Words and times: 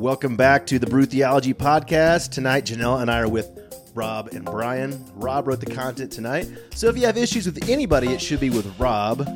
Welcome 0.00 0.34
back 0.34 0.64
to 0.68 0.78
the 0.78 0.86
Brew 0.86 1.04
Theology 1.04 1.52
Podcast. 1.52 2.30
Tonight, 2.30 2.64
Janelle 2.64 3.02
and 3.02 3.10
I 3.10 3.20
are 3.20 3.28
with 3.28 3.50
Rob 3.94 4.28
and 4.28 4.46
Brian. 4.46 5.04
Rob 5.14 5.46
wrote 5.46 5.60
the 5.60 5.66
content 5.66 6.10
tonight. 6.10 6.48
So 6.74 6.88
if 6.88 6.96
you 6.96 7.04
have 7.04 7.18
issues 7.18 7.44
with 7.44 7.68
anybody, 7.68 8.08
it 8.08 8.18
should 8.18 8.40
be 8.40 8.48
with 8.48 8.80
Rob. 8.80 9.28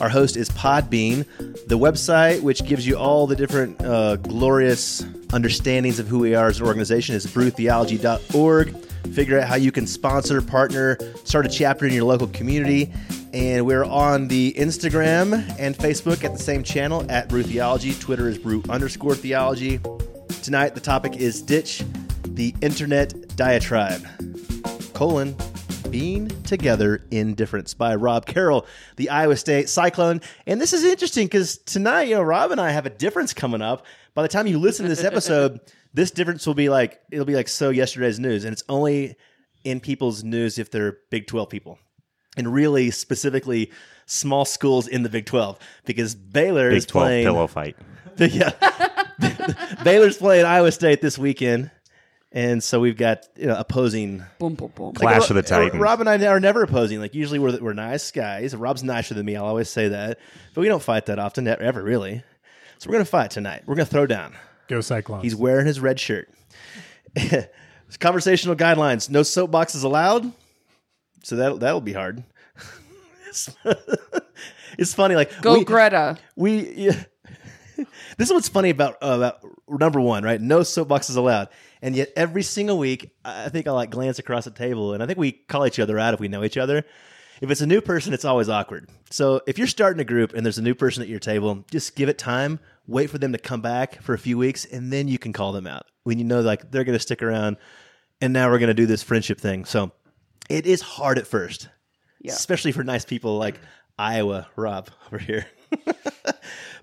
Our 0.00 0.08
host 0.08 0.36
is 0.36 0.50
Podbean, 0.50 1.24
the 1.68 1.78
website 1.78 2.42
which 2.42 2.64
gives 2.64 2.84
you 2.84 2.98
all 2.98 3.28
the 3.28 3.36
different 3.36 3.80
uh, 3.80 4.16
glorious 4.16 5.04
understandings 5.32 6.00
of 6.00 6.08
who 6.08 6.18
we 6.18 6.34
are 6.34 6.48
as 6.48 6.58
an 6.58 6.66
organization 6.66 7.14
is 7.14 7.24
brewtheology.org. 7.24 8.76
Figure 9.14 9.38
out 9.38 9.46
how 9.46 9.54
you 9.54 9.70
can 9.70 9.86
sponsor, 9.86 10.42
partner, 10.42 10.98
start 11.22 11.46
a 11.46 11.48
chapter 11.48 11.86
in 11.86 11.92
your 11.92 12.02
local 12.02 12.26
community. 12.26 12.92
And 13.32 13.64
we're 13.64 13.84
on 13.84 14.26
the 14.26 14.52
Instagram 14.54 15.34
and 15.60 15.76
Facebook 15.76 16.24
at 16.24 16.32
the 16.32 16.42
same 16.42 16.64
channel 16.64 17.06
at 17.08 17.28
Brew 17.28 17.44
Theology. 17.44 17.94
Twitter 17.94 18.28
is 18.28 18.36
Brew 18.36 18.64
underscore 18.68 19.14
Theology. 19.14 19.78
Tonight, 20.48 20.74
the 20.74 20.80
topic 20.80 21.14
is 21.18 21.42
Ditch 21.42 21.84
the 22.24 22.54
Internet 22.62 23.36
Diatribe. 23.36 24.02
Colon, 24.94 25.36
Being 25.90 26.28
Together 26.44 27.04
in 27.10 27.34
Difference 27.34 27.74
by 27.74 27.94
Rob 27.96 28.24
Carroll, 28.24 28.64
the 28.96 29.10
Iowa 29.10 29.36
State 29.36 29.68
Cyclone. 29.68 30.22
And 30.46 30.58
this 30.58 30.72
is 30.72 30.84
interesting 30.84 31.26
because 31.26 31.58
tonight, 31.58 32.04
you 32.04 32.14
know, 32.14 32.22
Rob 32.22 32.50
and 32.50 32.62
I 32.62 32.70
have 32.70 32.86
a 32.86 32.90
difference 32.90 33.34
coming 33.34 33.60
up. 33.60 33.84
By 34.14 34.22
the 34.22 34.28
time 34.28 34.46
you 34.46 34.58
listen 34.58 34.84
to 34.84 34.88
this 34.88 35.04
episode, 35.04 35.60
this 35.92 36.10
difference 36.10 36.46
will 36.46 36.54
be 36.54 36.70
like, 36.70 36.98
it'll 37.10 37.26
be 37.26 37.34
like 37.36 37.48
so 37.48 37.68
yesterday's 37.68 38.18
news. 38.18 38.46
And 38.46 38.54
it's 38.54 38.64
only 38.70 39.16
in 39.64 39.80
people's 39.80 40.24
news 40.24 40.58
if 40.58 40.70
they're 40.70 40.96
Big 41.10 41.26
12 41.26 41.50
people. 41.50 41.78
And 42.38 42.50
really 42.50 42.90
specifically 42.90 43.70
small 44.06 44.46
schools 44.46 44.88
in 44.88 45.02
the 45.02 45.10
Big 45.10 45.26
12 45.26 45.58
because 45.84 46.14
Baylor 46.14 46.70
Big 46.70 46.78
is 46.78 46.86
12 46.86 47.04
playing. 47.06 47.24
pillow 47.26 47.46
fight. 47.46 47.76
yeah. 48.32 48.52
Baylor's 49.84 50.16
playing 50.16 50.44
Iowa 50.46 50.72
State 50.72 51.00
this 51.00 51.18
weekend. 51.18 51.70
And 52.30 52.62
so 52.62 52.78
we've 52.78 52.96
got 52.96 53.26
you 53.36 53.46
know, 53.46 53.56
opposing 53.56 54.22
Boom, 54.38 54.54
boom, 54.54 54.70
boom. 54.74 54.92
Clash 54.92 55.30
of 55.30 55.36
the 55.36 55.42
Ro- 55.42 55.48
Titans. 55.48 55.80
Rob 55.80 56.00
and 56.00 56.08
I 56.10 56.26
are 56.26 56.38
never 56.40 56.62
opposing. 56.62 57.00
Like 57.00 57.14
usually 57.14 57.38
we're 57.38 57.56
we're 57.58 57.72
nice 57.72 58.10
guys. 58.10 58.54
Rob's 58.54 58.84
nicer 58.84 59.14
than 59.14 59.24
me. 59.24 59.34
I'll 59.34 59.46
always 59.46 59.70
say 59.70 59.88
that, 59.88 60.18
but 60.54 60.60
we 60.60 60.68
don't 60.68 60.82
fight 60.82 61.06
that 61.06 61.18
often, 61.18 61.48
ever 61.48 61.82
really. 61.82 62.22
So 62.78 62.88
we're 62.90 62.94
gonna 62.96 63.06
fight 63.06 63.30
tonight. 63.30 63.62
We're 63.66 63.76
gonna 63.76 63.86
throw 63.86 64.04
down. 64.06 64.34
Go 64.68 64.82
Cyclones. 64.82 65.22
He's 65.24 65.34
wearing 65.34 65.66
his 65.66 65.80
red 65.80 65.98
shirt. 65.98 66.28
Conversational 67.98 68.56
guidelines: 68.56 69.08
no 69.08 69.22
soapboxes 69.22 69.82
allowed. 69.82 70.30
So 71.22 71.36
that 71.36 71.60
that'll 71.60 71.80
be 71.80 71.94
hard. 71.94 72.22
it's, 73.28 73.50
it's 74.78 74.92
funny. 74.92 75.14
Like 75.16 75.40
Go 75.40 75.54
we- 75.58 75.64
Greta. 75.64 76.18
we 76.36 76.68
yeah. 76.74 77.04
this 78.16 78.28
is 78.28 78.32
what's 78.32 78.48
funny 78.48 78.70
about 78.70 78.94
uh, 79.02 79.08
about 79.16 79.38
number 79.68 80.00
one, 80.00 80.24
right? 80.24 80.40
No 80.40 80.60
soapboxes 80.60 81.16
allowed, 81.16 81.48
and 81.82 81.94
yet 81.96 82.10
every 82.16 82.42
single 82.42 82.78
week, 82.78 83.10
I 83.24 83.48
think 83.48 83.66
I 83.66 83.70
like 83.72 83.90
glance 83.90 84.18
across 84.18 84.44
the 84.44 84.50
table, 84.50 84.92
and 84.94 85.02
I 85.02 85.06
think 85.06 85.18
we 85.18 85.32
call 85.32 85.66
each 85.66 85.78
other 85.78 85.98
out 85.98 86.14
if 86.14 86.20
we 86.20 86.28
know 86.28 86.44
each 86.44 86.56
other. 86.58 86.84
If 87.40 87.50
it's 87.52 87.60
a 87.60 87.66
new 87.66 87.80
person, 87.80 88.12
it's 88.12 88.24
always 88.24 88.48
awkward. 88.48 88.88
So 89.10 89.42
if 89.46 89.58
you're 89.58 89.68
starting 89.68 90.00
a 90.00 90.04
group 90.04 90.32
and 90.34 90.44
there's 90.44 90.58
a 90.58 90.62
new 90.62 90.74
person 90.74 91.04
at 91.04 91.08
your 91.08 91.20
table, 91.20 91.64
just 91.70 91.94
give 91.94 92.08
it 92.08 92.18
time. 92.18 92.58
Wait 92.88 93.08
for 93.10 93.18
them 93.18 93.30
to 93.32 93.38
come 93.38 93.60
back 93.60 94.02
for 94.02 94.12
a 94.12 94.18
few 94.18 94.36
weeks, 94.36 94.64
and 94.64 94.92
then 94.92 95.06
you 95.06 95.18
can 95.20 95.32
call 95.32 95.52
them 95.52 95.66
out 95.66 95.84
when 96.02 96.18
you 96.18 96.24
know 96.24 96.40
like 96.40 96.70
they're 96.72 96.82
going 96.84 96.96
to 96.98 97.02
stick 97.02 97.22
around. 97.22 97.56
And 98.20 98.32
now 98.32 98.50
we're 98.50 98.58
going 98.58 98.68
to 98.68 98.74
do 98.74 98.86
this 98.86 99.04
friendship 99.04 99.38
thing. 99.40 99.64
So 99.66 99.92
it 100.50 100.66
is 100.66 100.80
hard 100.80 101.18
at 101.18 101.28
first, 101.28 101.68
Yeah. 102.20 102.32
especially 102.32 102.72
for 102.72 102.82
nice 102.82 103.04
people 103.04 103.38
like 103.38 103.60
Iowa 103.96 104.48
Rob 104.56 104.90
over 105.06 105.18
here. 105.18 105.46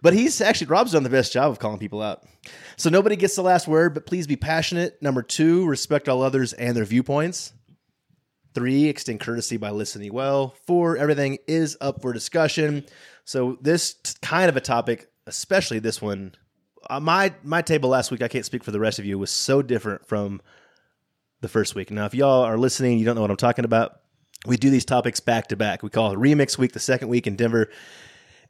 but 0.05 0.13
he's 0.13 0.39
actually 0.39 0.67
Rob's 0.67 0.91
done 0.91 1.01
the 1.01 1.09
best 1.09 1.33
job 1.33 1.49
of 1.49 1.57
calling 1.57 1.79
people 1.79 1.99
out. 1.99 2.23
So 2.77 2.91
nobody 2.91 3.15
gets 3.15 3.35
the 3.35 3.41
last 3.41 3.67
word, 3.67 3.95
but 3.95 4.05
please 4.05 4.27
be 4.27 4.35
passionate. 4.35 5.01
Number 5.01 5.23
two, 5.23 5.65
respect 5.65 6.07
all 6.07 6.21
others 6.21 6.53
and 6.53 6.77
their 6.77 6.85
viewpoints. 6.85 7.53
Three, 8.53 8.85
extend 8.85 9.19
courtesy 9.19 9.57
by 9.57 9.71
listening 9.71 10.13
well. 10.13 10.53
Four, 10.67 10.95
everything 10.95 11.39
is 11.47 11.75
up 11.81 12.03
for 12.03 12.13
discussion. 12.13 12.85
So 13.23 13.57
this 13.61 13.95
kind 14.21 14.47
of 14.47 14.55
a 14.55 14.61
topic, 14.61 15.09
especially 15.25 15.79
this 15.79 16.03
one, 16.03 16.35
uh, 16.87 16.99
my 16.99 17.33
my 17.41 17.63
table 17.63 17.89
last 17.89 18.11
week, 18.11 18.21
I 18.21 18.27
can't 18.27 18.45
speak 18.45 18.63
for 18.63 18.69
the 18.69 18.79
rest 18.79 18.99
of 18.99 19.05
you, 19.05 19.17
was 19.17 19.31
so 19.31 19.63
different 19.63 20.05
from 20.05 20.39
the 21.41 21.49
first 21.49 21.73
week. 21.73 21.89
Now, 21.89 22.05
if 22.05 22.13
y'all 22.13 22.43
are 22.43 22.59
listening, 22.59 22.99
you 22.99 23.05
don't 23.05 23.15
know 23.15 23.21
what 23.21 23.31
I'm 23.31 23.37
talking 23.37 23.65
about. 23.65 24.01
We 24.45 24.55
do 24.57 24.69
these 24.69 24.85
topics 24.85 25.19
back 25.19 25.47
to 25.47 25.55
back. 25.55 25.81
We 25.81 25.89
call 25.89 26.11
it 26.11 26.19
remix 26.19 26.59
week, 26.59 26.73
the 26.73 26.79
second 26.79 27.07
week 27.07 27.25
in 27.25 27.35
Denver. 27.35 27.71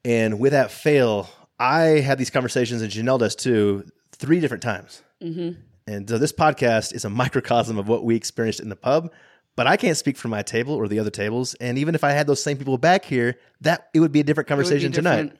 And 0.04 0.38
with 0.38 0.52
that 0.52 0.70
fail, 0.70 1.30
I 1.60 2.00
had 2.02 2.18
these 2.18 2.30
conversations, 2.30 2.82
and 2.82 2.92
Janelle 2.92 3.20
does 3.20 3.36
too, 3.36 3.86
three 4.12 4.40
different 4.40 4.64
times. 4.64 5.02
Mm-hmm. 5.22 5.60
And 5.88 6.10
so 6.10 6.18
this 6.18 6.32
podcast 6.32 6.94
is 6.94 7.06
a 7.06 7.10
microcosm 7.10 7.78
of 7.78 7.88
what 7.88 8.04
we 8.04 8.16
experienced 8.16 8.60
in 8.60 8.70
the 8.70 8.76
pub. 8.76 9.12
But 9.56 9.68
I 9.68 9.78
can't 9.78 9.96
speak 9.96 10.18
for 10.18 10.28
my 10.28 10.42
table 10.42 10.74
or 10.74 10.88
the 10.88 11.00
other 11.00 11.10
tables. 11.10 11.54
And 11.56 11.78
even 11.78 11.96
if 11.96 12.04
I 12.04 12.12
had 12.12 12.28
those 12.28 12.44
same 12.44 12.58
people 12.58 12.78
back 12.78 13.06
here, 13.06 13.38
that 13.62 13.88
it 13.94 14.02
would 14.02 14.12
be 14.12 14.20
a 14.20 14.24
different 14.24 14.50
It 14.50 14.54
would 14.54 14.64
be 14.64 14.70
conversation 14.70 14.92
tonight. 14.92 15.32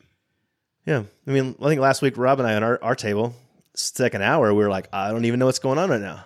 Yeah. 0.86 1.04
I 1.28 1.32
mean, 1.32 1.56
I 1.62 1.68
think 1.68 1.82
last 1.82 2.02
week, 2.02 2.18
Rob 2.18 2.40
and 2.40 2.48
I 2.48 2.56
on 2.56 2.64
our, 2.64 2.82
our 2.82 2.96
table, 2.96 3.34
second 3.74 4.22
hour, 4.22 4.54
we 4.54 4.64
were 4.64 4.70
like, 4.70 4.88
I 4.94 5.12
don't 5.12 5.26
even 5.26 5.40
know 5.40 5.48
what's 5.48 5.60
going 5.60 5.78
on 5.78 5.90
right 5.90 6.00
now. 6.00 6.24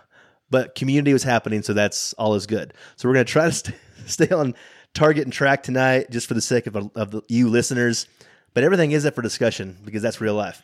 But 0.51 0.75
community 0.75 1.13
was 1.13 1.23
happening, 1.23 1.63
so 1.63 1.73
that's 1.73 2.13
all 2.13 2.35
is 2.35 2.45
good. 2.45 2.73
So 2.95 3.07
we're 3.07 3.15
going 3.15 3.25
to 3.25 3.31
try 3.31 3.45
to 3.45 3.51
st- 3.51 3.75
stay 4.05 4.29
on 4.29 4.53
target 4.93 5.23
and 5.23 5.33
track 5.33 5.63
tonight 5.63 6.11
just 6.11 6.27
for 6.27 6.33
the 6.33 6.41
sake 6.41 6.67
of, 6.67 6.75
of 6.75 7.11
the, 7.11 7.21
you 7.27 7.49
listeners. 7.49 8.07
But 8.53 8.63
everything 8.63 8.91
is 8.91 9.05
up 9.05 9.15
for 9.15 9.21
discussion 9.21 9.77
because 9.85 10.01
that's 10.01 10.19
real 10.21 10.33
life. 10.35 10.61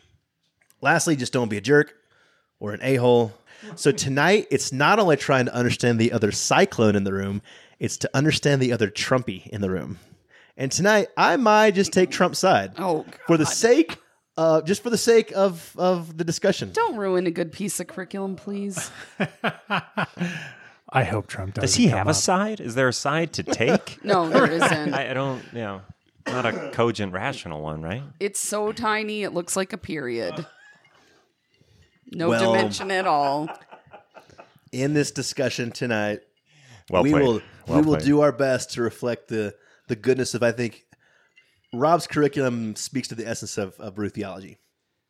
Lastly, 0.82 1.16
just 1.16 1.34
don't 1.34 1.50
be 1.50 1.58
a 1.58 1.62
jerk 1.62 1.94
or 2.60 2.74
an 2.74 2.80
a 2.84 2.96
hole. 2.96 3.34
So 3.76 3.92
tonight, 3.92 4.48
it's 4.52 4.72
not 4.72 5.00
only 5.00 5.16
trying 5.18 5.46
to 5.46 5.54
understand 5.54 6.00
the 6.00 6.12
other 6.12 6.32
cyclone 6.32 6.96
in 6.96 7.04
the 7.04 7.14
room, 7.14 7.42
it's 7.80 7.98
to 7.98 8.10
understand 8.14 8.62
the 8.62 8.74
other 8.74 8.90
Trumpy 8.90 9.48
in 9.48 9.62
the 9.62 9.70
room. 9.70 9.98
And 10.58 10.72
tonight, 10.72 11.08
I 11.18 11.36
might 11.38 11.72
just 11.76 11.92
take 11.92 12.12
Trump's 12.12 12.40
side 12.40 12.74
Oh, 12.78 13.06
for 13.28 13.38
the 13.38 13.46
sake, 13.46 13.98
uh, 14.38 14.62
just 14.62 14.84
for 14.84 14.90
the 14.90 14.98
sake 14.98 15.32
of 15.36 15.74
of 15.78 16.18
the 16.18 16.24
discussion. 16.24 16.72
don't 16.74 16.98
ruin 16.98 17.28
a 17.28 17.32
good 17.32 17.52
piece 17.52 17.80
of 17.80 17.88
curriculum, 17.88 18.36
please. 18.36 18.90
I 20.90 21.04
hope 21.04 21.28
Trump 21.28 21.56
does. 21.56 21.64
Does 21.64 21.76
he 21.76 21.88
have 21.88 22.08
a 22.08 22.14
side? 22.14 22.60
Is 22.62 22.76
there 22.76 22.88
a 22.88 22.94
side 22.94 23.34
to 23.34 23.44
take? 23.62 24.04
No, 24.04 24.30
there 24.30 24.46
isn't. 24.52 24.94
I, 24.94 25.12
I 25.12 25.14
don't, 25.14 25.44
you 25.52 25.60
know, 25.60 25.82
not 26.28 26.46
a 26.46 26.70
cogent, 26.72 27.14
rational 27.14 27.62
one, 27.62 27.82
right? 27.82 28.04
It's 28.20 28.40
so 28.40 28.72
tiny, 28.72 29.24
it 29.24 29.34
looks 29.34 29.56
like 29.56 29.74
a 29.74 29.78
period. 29.78 30.46
No 32.12 32.30
Well- 32.30 32.54
dimension 32.54 32.92
at 32.92 33.06
all. 33.08 33.50
In 34.72 34.94
this 34.94 35.12
discussion 35.12 35.72
tonight, 35.72 36.20
Well 36.90 37.04
we 37.04 37.12
played. 37.12 37.24
will 37.24 37.42
Well 37.68 37.80
we 37.80 37.86
will 37.86 37.96
played. 37.96 38.06
do 38.06 38.22
our 38.22 38.32
best 38.32 38.72
to 38.72 38.82
reflect 38.82 39.28
the 39.30 39.56
the 39.88 39.96
goodness 39.96 40.34
of 40.34 40.44
I 40.44 40.52
think 40.52 40.84
Rob's 41.74 42.08
curriculum 42.08 42.76
speaks 42.76 43.08
to 43.10 43.16
the 43.16 43.28
essence 43.28 43.58
of, 43.58 43.80
of 43.80 43.96
brew 43.96 44.10
theology. 44.10 44.58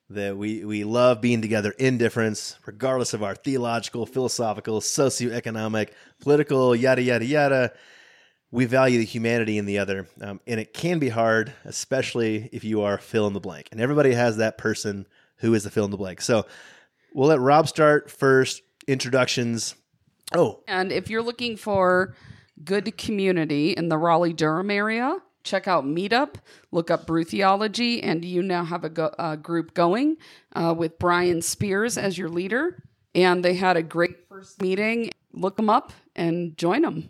That 0.09 0.37
we 0.37 0.63
we 0.63 0.83
love 0.83 1.19
being 1.21 1.41
together 1.41 1.73
in 1.79 1.97
difference, 1.97 2.57
regardless 2.67 3.13
of 3.13 3.23
our 3.23 3.33
theological, 3.35 4.05
philosophical, 4.05 4.79
socioeconomic, 4.81 5.89
political, 6.19 6.75
yada 6.75 7.01
yada 7.01 7.25
yada. 7.25 7.73
We 8.55 8.63
value 8.63 8.99
the 8.99 9.05
humanity 9.05 9.57
in 9.57 9.65
the 9.65 9.79
other, 9.79 10.07
um, 10.21 10.39
and 10.47 10.61
it 10.61 10.73
can 10.73 10.97
be 10.97 11.09
hard, 11.09 11.53
especially 11.65 12.49
if 12.53 12.63
you 12.63 12.83
are 12.83 12.97
fill 12.97 13.27
in 13.27 13.33
the 13.33 13.41
blank. 13.41 13.67
And 13.71 13.81
everybody 13.81 14.13
has 14.13 14.37
that 14.37 14.57
person 14.57 15.07
who 15.39 15.53
is 15.53 15.65
the 15.65 15.69
fill 15.69 15.83
in 15.83 15.91
the 15.91 15.97
blank. 15.97 16.21
So 16.21 16.45
we'll 17.13 17.27
let 17.27 17.41
Rob 17.41 17.67
start 17.67 18.09
first. 18.09 18.61
Introductions. 18.87 19.75
Oh, 20.33 20.61
And 20.69 20.93
if 20.93 21.09
you're 21.09 21.21
looking 21.21 21.57
for 21.57 22.15
good 22.63 22.97
community 22.97 23.71
in 23.71 23.89
the 23.89 23.97
Raleigh 23.97 24.31
Durham 24.31 24.71
area, 24.71 25.17
check 25.43 25.67
out 25.67 25.83
Meetup. 25.83 26.35
Look 26.71 26.89
up 26.89 27.05
Brew 27.05 27.25
Theology, 27.25 28.01
and 28.01 28.23
you 28.23 28.41
now 28.41 28.63
have 28.63 28.85
a, 28.85 28.89
go- 28.89 29.13
a 29.19 29.35
group 29.35 29.73
going 29.73 30.15
uh, 30.55 30.73
with 30.77 30.97
Brian 30.97 31.41
Spears 31.41 31.97
as 31.97 32.17
your 32.17 32.29
leader. 32.29 32.81
And 33.13 33.43
they 33.43 33.55
had 33.55 33.75
a 33.75 33.83
great 33.83 34.29
first 34.29 34.61
meeting. 34.61 35.11
Look 35.33 35.57
them 35.57 35.69
up 35.69 35.91
and 36.15 36.57
join 36.57 36.83
them. 36.83 37.09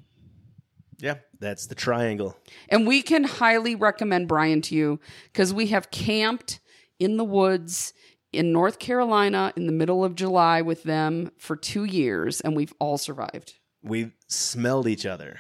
yeah, 0.98 1.16
that's 1.46 1.68
the 1.68 1.76
triangle. 1.76 2.38
And 2.70 2.88
we 2.88 3.02
can 3.02 3.24
highly 3.24 3.76
recommend 3.76 4.28
Brian 4.28 4.62
to 4.64 4.76
you 4.76 5.00
because 5.32 5.54
we 5.54 5.68
have 5.68 5.92
camped 5.92 6.60
in 7.00 7.18
the 7.18 7.24
woods 7.24 7.94
in 8.34 8.52
North 8.52 8.80
Carolina 8.80 9.54
in 9.56 9.66
the 9.66 9.72
middle 9.72 10.04
of 10.04 10.16
July 10.16 10.62
with 10.62 10.84
them 10.84 11.32
for 11.38 11.56
two 11.56 11.86
years, 11.86 12.42
and 12.42 12.56
we've 12.56 12.74
all 12.80 12.98
survived. 12.98 13.54
We've 13.82 14.12
smelled 14.28 14.88
each 14.88 15.06
other 15.06 15.40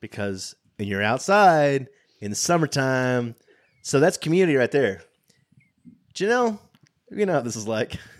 because 0.00 0.54
when 0.76 0.88
you're 0.88 1.02
outside 1.02 1.88
in 2.20 2.30
the 2.30 2.36
summertime, 2.36 3.34
so 3.82 4.00
that's 4.00 4.16
community 4.16 4.56
right 4.56 4.70
there. 4.70 5.02
Janelle, 6.14 6.58
you 7.10 7.26
know 7.26 7.34
what 7.34 7.44
this 7.44 7.56
is 7.56 7.68
like. 7.68 7.98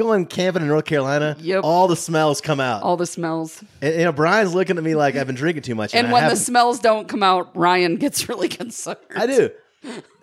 Going 0.00 0.24
camping 0.24 0.62
in 0.62 0.68
North 0.68 0.86
Carolina, 0.86 1.36
Yep. 1.40 1.60
all 1.62 1.86
the 1.86 1.94
smells 1.94 2.40
come 2.40 2.58
out. 2.58 2.82
All 2.82 2.96
the 2.96 3.04
smells. 3.04 3.62
and, 3.82 3.94
you 3.94 4.04
know, 4.04 4.12
Brian's 4.12 4.54
looking 4.54 4.78
at 4.78 4.82
me 4.82 4.94
like 4.94 5.14
I've 5.14 5.26
been 5.26 5.36
drinking 5.36 5.62
too 5.64 5.74
much. 5.74 5.94
And 5.94 6.06
I 6.06 6.12
when 6.12 6.28
the 6.30 6.36
smells 6.36 6.78
don't 6.78 7.06
come 7.06 7.22
out, 7.22 7.54
Ryan 7.54 7.96
gets 7.96 8.26
really 8.30 8.48
concerned. 8.48 8.96
I 9.14 9.26
do. 9.26 9.50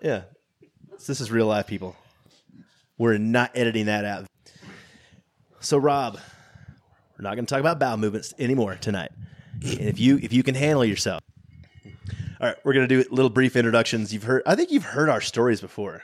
Yeah. 0.01 0.23
So 0.97 1.11
this 1.11 1.21
is 1.21 1.29
real 1.29 1.45
life, 1.45 1.67
people. 1.67 1.95
We're 2.97 3.19
not 3.19 3.51
editing 3.53 3.85
that 3.85 4.03
out. 4.03 4.25
So, 5.59 5.77
Rob, 5.77 6.15
we're 6.15 7.23
not 7.23 7.35
going 7.35 7.45
to 7.45 7.49
talk 7.53 7.59
about 7.59 7.77
bowel 7.77 7.97
movements 7.97 8.33
anymore 8.39 8.79
tonight. 8.81 9.11
And 9.61 9.81
if 9.81 9.99
you 9.99 10.17
if 10.17 10.33
you 10.33 10.41
can 10.41 10.55
handle 10.55 10.85
yourself, 10.85 11.21
all 11.85 12.47
right, 12.47 12.55
we're 12.63 12.73
going 12.73 12.87
to 12.87 13.03
do 13.03 13.07
little 13.11 13.29
brief 13.29 13.55
introductions. 13.55 14.11
You've 14.11 14.23
heard, 14.23 14.41
I 14.47 14.55
think 14.55 14.71
you've 14.71 14.85
heard 14.85 15.07
our 15.09 15.21
stories 15.21 15.61
before, 15.61 16.01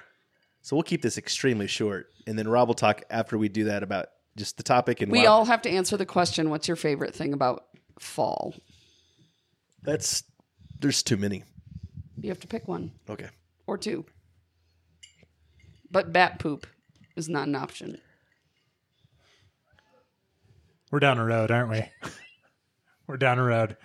so 0.64 0.76
we'll 0.76 0.82
keep 0.84 1.04
this 1.04 1.18
extremely 1.20 1.68
short, 1.68 2.08
and 2.26 2.38
then 2.40 2.48
Rob 2.48 2.68
will 2.68 2.74
talk 2.76 3.04
after 3.12 3.38
we 3.38 3.48
do 3.50 3.66
that 3.66 3.84
about 3.84 4.08
just 4.36 4.58
the 4.58 4.64
topic 4.64 5.02
and 5.02 5.12
We 5.12 5.20
why- 5.20 5.26
all 5.28 5.46
have 5.46 5.62
to 5.62 5.70
answer 5.70 5.96
the 5.98 6.06
question 6.08 6.50
what's 6.50 6.68
your 6.68 6.76
favorite 6.78 7.14
thing 7.14 7.34
about 7.34 7.66
fall? 8.00 8.56
That's 9.84 10.24
there's 10.80 11.04
too 11.04 11.18
many. 11.18 11.44
You 12.20 12.30
have 12.30 12.40
to 12.40 12.48
pick 12.48 12.68
one 12.68 12.92
Okay. 13.10 13.28
or 13.68 13.78
two. 13.78 14.06
But 15.92 16.12
bat 16.12 16.40
poop 16.40 16.66
is 17.16 17.30
not 17.30 17.48
an 17.48 17.56
option. 17.56 18.00
We're 20.92 21.00
down 21.00 21.18
a 21.18 21.26
road, 21.26 21.52
aren't 21.52 21.70
we? 21.70 21.84
We're 23.08 23.18
down 23.18 23.40
a 23.40 23.44
road. 23.44 23.78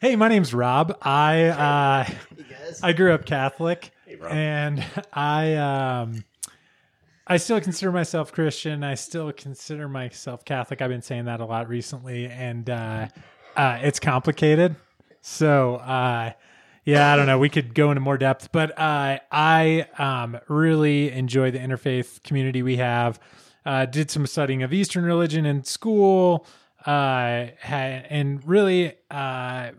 Hey, 0.00 0.14
my 0.16 0.28
name's 0.28 0.52
Rob. 0.54 0.96
I 1.02 1.44
uh, 1.46 2.14
I 2.82 2.92
grew 2.92 3.12
up 3.12 3.24
Catholic, 3.26 3.90
and 4.28 4.84
I 5.12 5.54
um, 5.54 6.24
I 7.26 7.36
still 7.36 7.60
consider 7.60 7.92
myself 7.92 8.32
Christian. 8.32 8.82
I 8.82 8.94
still 8.94 9.32
consider 9.32 9.88
myself 9.88 10.44
Catholic. 10.44 10.80
I've 10.80 10.90
been 10.90 11.02
saying 11.02 11.26
that 11.26 11.40
a 11.40 11.44
lot 11.44 11.68
recently, 11.68 12.26
and 12.26 12.68
uh, 12.70 13.08
uh, 13.56 13.78
it's 13.82 14.00
complicated. 14.00 14.76
So 15.20 15.76
uh, 15.76 16.32
yeah, 16.84 17.12
I 17.12 17.16
don't 17.16 17.26
know. 17.26 17.38
We 17.38 17.50
could 17.50 17.74
go 17.74 17.90
into 17.90 18.00
more 18.00 18.16
depth, 18.16 18.50
but 18.50 18.70
uh, 18.78 19.18
I 19.30 19.86
um, 19.98 20.38
really 20.48 21.10
enjoy 21.12 21.50
the 21.50 21.58
interfaith 21.58 22.22
community 22.22 22.62
we 22.62 22.76
have. 22.76 23.20
Uh, 23.66 23.84
did 23.84 24.10
some 24.10 24.26
studying 24.26 24.62
of 24.62 24.72
Eastern 24.72 25.04
religion 25.04 25.44
in 25.44 25.64
school, 25.64 26.46
uh, 26.86 27.48
and 27.62 28.46
really 28.48 28.94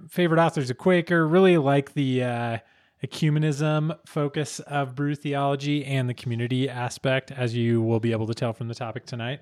favorite 0.07 0.39
authors 0.39 0.69
of 0.69 0.77
Quaker. 0.77 1.27
Really 1.27 1.57
like 1.57 1.93
the 1.93 2.61
ecumenism 3.03 3.97
focus 4.05 4.59
of 4.61 4.95
brew 4.95 5.15
theology 5.15 5.85
and 5.85 6.09
the 6.09 6.13
community 6.13 6.69
aspect, 6.69 7.31
as 7.31 7.55
you 7.55 7.81
will 7.81 7.99
be 7.99 8.11
able 8.11 8.27
to 8.27 8.33
tell 8.33 8.53
from 8.53 8.67
the 8.67 8.75
topic 8.75 9.05
tonight. 9.05 9.41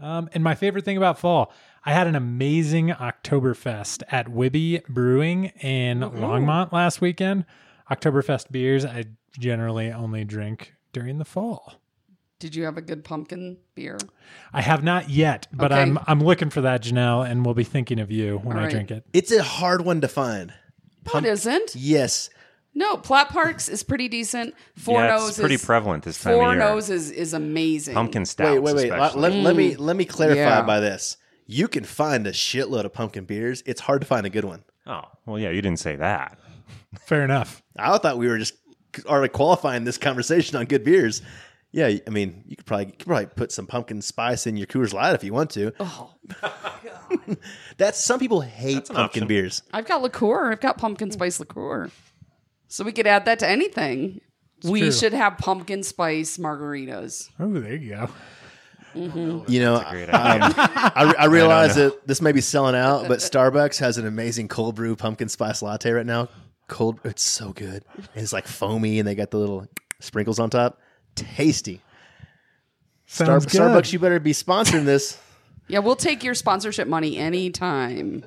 Um, 0.00 0.28
and 0.32 0.44
my 0.44 0.54
favorite 0.54 0.84
thing 0.84 0.96
about 0.96 1.18
fall, 1.18 1.52
I 1.84 1.92
had 1.92 2.06
an 2.06 2.14
amazing 2.14 2.88
Oktoberfest 2.90 4.02
at 4.10 4.26
Wibby 4.28 4.86
Brewing 4.86 5.46
in 5.60 6.00
Longmont 6.00 6.70
last 6.72 7.00
weekend. 7.00 7.44
Oktoberfest 7.90 8.50
beers, 8.52 8.84
I 8.84 9.04
generally 9.38 9.90
only 9.90 10.24
drink 10.24 10.74
during 10.92 11.18
the 11.18 11.24
fall. 11.24 11.74
Did 12.38 12.54
you 12.54 12.64
have 12.64 12.76
a 12.76 12.80
good 12.82 13.02
pumpkin 13.02 13.56
beer? 13.74 13.98
I 14.52 14.60
have 14.60 14.84
not 14.84 15.10
yet, 15.10 15.48
but 15.52 15.72
Okay. 15.72 15.80
I'm 15.82 15.98
I'm 16.06 16.22
looking 16.22 16.50
for 16.50 16.60
that, 16.60 16.84
Janelle, 16.84 17.28
and 17.28 17.44
we'll 17.44 17.54
be 17.54 17.64
thinking 17.64 17.98
of 17.98 18.12
you 18.12 18.38
when 18.38 18.56
All 18.56 18.60
I 18.60 18.66
right. 18.66 18.70
drink 18.70 18.92
it. 18.92 19.04
It's 19.12 19.32
a 19.32 19.42
hard 19.42 19.84
one 19.84 20.00
to 20.02 20.08
find. 20.08 20.52
No, 21.12 21.18
it 21.18 21.24
isn't. 21.24 21.74
Yes. 21.74 22.30
No, 22.78 22.96
Platt 22.96 23.30
Park's 23.30 23.68
is 23.68 23.82
pretty 23.82 24.06
decent. 24.06 24.54
Four 24.76 25.00
yeah, 25.00 25.16
Nose 25.16 25.30
it's 25.30 25.40
pretty 25.40 25.58
prevalent 25.58 26.04
this 26.04 26.22
time 26.22 26.34
Four 26.34 26.52
of 26.52 26.56
year. 26.56 26.64
Nose 26.64 26.90
is, 26.90 27.10
is 27.10 27.34
amazing. 27.34 27.92
Pumpkin 27.92 28.24
stouts. 28.24 28.50
Wait, 28.54 28.60
wait, 28.60 28.76
wait. 28.76 28.90
Let, 28.90 29.00
especially. 29.00 29.20
let, 29.20 29.42
let 29.42 29.56
me 29.56 29.74
mm. 29.74 29.80
let 29.80 29.96
me 29.96 30.04
clarify 30.04 30.38
Yeah. 30.38 30.62
by 30.62 30.78
this. 30.78 31.16
You 31.48 31.66
can 31.66 31.82
find 31.82 32.24
a 32.24 32.30
shitload 32.30 32.84
of 32.84 32.92
pumpkin 32.92 33.24
beers. 33.24 33.64
It's 33.66 33.80
hard 33.80 34.00
to 34.02 34.06
find 34.06 34.26
a 34.26 34.30
good 34.30 34.44
one. 34.44 34.62
Oh, 34.86 35.02
well, 35.26 35.40
yeah, 35.40 35.50
you 35.50 35.60
didn't 35.60 35.80
say 35.80 35.96
that. 35.96 36.38
Fair 37.00 37.24
enough. 37.24 37.64
I 37.76 37.98
thought 37.98 38.16
we 38.16 38.28
were 38.28 38.38
just 38.38 38.54
already 39.06 39.32
qualifying 39.32 39.82
this 39.82 39.98
conversation 39.98 40.56
on 40.56 40.66
good 40.66 40.84
beers. 40.84 41.20
Yeah, 41.72 41.90
I 42.06 42.10
mean, 42.10 42.44
you 42.46 42.54
could 42.54 42.64
probably 42.64 42.86
you 42.86 42.92
could 42.92 43.06
probably 43.08 43.26
put 43.26 43.50
some 43.50 43.66
pumpkin 43.66 44.02
spice 44.02 44.46
in 44.46 44.56
your 44.56 44.68
Coors 44.68 44.94
Light 44.94 45.14
if 45.16 45.24
you 45.24 45.32
want 45.32 45.50
to. 45.50 45.72
Oh, 45.80 46.14
That's 47.76 47.98
some 47.98 48.20
people 48.20 48.40
hate 48.40 48.74
That's 48.74 48.90
pumpkin 48.90 49.24
option. 49.24 49.26
beers. 49.26 49.62
I've 49.72 49.86
got 49.86 50.00
liqueur. 50.00 50.52
I've 50.52 50.60
got 50.60 50.78
pumpkin 50.78 51.10
spice 51.10 51.40
liqueur. 51.40 51.90
So 52.68 52.84
we 52.84 52.92
could 52.92 53.06
add 53.06 53.24
that 53.24 53.40
to 53.40 53.48
anything. 53.48 54.20
we 54.62 54.80
true. 54.80 54.92
should 54.92 55.12
have 55.12 55.38
pumpkin 55.38 55.82
spice 55.82 56.36
margaritas. 56.36 57.30
Oh, 57.40 57.52
there 57.52 57.74
you 57.74 57.90
go. 57.90 58.10
You 58.94 59.60
know, 59.60 59.76
um, 59.76 59.84
idea. 59.84 60.10
I, 60.12 61.14
I 61.18 61.24
realize 61.26 61.76
that 61.76 62.06
this 62.06 62.20
may 62.20 62.32
be 62.32 62.40
selling 62.40 62.74
out, 62.74 63.06
but 63.06 63.20
Starbucks 63.20 63.78
has 63.78 63.98
an 63.98 64.06
amazing 64.06 64.48
cold 64.48 64.74
brew 64.74 64.96
pumpkin 64.96 65.28
spice 65.28 65.62
latte 65.62 65.90
right 65.90 66.06
now. 66.06 66.28
Cold, 66.68 67.00
it's 67.04 67.22
so 67.22 67.52
good. 67.52 67.84
It's 68.14 68.32
like 68.32 68.46
foamy, 68.46 68.98
and 68.98 69.06
they 69.06 69.14
got 69.14 69.30
the 69.30 69.38
little 69.38 69.66
sprinkles 70.00 70.38
on 70.38 70.50
top. 70.50 70.80
Tasty. 71.14 71.80
Star- 73.06 73.40
good. 73.40 73.48
Starbucks, 73.48 73.92
you 73.92 73.98
better 73.98 74.20
be 74.20 74.32
sponsoring 74.32 74.84
this. 74.84 75.18
Yeah, 75.70 75.80
we'll 75.80 75.96
take 75.96 76.24
your 76.24 76.32
sponsorship 76.32 76.88
money 76.88 77.18
anytime. 77.18 78.24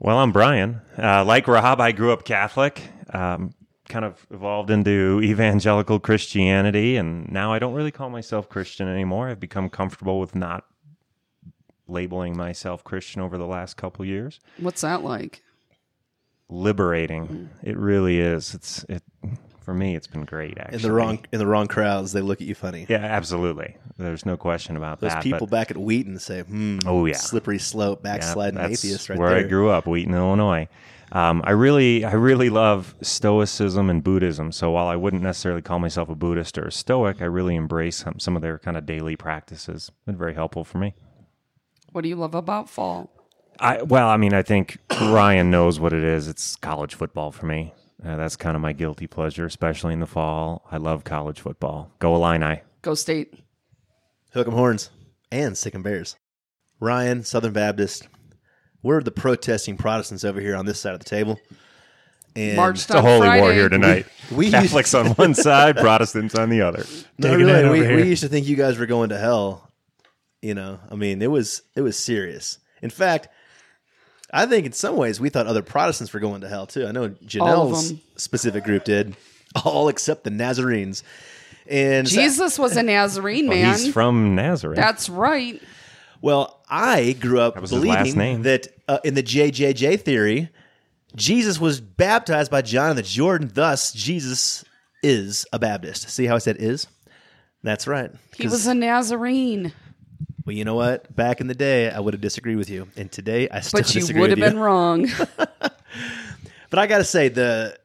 Well, 0.00 0.18
I'm 0.18 0.30
Brian. 0.30 0.80
Uh, 0.96 1.24
like 1.24 1.48
Rob, 1.48 1.80
I 1.80 1.90
grew 1.90 2.12
up 2.12 2.24
Catholic, 2.24 2.82
um, 3.12 3.52
kind 3.88 4.04
of 4.04 4.24
evolved 4.30 4.70
into 4.70 5.20
evangelical 5.24 5.98
Christianity, 5.98 6.96
and 6.96 7.30
now 7.32 7.52
I 7.52 7.58
don't 7.58 7.74
really 7.74 7.90
call 7.90 8.08
myself 8.08 8.48
Christian 8.48 8.86
anymore. 8.86 9.28
I've 9.28 9.40
become 9.40 9.68
comfortable 9.68 10.20
with 10.20 10.36
not 10.36 10.64
labeling 11.88 12.36
myself 12.36 12.84
Christian 12.84 13.22
over 13.22 13.36
the 13.36 13.46
last 13.46 13.76
couple 13.76 14.04
years. 14.04 14.38
What's 14.58 14.82
that 14.82 15.02
like? 15.02 15.42
Liberating, 16.48 17.50
it 17.64 17.76
really 17.76 18.20
is. 18.20 18.54
It's 18.54 18.84
it 18.88 19.02
for 19.68 19.74
me. 19.74 19.94
It's 19.94 20.06
been 20.06 20.24
great. 20.24 20.56
Actually, 20.56 20.76
In 20.76 20.82
the 20.82 20.92
wrong 20.92 21.18
in 21.30 21.38
the 21.38 21.46
wrong 21.46 21.66
crowds, 21.66 22.12
they 22.12 22.22
look 22.22 22.40
at 22.40 22.46
you 22.46 22.54
funny. 22.54 22.86
Yeah, 22.88 23.04
absolutely. 23.04 23.76
There's 23.98 24.24
no 24.24 24.38
question 24.38 24.78
about 24.78 25.00
that. 25.00 25.16
Those 25.16 25.22
people 25.22 25.46
but- 25.46 25.50
back 25.50 25.70
at 25.70 25.76
Wheaton 25.76 26.18
say, 26.18 26.40
hmm, 26.40 26.78
Oh, 26.86 27.04
yeah. 27.04 27.16
slippery 27.16 27.58
slope, 27.58 28.00
Yeah, 28.02 28.12
backsliding 28.14 28.54
that's 28.58 28.82
atheist 28.82 29.10
right 29.10 29.16
there 29.18 29.26
where 29.26 29.34
there. 29.36 29.44
I 29.44 29.48
grew 29.48 29.68
up, 29.68 29.86
Wheaton, 29.86 30.14
Illinois. 30.14 30.68
Um, 31.12 31.42
I 31.44 31.50
really, 31.50 32.02
I 32.02 32.12
really 32.12 32.48
love 32.48 32.94
Stoicism 33.02 33.90
and 33.90 34.02
Buddhism. 34.02 34.52
So 34.52 34.70
while 34.70 34.86
I 34.86 34.96
wouldn't 34.96 35.22
necessarily 35.22 35.60
call 35.60 35.78
myself 35.80 36.08
a 36.08 36.14
Buddhist 36.14 36.56
or 36.56 36.64
a 36.64 36.72
Stoic, 36.72 37.20
I 37.20 37.26
really 37.26 37.54
embrace 37.54 37.96
some, 37.98 38.18
some 38.18 38.36
of 38.36 38.40
their 38.42 38.58
kind 38.58 38.78
of 38.78 38.86
daily 38.86 39.16
practices. 39.16 39.90
Been 40.06 40.16
very 40.16 40.32
helpful 40.32 40.64
for 40.64 40.78
me. 40.78 40.94
What 41.92 42.02
do 42.04 42.08
you 42.08 42.16
love 42.16 42.34
about 42.34 42.70
fall? 42.70 43.10
I 43.60 43.82
well, 43.82 44.08
I 44.08 44.16
mean, 44.16 44.32
I 44.32 44.42
think 44.42 44.78
Ryan 44.98 45.50
knows 45.50 45.78
what 45.78 45.92
it 45.92 46.02
is. 46.04 46.26
It's 46.26 46.56
college 46.56 46.94
football 46.94 47.32
for 47.32 47.44
me. 47.44 47.74
Uh, 48.04 48.16
that's 48.16 48.36
kind 48.36 48.54
of 48.54 48.62
my 48.62 48.72
guilty 48.72 49.06
pleasure, 49.06 49.44
especially 49.44 49.92
in 49.92 50.00
the 50.00 50.06
fall. 50.06 50.64
I 50.70 50.76
love 50.76 51.02
college 51.04 51.40
football. 51.40 51.90
Go 51.98 52.14
Illini. 52.14 52.60
Go 52.82 52.94
State. 52.94 53.34
Hook 54.34 54.46
'em 54.46 54.52
horns 54.54 54.90
and 55.32 55.56
sick 55.58 55.74
'em 55.74 55.82
bears. 55.82 56.16
Ryan, 56.80 57.24
Southern 57.24 57.52
Baptist. 57.52 58.06
We're 58.82 59.02
the 59.02 59.10
protesting 59.10 59.76
Protestants 59.76 60.22
over 60.24 60.40
here 60.40 60.54
on 60.54 60.64
this 60.66 60.78
side 60.78 60.94
of 60.94 61.00
the 61.00 61.04
table. 61.08 61.40
And 62.36 62.56
Marched 62.56 62.82
It's 62.82 62.90
a 62.90 62.98
on 62.98 63.04
holy 63.04 63.40
war 63.40 63.52
here 63.52 63.68
tonight. 63.68 64.06
we 64.30 64.44
used- 64.46 64.54
Catholics 64.54 64.94
on 64.94 65.06
one 65.14 65.34
side, 65.34 65.76
Protestants 65.76 66.36
on 66.36 66.50
the 66.50 66.60
other. 66.60 66.84
No, 67.18 67.30
Digging 67.30 67.46
really, 67.46 67.80
we, 67.88 67.96
we 67.96 68.02
used 68.08 68.22
to 68.22 68.28
think 68.28 68.46
you 68.46 68.54
guys 68.54 68.78
were 68.78 68.86
going 68.86 69.08
to 69.08 69.18
hell. 69.18 69.72
You 70.40 70.54
know, 70.54 70.78
I 70.88 70.94
mean, 70.94 71.20
it 71.20 71.30
was 71.32 71.62
it 71.74 71.80
was 71.80 71.98
serious. 71.98 72.58
In 72.80 72.90
fact, 72.90 73.26
I 74.32 74.46
think 74.46 74.66
in 74.66 74.72
some 74.72 74.96
ways 74.96 75.20
we 75.20 75.30
thought 75.30 75.46
other 75.46 75.62
Protestants 75.62 76.12
were 76.12 76.20
going 76.20 76.42
to 76.42 76.48
hell 76.48 76.66
too. 76.66 76.86
I 76.86 76.92
know 76.92 77.08
Janelle's 77.10 77.94
specific 78.16 78.64
group 78.64 78.84
did, 78.84 79.16
all 79.64 79.88
except 79.88 80.24
the 80.24 80.30
Nazarenes. 80.30 81.02
And 81.66 82.06
Jesus 82.06 82.58
was 82.58 82.76
a 82.76 82.82
Nazarene 82.82 83.46
Well, 83.48 83.56
man. 83.58 83.74
he's 83.78 83.92
from 83.92 84.34
Nazareth. 84.34 84.76
That's 84.76 85.08
right. 85.08 85.60
Well, 86.20 86.60
I 86.68 87.12
grew 87.20 87.40
up 87.40 87.60
was 87.60 87.70
his 87.70 87.84
last 87.84 88.14
believing 88.14 88.42
that 88.42 88.68
uh, 88.88 88.98
in 89.04 89.14
the 89.14 89.22
JJJ 89.22 90.00
theory, 90.00 90.48
Jesus 91.14 91.60
was 91.60 91.80
baptized 91.80 92.50
by 92.50 92.62
John 92.62 92.90
in 92.90 92.96
the 92.96 93.02
Jordan. 93.02 93.50
Thus, 93.52 93.92
Jesus 93.92 94.64
is 95.02 95.46
a 95.52 95.58
Baptist. 95.58 96.08
See 96.10 96.26
how 96.26 96.34
I 96.34 96.38
said 96.38 96.56
is? 96.58 96.86
That's 97.62 97.86
right. 97.86 98.10
He 98.36 98.46
was 98.48 98.66
a 98.66 98.74
Nazarene, 98.74 99.72
well, 100.48 100.56
you 100.56 100.64
know 100.64 100.74
what? 100.76 101.14
Back 101.14 101.42
in 101.42 101.46
the 101.46 101.54
day, 101.54 101.90
I 101.90 102.00
would 102.00 102.14
have 102.14 102.22
disagreed 102.22 102.56
with 102.56 102.70
you, 102.70 102.88
and 102.96 103.12
today 103.12 103.50
I 103.50 103.60
still 103.60 103.82
disagree. 103.82 103.82
but 103.82 103.94
you 103.94 104.00
disagree 104.00 104.20
would 104.22 104.30
have 104.30 104.38
with 104.38 104.46
you. 104.46 104.52
been 104.54 104.58
wrong. 104.58 105.08
But 106.70 106.78
I 106.78 106.86
got 106.86 106.98
to 106.98 107.04
say 107.04 107.28
the 107.28 107.78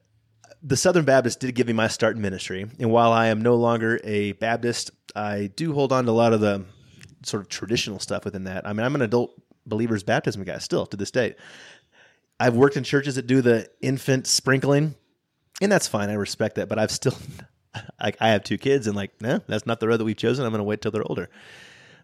the 0.62 0.78
Southern 0.78 1.06
Baptist 1.06 1.40
did 1.40 1.56
give 1.56 1.68
me 1.68 1.74
my 1.74 1.88
start 1.88 2.16
in 2.16 2.22
ministry, 2.22 2.66
and 2.80 2.92
while 2.92 3.12
I 3.12 3.28
am 3.28 3.42
no 3.42 3.56
longer 3.56 4.00
a 4.04 4.32
Baptist, 4.34 4.92
I 5.16 5.52
do 5.56 5.74
hold 5.74 5.92
on 5.92 6.06
to 6.06 6.12
a 6.12 6.14
lot 6.14 6.34
of 6.34 6.42
the 6.42 6.64
sort 7.24 7.44
of 7.44 7.50
traditional 7.50 8.00
stuff 8.00 8.26
within 8.26 8.46
that. 8.46 8.68
I 8.68 8.74
mean, 8.74 8.86
I'm 8.86 8.96
an 8.96 9.02
adult 9.02 9.34
believers 9.66 10.04
baptism 10.04 10.44
guy 10.44 10.58
still 10.58 10.86
to 10.88 10.98
this 10.98 11.12
day. 11.12 11.36
I've 12.40 12.56
worked 12.56 12.76
in 12.78 12.84
churches 12.84 13.16
that 13.16 13.28
do 13.28 13.42
the 13.42 13.70
infant 13.82 14.28
sprinkling, 14.28 14.96
and 15.62 15.72
that's 15.72 15.88
fine. 15.88 16.10
I 16.10 16.14
respect 16.14 16.56
that, 16.56 16.68
but 16.68 16.80
I've 16.80 16.92
still, 16.92 17.18
I, 18.00 18.14
I 18.20 18.30
have 18.30 18.44
two 18.44 18.58
kids, 18.58 18.88
and 18.88 18.96
like, 18.96 19.22
no, 19.22 19.40
that's 19.48 19.66
not 19.66 19.80
the 19.80 19.88
road 19.88 19.98
that 19.98 20.06
we've 20.06 20.18
chosen. 20.18 20.46
I'm 20.46 20.52
going 20.52 20.60
to 20.60 20.66
wait 20.66 20.82
till 20.82 20.92
they're 20.92 21.08
older. 21.10 21.30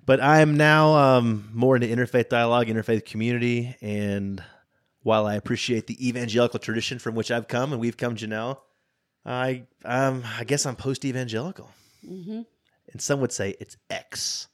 But 0.09 0.23
I'm 0.23 0.57
now 0.57 0.95
um, 0.95 1.51
more 1.53 1.75
into 1.75 1.85
interfaith 1.85 2.29
dialogue, 2.29 2.65
interfaith 2.65 3.05
community, 3.05 3.75
and 3.79 4.43
while 5.03 5.27
I 5.27 5.35
appreciate 5.35 5.85
the 5.85 6.07
evangelical 6.07 6.59
tradition 6.59 6.97
from 6.97 7.13
which 7.13 7.29
I've 7.29 7.47
come 7.47 7.73
and 7.73 7.79
we've 7.79 7.95
come, 7.95 8.15
Janelle, 8.15 8.57
I 9.23 9.67
um, 9.85 10.23
I 10.35 10.45
guess 10.45 10.65
I'm 10.65 10.75
post 10.75 11.05
evangelical, 11.05 11.69
and 12.91 12.99
some 12.99 13.21
would 13.21 13.31
say 13.31 13.55
it's 13.59 13.77
X. 13.91 14.47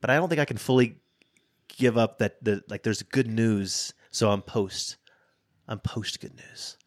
But 0.00 0.08
I 0.08 0.16
don't 0.16 0.30
think 0.30 0.40
I 0.40 0.46
can 0.46 0.56
fully 0.56 0.96
give 1.68 1.98
up 1.98 2.20
that 2.20 2.42
the 2.42 2.62
like 2.70 2.82
there's 2.82 3.02
good 3.02 3.28
news, 3.28 3.92
so 4.10 4.30
I'm 4.30 4.40
post. 4.40 4.96
I'm 5.68 5.80
post 5.80 6.18
good 6.18 6.34
news. 6.34 6.78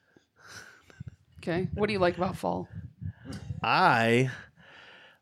Okay. 1.38 1.68
What 1.76 1.86
do 1.86 1.94
you 1.94 2.00
like 2.00 2.18
about 2.18 2.36
fall? 2.36 2.68
I 3.62 4.32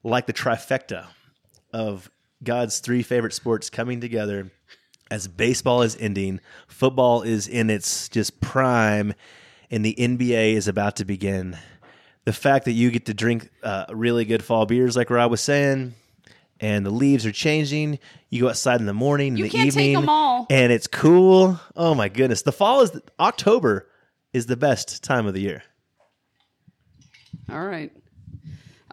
like 0.01 0.27
the 0.27 0.33
trifecta 0.33 1.07
of 1.73 2.09
God's 2.45 2.79
three 2.79 3.03
favorite 3.03 3.33
sports 3.33 3.69
coming 3.69 3.99
together 3.99 4.51
as 5.11 5.27
baseball 5.27 5.81
is 5.81 5.95
ending, 5.99 6.39
football 6.67 7.21
is 7.21 7.47
in 7.47 7.69
its 7.69 8.09
just 8.09 8.39
prime, 8.41 9.13
and 9.69 9.83
the 9.85 9.95
NBA 9.97 10.53
is 10.53 10.67
about 10.67 10.95
to 10.97 11.05
begin. 11.05 11.57
The 12.23 12.33
fact 12.33 12.65
that 12.65 12.71
you 12.71 12.89
get 12.89 13.05
to 13.05 13.13
drink 13.13 13.49
uh, 13.61 13.85
really 13.91 14.25
good 14.25 14.43
fall 14.43 14.65
beers, 14.65 14.95
like 14.95 15.09
Rob 15.11 15.29
was 15.29 15.41
saying, 15.41 15.93
and 16.59 16.83
the 16.85 16.89
leaves 16.89 17.23
are 17.25 17.31
changing. 17.31 17.99
You 18.31 18.41
go 18.41 18.49
outside 18.49 18.79
in 18.79 18.87
the 18.87 18.93
morning, 18.93 19.33
in 19.33 19.37
You 19.37 19.43
the 19.43 19.49
can't 19.49 19.71
take 19.71 19.81
evening, 19.89 19.95
'em 20.03 20.09
all. 20.09 20.47
and 20.49 20.71
it's 20.71 20.87
cool. 20.87 21.59
Oh 21.75 21.93
my 21.93 22.09
goodness! 22.09 22.41
The 22.41 22.51
fall 22.51 22.81
is 22.81 22.91
October 23.19 23.87
is 24.33 24.47
the 24.47 24.57
best 24.57 25.03
time 25.03 25.27
of 25.27 25.33
the 25.35 25.41
year. 25.41 25.61
All 27.49 27.63
right. 27.63 27.91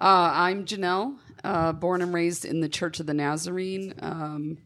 Uh, 0.01 0.31
I'm 0.35 0.67
Janelle, 0.67 1.17
uh, 1.45 1.73
born 1.73 2.03
and 2.03 2.13
raised 2.15 2.45
in 2.45 2.61
the 2.61 2.69
Church 2.69 3.01
of 3.01 3.07
the 3.07 3.15
Nazarene, 3.15 3.95
um, 4.01 4.59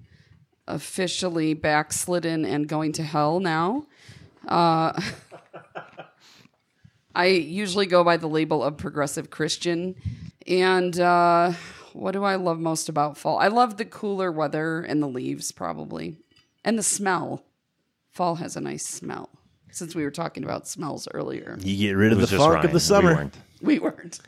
officially 0.66 1.54
backslidden 1.54 2.44
and 2.44 2.68
going 2.68 2.92
to 2.92 3.02
hell 3.02 3.40
now. 3.40 3.86
Uh, 4.46 5.00
I 7.14 7.26
usually 7.26 7.86
go 7.86 8.04
by 8.04 8.16
the 8.18 8.28
label 8.28 8.62
of 8.62 8.76
progressive 8.76 9.30
Christian. 9.30 9.94
And 10.46 10.98
uh, 11.00 11.52
what 11.92 12.12
do 12.12 12.24
I 12.24 12.36
love 12.36 12.60
most 12.60 12.88
about 12.88 13.16
fall? 13.16 13.38
I 13.38 13.48
love 13.48 13.78
the 13.78 13.84
cooler 13.86 14.30
weather 14.30 14.82
and 14.82 15.02
the 15.02 15.08
leaves, 15.08 15.50
probably, 15.50 16.18
and 16.64 16.78
the 16.78 16.82
smell. 16.82 17.42
Fall 18.10 18.36
has 18.36 18.56
a 18.56 18.60
nice 18.60 18.86
smell. 18.86 19.30
Since 19.70 19.94
we 19.94 20.04
were 20.04 20.10
talking 20.10 20.44
about 20.44 20.68
smells 20.68 21.08
earlier, 21.12 21.58
You 21.60 21.88
get 21.88 21.92
rid 21.96 22.12
of 22.12 22.20
the 22.20 22.26
funk 22.26 22.64
of 22.64 22.70
the 22.70 22.76
We 22.76 22.80
summer. 22.80 23.14
weren't. 23.14 23.36
we 23.60 23.78
weren't. 23.78 24.20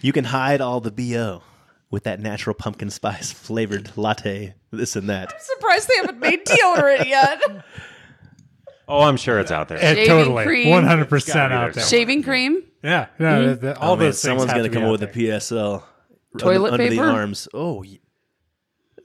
You 0.00 0.12
can 0.12 0.24
hide 0.24 0.60
all 0.60 0.80
the 0.80 0.90
BO 0.90 1.42
with 1.90 2.04
that 2.04 2.20
natural 2.20 2.54
pumpkin 2.54 2.90
spice 2.90 3.32
flavored 3.32 3.96
latte, 3.96 4.54
this 4.70 4.94
and 4.96 5.08
that. 5.08 5.32
I'm 5.32 5.40
surprised 5.40 5.88
they 5.88 5.96
haven't 5.96 6.18
made 6.20 6.44
deodorant 6.44 7.06
yet. 7.08 7.42
Oh, 8.90 9.02
I'm 9.02 9.18
sure 9.18 9.38
it's 9.38 9.50
out 9.50 9.68
there. 9.68 9.78
Shaving 9.78 10.06
totally, 10.06 10.44
cream. 10.46 10.70
one 10.70 10.84
hundred 10.86 11.10
percent 11.10 11.52
out 11.52 11.74
there 11.74 11.82
there. 11.82 11.84
Shaving 11.84 12.22
cream, 12.22 12.62
Yeah, 12.82 13.08
no, 13.18 13.52
hmm? 13.54 13.60
the- 13.60 13.78
all 13.78 13.92
Oh, 13.92 13.96
those 13.96 14.14
things 14.14 14.20
someone's 14.22 14.50
have 14.50 14.56
gonna 14.56 14.62
to 14.62 14.70
be 14.70 14.74
come 14.76 14.84
out 14.84 14.94
up 14.94 15.00
with 15.00 15.12
there. 15.12 15.34
a 15.34 15.38
PSL 15.38 15.82
Toilet 16.38 16.72
under, 16.72 16.88
paper? 16.88 17.02
under 17.02 17.12
the 17.12 17.18
arms. 17.18 17.48
Oh, 17.52 17.80
y- 17.82 17.98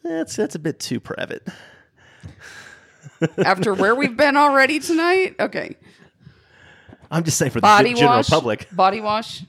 that's 0.01 0.37
that's 0.37 0.55
a 0.55 0.59
bit 0.59 0.79
too 0.79 1.01
private. 1.01 1.45
after 3.43 3.73
where 3.73 3.93
we've 3.93 4.15
been 4.15 4.37
already 4.37 4.79
tonight. 4.79 5.35
Okay. 5.37 5.75
I'm 7.11 7.25
just 7.25 7.37
saying 7.37 7.51
for 7.51 7.57
the 7.59 7.63
Body 7.63 7.89
gen- 7.89 7.97
general 7.97 8.17
wash. 8.19 8.29
public, 8.29 8.67
Body 8.71 9.01
wash. 9.01 9.43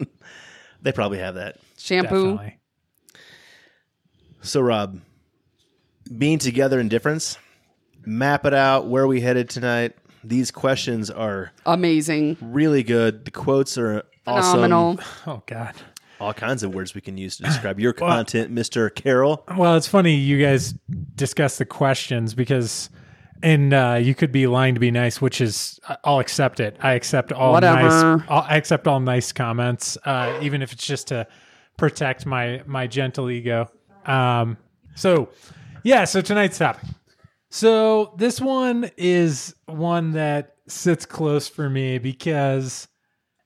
they 0.82 0.90
probably 0.90 1.18
have 1.18 1.36
that. 1.36 1.56
Shampoo. 1.76 2.32
Definitely. 2.32 2.57
So, 4.48 4.60
Rob, 4.62 5.00
being 6.16 6.38
together 6.38 6.80
in 6.80 6.88
difference, 6.88 7.36
map 8.06 8.46
it 8.46 8.54
out. 8.54 8.86
Where 8.86 9.04
are 9.04 9.06
we 9.06 9.20
headed 9.20 9.50
tonight? 9.50 9.94
These 10.24 10.50
questions 10.50 11.10
are 11.10 11.52
Amazing. 11.66 12.38
really 12.40 12.82
good. 12.82 13.24
The 13.26 13.30
quotes 13.30 13.76
are 13.76 14.04
awesome. 14.26 14.62
Phenomenal. 14.62 15.04
Oh 15.26 15.42
God. 15.46 15.74
All 16.20 16.32
kinds 16.34 16.62
of 16.62 16.74
words 16.74 16.94
we 16.94 17.00
can 17.00 17.16
use 17.16 17.36
to 17.36 17.44
describe 17.44 17.78
your 17.78 17.92
content, 18.08 18.50
Mister 18.50 18.90
Carroll. 18.90 19.44
Well, 19.56 19.76
it's 19.76 19.86
funny 19.86 20.14
you 20.14 20.40
guys 20.42 20.72
discuss 21.14 21.58
the 21.58 21.64
questions 21.66 22.34
because, 22.34 22.90
and 23.42 23.72
uh, 23.72 23.98
you 24.02 24.14
could 24.14 24.32
be 24.32 24.46
lying 24.48 24.74
to 24.74 24.80
be 24.80 24.90
nice, 24.90 25.20
which 25.20 25.40
is 25.42 25.78
I'll 26.04 26.18
accept 26.20 26.58
it. 26.58 26.76
I 26.80 26.94
accept 26.94 27.32
all 27.32 27.52
Whatever. 27.52 27.82
nice. 28.16 28.22
I'll, 28.28 28.42
I 28.48 28.56
accept 28.56 28.88
all 28.88 28.98
nice 28.98 29.30
comments, 29.30 29.96
uh, 30.04 30.40
even 30.42 30.62
if 30.62 30.72
it's 30.72 30.86
just 30.86 31.08
to 31.08 31.26
protect 31.76 32.24
my 32.26 32.62
my 32.66 32.86
gentle 32.86 33.30
ego. 33.30 33.70
Um, 34.08 34.56
so, 34.94 35.28
yeah. 35.84 36.04
So 36.04 36.20
tonight's 36.20 36.58
topic. 36.58 36.82
So 37.50 38.14
this 38.16 38.40
one 38.40 38.90
is 38.96 39.54
one 39.66 40.12
that 40.12 40.56
sits 40.66 41.06
close 41.06 41.48
for 41.48 41.70
me 41.70 41.98
because 41.98 42.88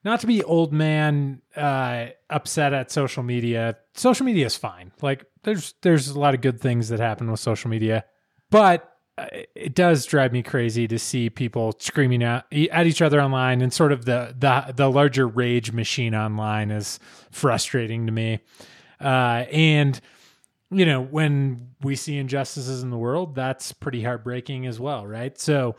not 0.04 0.20
to 0.20 0.26
be 0.26 0.42
old 0.42 0.72
man 0.72 1.40
uh, 1.56 2.06
upset 2.30 2.72
at 2.72 2.90
social 2.90 3.22
media. 3.22 3.76
Social 3.94 4.26
media 4.26 4.46
is 4.46 4.56
fine. 4.56 4.92
Like 5.00 5.26
there's 5.44 5.74
there's 5.82 6.08
a 6.08 6.18
lot 6.18 6.34
of 6.34 6.40
good 6.40 6.60
things 6.60 6.88
that 6.88 7.00
happen 7.00 7.30
with 7.30 7.40
social 7.40 7.70
media, 7.70 8.04
but 8.50 8.88
uh, 9.18 9.26
it 9.54 9.74
does 9.74 10.06
drive 10.06 10.32
me 10.32 10.42
crazy 10.42 10.88
to 10.88 10.98
see 10.98 11.30
people 11.30 11.74
screaming 11.78 12.22
at, 12.22 12.46
at 12.50 12.86
each 12.86 13.02
other 13.02 13.20
online 13.20 13.60
and 13.60 13.72
sort 13.72 13.92
of 13.92 14.04
the 14.04 14.34
the 14.38 14.72
the 14.74 14.90
larger 14.90 15.28
rage 15.28 15.70
machine 15.70 16.14
online 16.14 16.70
is 16.70 16.98
frustrating 17.30 18.06
to 18.06 18.12
me. 18.12 18.40
Uh, 19.00 19.44
and 19.52 20.00
you 20.72 20.86
know, 20.86 21.02
when 21.02 21.68
we 21.82 21.96
see 21.96 22.16
injustices 22.16 22.82
in 22.82 22.90
the 22.90 22.98
world, 22.98 23.34
that's 23.34 23.72
pretty 23.72 24.02
heartbreaking 24.02 24.66
as 24.66 24.80
well, 24.80 25.06
right? 25.06 25.38
So, 25.38 25.76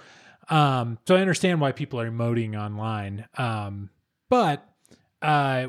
um, 0.50 1.00
so 1.07 1.15
I 1.15 1.21
understand 1.21 1.62
why 1.62 1.71
people 1.71 2.00
are 2.00 2.09
emoting 2.09 2.59
online. 2.59 3.25
Um, 3.38 3.89
but 4.29 4.67
uh, 5.21 5.67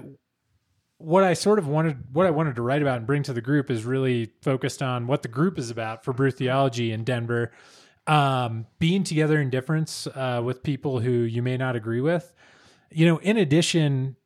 what 0.99 1.25
I 1.25 1.35
sort 1.35 1.59
of 1.59 1.67
wanted, 1.67 1.99
what 2.13 2.27
I 2.27 2.31
wanted 2.31 2.57
to 2.57 2.63
write 2.63 2.83
about 2.83 2.99
and 2.99 3.07
bring 3.07 3.23
to 3.25 3.33
the 3.33 3.41
group 3.41 3.71
is 3.71 3.85
really 3.85 4.33
focused 4.43 4.83
on 4.83 5.07
what 5.07 5.23
the 5.23 5.29
group 5.29 5.59
is 5.59 5.71
about 5.71 6.05
for 6.05 6.13
Brew 6.13 6.31
Theology 6.31 6.93
in 6.93 7.05
Denver. 7.05 7.53
Um, 8.07 8.67
being 8.79 9.03
together 9.03 9.41
in 9.41 9.49
difference 9.49 10.07
uh, 10.09 10.43
with 10.45 10.63
people 10.63 11.01
who 11.01 11.11
you 11.11 11.41
may 11.41 11.57
not 11.57 11.75
agree 11.75 12.03
with. 12.03 12.35
You 12.91 13.07
know, 13.07 13.17
in 13.19 13.39
addition, 13.39 14.17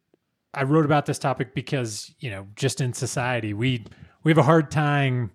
I 0.52 0.64
wrote 0.64 0.84
about 0.84 1.06
this 1.06 1.18
topic 1.18 1.54
because 1.54 2.12
you 2.18 2.30
know, 2.30 2.48
just 2.56 2.80
in 2.80 2.92
society, 2.92 3.54
we 3.54 3.84
we 4.24 4.30
have 4.30 4.38
a 4.38 4.42
hard 4.42 4.70
time 4.70 5.30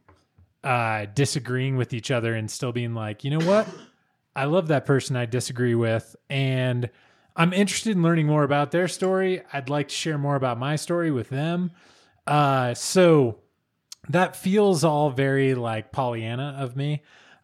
uh, 0.63 1.05
disagreeing 1.13 1.77
with 1.77 1.93
each 1.93 2.11
other 2.11 2.33
and 2.35 2.49
still 2.49 2.71
being 2.71 2.93
like, 2.93 3.23
you 3.23 3.31
know 3.31 3.45
what, 3.45 3.67
I 4.35 4.45
love 4.45 4.67
that 4.67 4.85
person 4.85 5.15
I 5.15 5.25
disagree 5.25 5.75
with, 5.75 6.15
and 6.29 6.89
I'm 7.35 7.53
interested 7.53 7.95
in 7.95 8.03
learning 8.03 8.27
more 8.27 8.43
about 8.43 8.71
their 8.71 8.87
story. 8.87 9.41
I'd 9.51 9.69
like 9.69 9.87
to 9.87 9.95
share 9.95 10.17
more 10.17 10.35
about 10.35 10.59
my 10.59 10.75
story 10.75 11.11
with 11.11 11.29
them. 11.29 11.71
Uh, 12.27 12.73
so 12.73 13.39
that 14.09 14.35
feels 14.35 14.83
all 14.83 15.09
very 15.09 15.55
like 15.55 15.91
Pollyanna 15.91 16.57
of 16.59 16.75
me. 16.75 17.01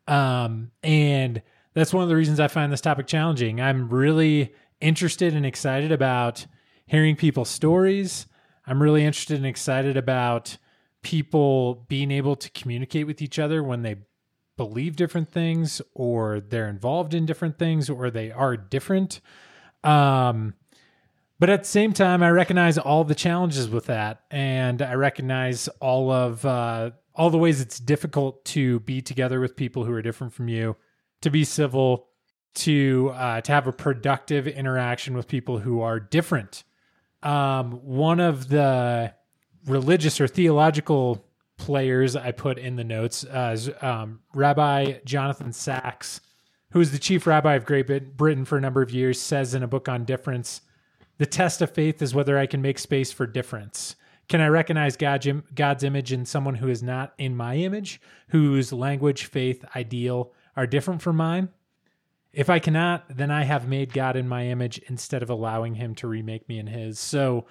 Um, 0.08 0.72
and 0.84 1.42
that's 1.74 1.94
one 1.94 2.04
of 2.04 2.10
the 2.10 2.16
reasons 2.16 2.40
I 2.40 2.48
find 2.48 2.72
this 2.72 2.82
topic 2.82 3.08
challenging. 3.08 3.62
I'm 3.62 3.90
really 3.90 4.54
interested 4.82 5.34
and 5.34 5.46
excited 5.46 5.92
about 5.92 6.46
hearing 6.86 7.16
people's 7.16 7.50
stories. 7.50 8.26
I'm 8.66 8.82
really 8.82 9.06
interested 9.06 9.38
and 9.38 9.46
excited 9.46 9.98
about 9.98 10.58
people 11.02 11.86
being 11.88 12.12
able 12.12 12.36
to 12.36 12.50
communicate 12.52 13.08
with 13.08 13.22
each 13.22 13.40
other 13.40 13.64
when 13.64 13.82
they 13.82 13.96
believe 14.58 14.96
different 14.96 15.32
things 15.32 15.82
or 15.94 16.42
they're 16.42 16.68
involved 16.68 17.14
in 17.14 17.26
different 17.26 17.58
things 17.58 17.90
or 17.90 18.10
they 18.10 18.32
are 18.32 18.58
different. 18.58 19.22
Um, 19.84 20.56
but 21.40 21.50
at 21.50 21.64
the 21.64 21.70
same 21.70 21.94
time, 21.94 22.22
I 22.22 22.30
recognize 22.32 22.78
all 22.78 23.06
the 23.06 23.16
challenges 23.16 23.70
with 23.70 23.86
that, 23.86 24.24
and 24.30 24.82
I 24.82 24.96
recognize 24.96 25.70
all 25.80 26.12
of 26.12 26.46
uh, 26.46 26.92
all 27.16 27.30
the 27.30 27.38
ways 27.38 27.62
it's 27.62 27.80
difficult 27.80 28.44
to 28.46 28.82
be 28.82 29.02
together 29.02 29.40
with 29.40 29.56
people 29.56 29.86
who 29.86 29.94
are 29.94 30.02
different 30.02 30.34
from 30.34 30.50
you, 30.50 30.76
to 31.22 31.30
be 31.30 31.46
civil, 31.46 32.10
to 32.56 33.14
uh, 33.16 33.40
to 33.40 33.52
have 33.54 33.68
a 33.68 33.72
productive 33.72 34.48
interaction 34.48 35.16
with 35.16 35.30
people 35.30 35.60
who 35.60 35.80
are 35.80 36.00
different. 36.00 36.66
Um, 37.24 37.72
one 37.86 38.20
of 38.20 38.50
the 38.50 39.14
religious 39.70 40.20
or 40.20 40.28
theological 40.28 41.26
players 41.58 42.16
I 42.16 42.32
put 42.32 42.58
in 42.58 42.76
the 42.76 42.84
notes 42.84 43.24
uh, 43.26 43.58
um, 43.82 44.22
Rabbi 44.34 45.00
Jonathan 45.06 45.52
Sacks, 45.54 46.22
who 46.72 46.80
is 46.80 46.92
the 46.92 47.00
chief 47.00 47.28
rabbi 47.28 47.56
of 47.56 47.66
Great 47.66 48.18
Britain 48.18 48.46
for 48.46 48.58
a 48.58 48.62
number 48.62 48.82
of 48.82 48.92
years, 48.92 49.22
says 49.22 49.54
in 49.54 49.64
a 49.64 49.68
book 49.68 49.90
on 49.90 50.06
difference 50.06 50.62
the 51.20 51.26
test 51.26 51.62
of 51.62 51.72
faith 51.72 52.02
is 52.02 52.16
whether 52.16 52.38
I 52.38 52.46
can 52.46 52.62
make 52.62 52.80
space 52.80 53.12
for 53.12 53.28
difference. 53.28 53.96
Can 54.30 54.40
I 54.42 54.48
recognize 54.48 54.96
God's 54.96 55.84
image 55.84 56.14
in 56.14 56.26
someone 56.26 56.56
who 56.56 56.70
is 56.70 56.82
not 56.82 57.14
in 57.18 57.36
my 57.36 57.56
image, 57.56 58.00
whose 58.30 58.72
language, 58.72 59.26
faith, 59.26 59.66
ideal 59.76 60.32
are 60.56 60.66
different 60.66 61.02
from 61.02 61.18
mine? 61.18 61.50
If 62.32 62.50
I 62.50 62.60
cannot, 62.60 63.06
then 63.10 63.32
I 63.32 63.44
have 63.44 63.68
made 63.68 63.92
God 63.92 64.16
in 64.16 64.30
my 64.30 64.46
image 64.46 64.78
instead 64.88 65.24
of 65.24 65.30
allowing 65.30 65.76
him 65.76 65.94
to 65.96 66.08
remake 66.08 66.48
me 66.48 66.58
in 66.58 66.68
his. 66.68 67.00
So, 67.00 67.48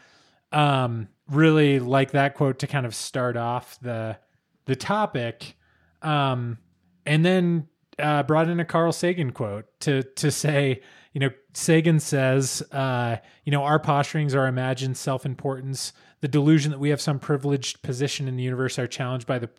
um, 0.52 1.09
really 1.31 1.78
like 1.78 2.12
that 2.12 2.35
quote 2.35 2.59
to 2.61 2.67
kind 2.67 2.87
of 2.87 2.95
start 2.95 3.37
off 3.37 3.78
the 3.81 4.19
the 4.67 4.76
topic. 4.76 5.57
Um, 6.02 6.59
and 7.07 7.25
then 7.25 7.69
uh, 7.99 8.23
brought 8.23 8.49
in 8.49 8.61
a 8.61 8.64
Carl 8.64 8.93
Sagan 8.93 9.33
quote 9.33 9.67
to 9.81 10.02
to 10.02 10.31
say, 10.31 10.83
you 11.12 11.21
know, 11.21 11.31
Sagan 11.55 12.00
says, 12.00 12.62
uh, 12.73 13.17
you 13.45 13.52
know, 13.52 13.64
our 13.64 13.81
posturings, 13.81 14.37
our 14.37 14.47
imagined 14.47 14.97
self 14.97 15.26
importance, 15.26 15.93
the 16.21 16.28
delusion 16.28 16.71
that 16.71 16.78
we 16.78 16.90
have 16.90 17.00
some 17.00 17.19
privileged 17.19 17.83
position 17.83 18.28
in 18.28 18.37
the 18.37 18.43
universe 18.43 18.78
are 18.78 18.87
challenged 18.87 19.26
by 19.26 19.38
the 19.38 19.50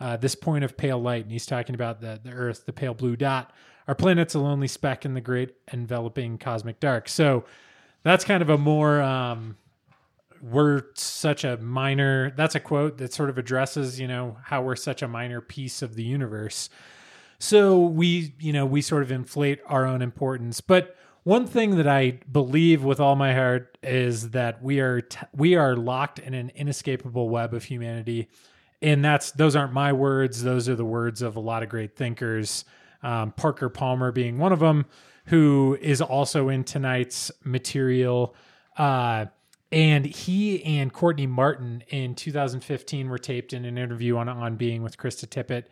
uh, 0.00 0.16
this 0.16 0.34
point 0.34 0.64
of 0.64 0.76
pale 0.76 1.00
light. 1.00 1.24
And 1.24 1.32
he's 1.32 1.46
talking 1.46 1.74
about 1.74 2.00
the, 2.00 2.20
the 2.22 2.30
Earth, 2.30 2.66
the 2.66 2.72
pale 2.72 2.94
blue 2.94 3.16
dot. 3.16 3.52
Our 3.88 3.94
planet's 3.94 4.34
a 4.34 4.38
lonely 4.38 4.68
speck 4.68 5.04
in 5.04 5.14
the 5.14 5.20
great 5.20 5.54
enveloping 5.72 6.38
cosmic 6.38 6.78
dark. 6.78 7.08
So 7.08 7.44
that's 8.02 8.24
kind 8.24 8.42
of 8.42 8.50
a 8.50 8.58
more, 8.58 9.00
um, 9.00 9.56
we're 10.42 10.82
such 10.94 11.44
a 11.44 11.56
minor, 11.58 12.30
that's 12.30 12.54
a 12.54 12.60
quote 12.60 12.98
that 12.98 13.12
sort 13.12 13.30
of 13.30 13.38
addresses, 13.38 13.98
you 13.98 14.08
know, 14.08 14.36
how 14.44 14.62
we're 14.62 14.76
such 14.76 15.02
a 15.02 15.08
minor 15.08 15.40
piece 15.40 15.82
of 15.82 15.94
the 15.94 16.02
universe. 16.02 16.68
So 17.38 17.78
we, 17.78 18.34
you 18.40 18.52
know, 18.52 18.66
we 18.66 18.82
sort 18.82 19.02
of 19.02 19.12
inflate 19.12 19.60
our 19.66 19.86
own 19.86 20.02
importance. 20.02 20.60
But 20.60 20.96
one 21.22 21.46
thing 21.46 21.76
that 21.76 21.86
I 21.86 22.20
believe 22.30 22.82
with 22.84 23.00
all 23.00 23.14
my 23.14 23.34
heart 23.34 23.76
is 23.82 24.30
that 24.30 24.62
we 24.62 24.80
are 24.80 25.02
t- 25.02 25.18
we 25.34 25.56
are 25.56 25.76
locked 25.76 26.18
in 26.18 26.32
an 26.34 26.50
inescapable 26.54 27.28
web 27.28 27.52
of 27.52 27.64
humanity, 27.64 28.28
and 28.80 29.04
that's 29.04 29.32
those 29.32 29.54
aren't 29.54 29.72
my 29.72 29.92
words; 29.92 30.42
those 30.42 30.68
are 30.68 30.74
the 30.74 30.84
words 30.86 31.20
of 31.20 31.36
a 31.36 31.40
lot 31.40 31.62
of 31.62 31.68
great 31.68 31.96
thinkers. 31.96 32.64
Um, 33.02 33.32
Parker 33.32 33.68
Palmer 33.68 34.10
being 34.10 34.38
one 34.38 34.52
of 34.52 34.58
them, 34.58 34.86
who 35.26 35.76
is 35.80 36.00
also 36.00 36.48
in 36.48 36.64
tonight's 36.64 37.30
material. 37.44 38.34
Uh, 38.76 39.26
and 39.70 40.04
he 40.04 40.64
and 40.64 40.92
Courtney 40.92 41.26
Martin 41.26 41.82
in 41.88 42.14
2015 42.14 43.08
were 43.08 43.18
taped 43.18 43.52
in 43.52 43.64
an 43.64 43.76
interview 43.78 44.16
on 44.16 44.28
On 44.28 44.56
Being 44.56 44.82
with 44.82 44.96
Krista 44.96 45.26
Tippett 45.26 45.64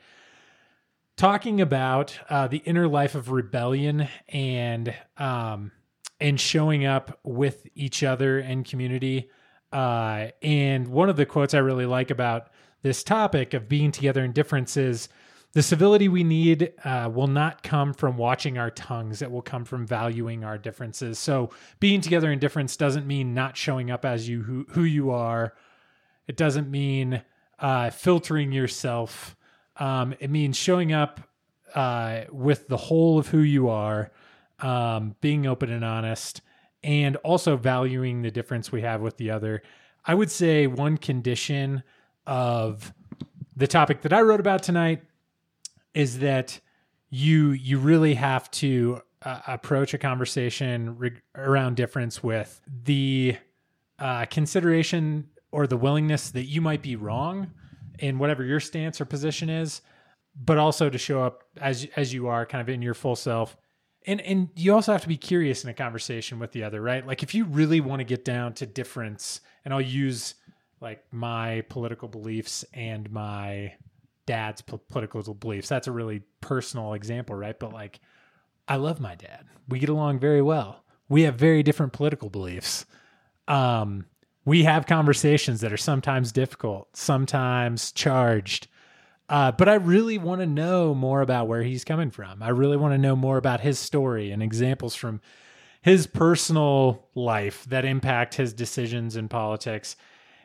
talking 1.16 1.60
about 1.60 2.18
uh, 2.28 2.46
the 2.46 2.58
inner 2.58 2.86
life 2.86 3.14
of 3.14 3.30
rebellion 3.30 4.08
and 4.28 4.94
um, 5.16 5.72
and 6.20 6.40
showing 6.40 6.86
up 6.86 7.18
with 7.24 7.66
each 7.74 8.02
other 8.02 8.38
and 8.38 8.64
community. 8.64 9.30
Uh, 9.72 10.28
and 10.42 10.88
one 10.88 11.08
of 11.10 11.16
the 11.16 11.26
quotes 11.26 11.52
I 11.52 11.58
really 11.58 11.86
like 11.86 12.10
about 12.10 12.50
this 12.82 13.02
topic 13.02 13.52
of 13.52 13.68
being 13.68 13.92
together 13.92 14.24
in 14.24 14.32
differences. 14.32 15.08
The 15.56 15.62
civility 15.62 16.06
we 16.08 16.22
need 16.22 16.75
uh, 16.84 17.10
will 17.10 17.28
not 17.28 17.62
come 17.62 17.94
from 17.94 18.18
watching 18.18 18.58
our 18.58 18.70
tongues. 18.70 19.22
It 19.22 19.30
will 19.30 19.40
come 19.40 19.64
from 19.64 19.86
valuing 19.86 20.44
our 20.44 20.58
differences. 20.58 21.18
So, 21.18 21.48
being 21.80 22.02
together 22.02 22.30
in 22.30 22.38
difference 22.38 22.76
doesn't 22.76 23.06
mean 23.06 23.32
not 23.32 23.56
showing 23.56 23.90
up 23.90 24.04
as 24.04 24.28
you 24.28 24.42
who, 24.42 24.66
who 24.68 24.84
you 24.84 25.10
are. 25.12 25.54
It 26.26 26.36
doesn't 26.36 26.70
mean 26.70 27.22
uh, 27.58 27.88
filtering 27.88 28.52
yourself 28.52 29.34
um, 29.78 30.14
it 30.20 30.30
means 30.30 30.56
showing 30.56 30.92
up 30.92 31.20
uh, 31.75 32.22
with 32.30 32.68
the 32.68 32.76
whole 32.76 33.18
of 33.18 33.28
who 33.28 33.40
you 33.40 33.68
are, 33.68 34.10
um, 34.60 35.14
being 35.20 35.46
open 35.46 35.70
and 35.70 35.84
honest, 35.84 36.40
and 36.82 37.16
also 37.16 37.56
valuing 37.56 38.22
the 38.22 38.30
difference 38.30 38.72
we 38.72 38.82
have 38.82 39.00
with 39.00 39.16
the 39.16 39.30
other. 39.30 39.62
I 40.04 40.14
would 40.14 40.30
say 40.30 40.66
one 40.66 40.96
condition 40.96 41.82
of 42.26 42.94
the 43.56 43.66
topic 43.66 44.02
that 44.02 44.12
I 44.12 44.20
wrote 44.22 44.40
about 44.40 44.62
tonight 44.62 45.02
is 45.96 46.18
that 46.18 46.60
you 47.08 47.52
you 47.52 47.78
really 47.78 48.14
have 48.14 48.50
to 48.50 49.00
uh, 49.22 49.40
approach 49.48 49.94
a 49.94 49.98
conversation 49.98 50.96
re- 50.98 51.22
around 51.34 51.74
difference 51.74 52.22
with 52.22 52.60
the 52.84 53.36
uh, 53.98 54.26
consideration 54.26 55.26
or 55.50 55.66
the 55.66 55.76
willingness 55.76 56.30
that 56.30 56.44
you 56.44 56.60
might 56.60 56.82
be 56.82 56.96
wrong 56.96 57.50
in 57.98 58.18
whatever 58.18 58.44
your 58.44 58.60
stance 58.60 59.00
or 59.00 59.06
position 59.06 59.48
is, 59.48 59.80
but 60.38 60.58
also 60.58 60.90
to 60.90 60.98
show 60.98 61.22
up 61.22 61.44
as 61.60 61.86
as 61.96 62.12
you 62.12 62.28
are, 62.28 62.44
kind 62.44 62.60
of 62.60 62.68
in 62.68 62.82
your 62.82 62.94
full 62.94 63.16
self. 63.16 63.56
And 64.06 64.20
and 64.20 64.50
you 64.54 64.74
also 64.74 64.92
have 64.92 65.02
to 65.02 65.08
be 65.08 65.16
curious 65.16 65.64
in 65.64 65.70
a 65.70 65.74
conversation 65.74 66.38
with 66.38 66.52
the 66.52 66.62
other, 66.62 66.82
right? 66.82 67.06
Like 67.06 67.22
if 67.22 67.34
you 67.34 67.46
really 67.46 67.80
want 67.80 68.00
to 68.00 68.04
get 68.04 68.22
down 68.22 68.52
to 68.54 68.66
difference, 68.66 69.40
and 69.64 69.72
I'll 69.72 69.80
use 69.80 70.34
like 70.82 71.02
my 71.10 71.62
political 71.70 72.06
beliefs 72.06 72.66
and 72.74 73.10
my 73.10 73.72
dad's 74.26 74.61
p- 74.61 74.78
political 74.90 75.23
beliefs. 75.35 75.68
That's 75.68 75.87
a 75.87 75.92
really 75.92 76.22
personal 76.40 76.94
example, 76.94 77.35
right? 77.35 77.59
But 77.59 77.72
like 77.72 78.00
I 78.68 78.77
love 78.77 79.00
my 79.00 79.14
dad. 79.14 79.46
We 79.68 79.79
get 79.79 79.88
along 79.88 80.18
very 80.18 80.42
well. 80.42 80.85
We 81.09 81.22
have 81.22 81.37
very 81.37 81.62
different 81.62 81.92
political 81.92 82.31
beliefs. 82.31 82.85
Um, 83.46 84.07
we 84.44 84.64
have 84.64 84.87
conversations 84.87 85.61
that 85.61 85.72
are 85.72 85.77
sometimes 85.77 86.33
difficult, 86.33 86.96
sometimes 86.96 87.92
charged. 87.92 88.68
Uh, 89.29 89.50
but 89.53 89.68
I 89.68 89.74
really 89.74 90.18
want 90.18 90.40
to 90.40 90.46
know 90.46 90.94
more 90.94 91.20
about 91.20 91.48
where 91.48 91.62
he's 91.62 91.85
coming 91.85 92.11
from. 92.11 92.42
I 92.42 92.50
really 92.50 92.77
want 92.77 92.94
to 92.94 92.98
know 92.98 93.16
more 93.16 93.38
about 93.38 93.61
his 93.61 93.79
story 93.79 94.31
and 94.31 94.42
examples 94.42 94.94
from 94.94 95.20
his 95.83 96.07
personal 96.07 97.09
life 97.14 97.64
that 97.66 97.85
impact 97.85 98.35
his 98.35 98.53
decisions 98.53 99.16
in 99.16 99.29
politics. 99.29 99.96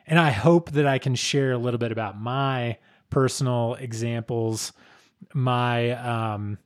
And 0.06 0.18
I 0.18 0.30
hope 0.30 0.72
that 0.72 0.86
I 0.86 0.98
can 0.98 1.14
share 1.14 1.52
a 1.52 1.58
little 1.58 1.78
bit 1.78 1.92
about 1.92 2.20
my 2.20 2.78
personal 3.12 3.74
examples, 3.74 4.72
my 5.34 5.90
um, 5.90 6.58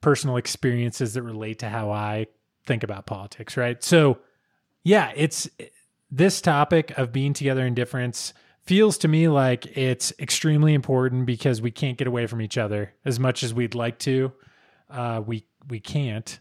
personal 0.00 0.36
experiences 0.36 1.14
that 1.14 1.22
relate 1.22 1.58
to 1.58 1.68
how 1.68 1.90
I 1.90 2.28
think 2.64 2.84
about 2.84 3.06
politics, 3.06 3.56
right? 3.56 3.82
So, 3.82 4.18
yeah, 4.84 5.12
it's 5.16 5.50
this 6.08 6.40
topic 6.40 6.96
of 6.96 7.12
being 7.12 7.32
together 7.32 7.66
in 7.66 7.74
difference 7.74 8.32
feels 8.62 8.98
to 8.98 9.08
me 9.08 9.26
like 9.26 9.66
it's 9.76 10.12
extremely 10.20 10.74
important 10.74 11.26
because 11.26 11.60
we 11.60 11.72
can't 11.72 11.98
get 11.98 12.06
away 12.06 12.28
from 12.28 12.40
each 12.40 12.56
other 12.56 12.94
as 13.04 13.18
much 13.18 13.42
as 13.42 13.52
we'd 13.52 13.74
like 13.74 13.98
to. 13.98 14.32
Uh, 14.88 15.20
we 15.26 15.44
we 15.68 15.80
can't, 15.80 16.38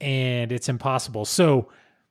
and 0.00 0.52
it's 0.52 0.68
impossible. 0.68 1.24
So 1.24 1.68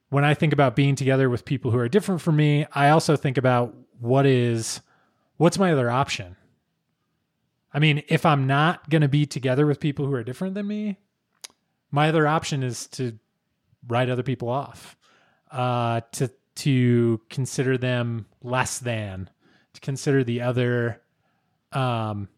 when 0.10 0.26
I 0.26 0.34
think 0.34 0.52
about 0.52 0.76
being 0.76 0.96
together 0.96 1.30
with 1.30 1.46
people 1.46 1.72
who 1.72 1.78
are 1.78 1.88
different 1.88 2.20
from 2.20 2.36
me, 2.36 2.66
I 2.74 2.90
also 2.90 3.16
think 3.16 3.38
about 3.38 3.74
what 4.02 4.26
is 4.26 4.82
what's 5.38 5.58
my 5.58 5.72
other 5.72 5.90
option. 5.90 6.36
I 7.74 7.80
mean, 7.80 8.04
if 8.08 8.26
I'm 8.26 8.46
not 8.46 8.90
going 8.90 9.02
to 9.02 9.08
be 9.08 9.26
together 9.26 9.66
with 9.66 9.80
people 9.80 10.06
who 10.06 10.14
are 10.14 10.24
different 10.24 10.54
than 10.54 10.68
me, 10.68 10.98
my 11.92 12.10
other 12.10 12.28
option 12.28 12.64
is 12.64 12.88
to 12.88 13.18
write 13.88 14.10
other 14.10 14.24
people 14.24 14.50
off, 14.50 14.96
uh, 15.52 16.02
to 16.14 16.30
to 16.56 17.20
consider 17.30 17.78
them 17.78 18.28
less 18.44 18.78
than, 18.78 19.30
to 19.74 19.82
consider 19.82 20.24
the 20.24 20.42
other 20.42 21.02
um, 21.72 22.30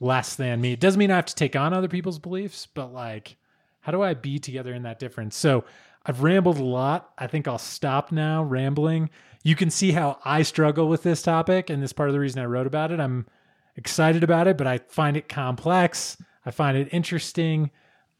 less 0.00 0.36
than 0.36 0.60
me. 0.60 0.72
It 0.72 0.80
doesn't 0.80 0.98
mean 0.98 1.10
I 1.10 1.16
have 1.16 1.26
to 1.26 1.34
take 1.34 1.56
on 1.56 1.72
other 1.72 1.88
people's 1.88 2.18
beliefs, 2.18 2.66
but 2.66 2.92
like, 2.92 3.36
how 3.80 3.92
do 3.92 4.02
I 4.02 4.12
be 4.12 4.38
together 4.38 4.74
in 4.74 4.82
that 4.82 4.98
difference? 4.98 5.34
So 5.34 5.64
I've 6.04 6.22
rambled 6.22 6.58
a 6.58 6.64
lot. 6.64 7.10
I 7.16 7.26
think 7.26 7.48
I'll 7.48 7.58
stop 7.58 8.12
now 8.12 8.42
rambling. 8.42 9.08
You 9.42 9.56
can 9.56 9.70
see 9.70 9.92
how 9.92 10.18
I 10.24 10.42
struggle 10.42 10.88
with 10.88 11.02
this 11.02 11.22
topic, 11.22 11.70
and 11.70 11.82
this 11.82 11.92
part 11.92 12.10
of 12.10 12.12
the 12.12 12.20
reason 12.20 12.42
I 12.42 12.46
wrote 12.46 12.66
about 12.66 12.92
it. 12.92 13.00
I'm 13.00 13.26
excited 13.76 14.22
about 14.22 14.46
it, 14.46 14.56
but 14.56 14.66
I 14.66 14.78
find 14.78 15.16
it 15.16 15.28
complex. 15.28 16.16
I 16.46 16.50
find 16.50 16.76
it 16.76 16.88
interesting. 16.92 17.70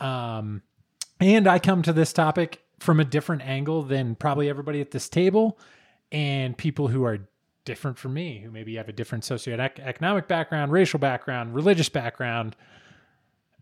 Um, 0.01 0.62
and 1.21 1.47
I 1.47 1.59
come 1.59 1.83
to 1.83 1.93
this 1.93 2.12
topic 2.12 2.62
from 2.81 3.01
a 3.01 3.05
different 3.05 3.43
angle 3.43 3.83
than 3.83 4.14
probably 4.14 4.49
everybody 4.49 4.81
at 4.81 4.90
this 4.90 5.09
table 5.09 5.59
and 6.12 6.57
people 6.57 6.88
who 6.88 7.05
are 7.05 7.29
different 7.64 7.99
from 7.99 8.14
me, 8.14 8.40
who 8.40 8.51
maybe 8.51 8.77
have 8.77 8.88
a 8.88 8.93
different 8.93 9.25
socioeconomic 9.25 10.29
background, 10.29 10.73
racial 10.73 10.99
background, 10.99 11.55
religious 11.55 11.88
background, 11.88 12.57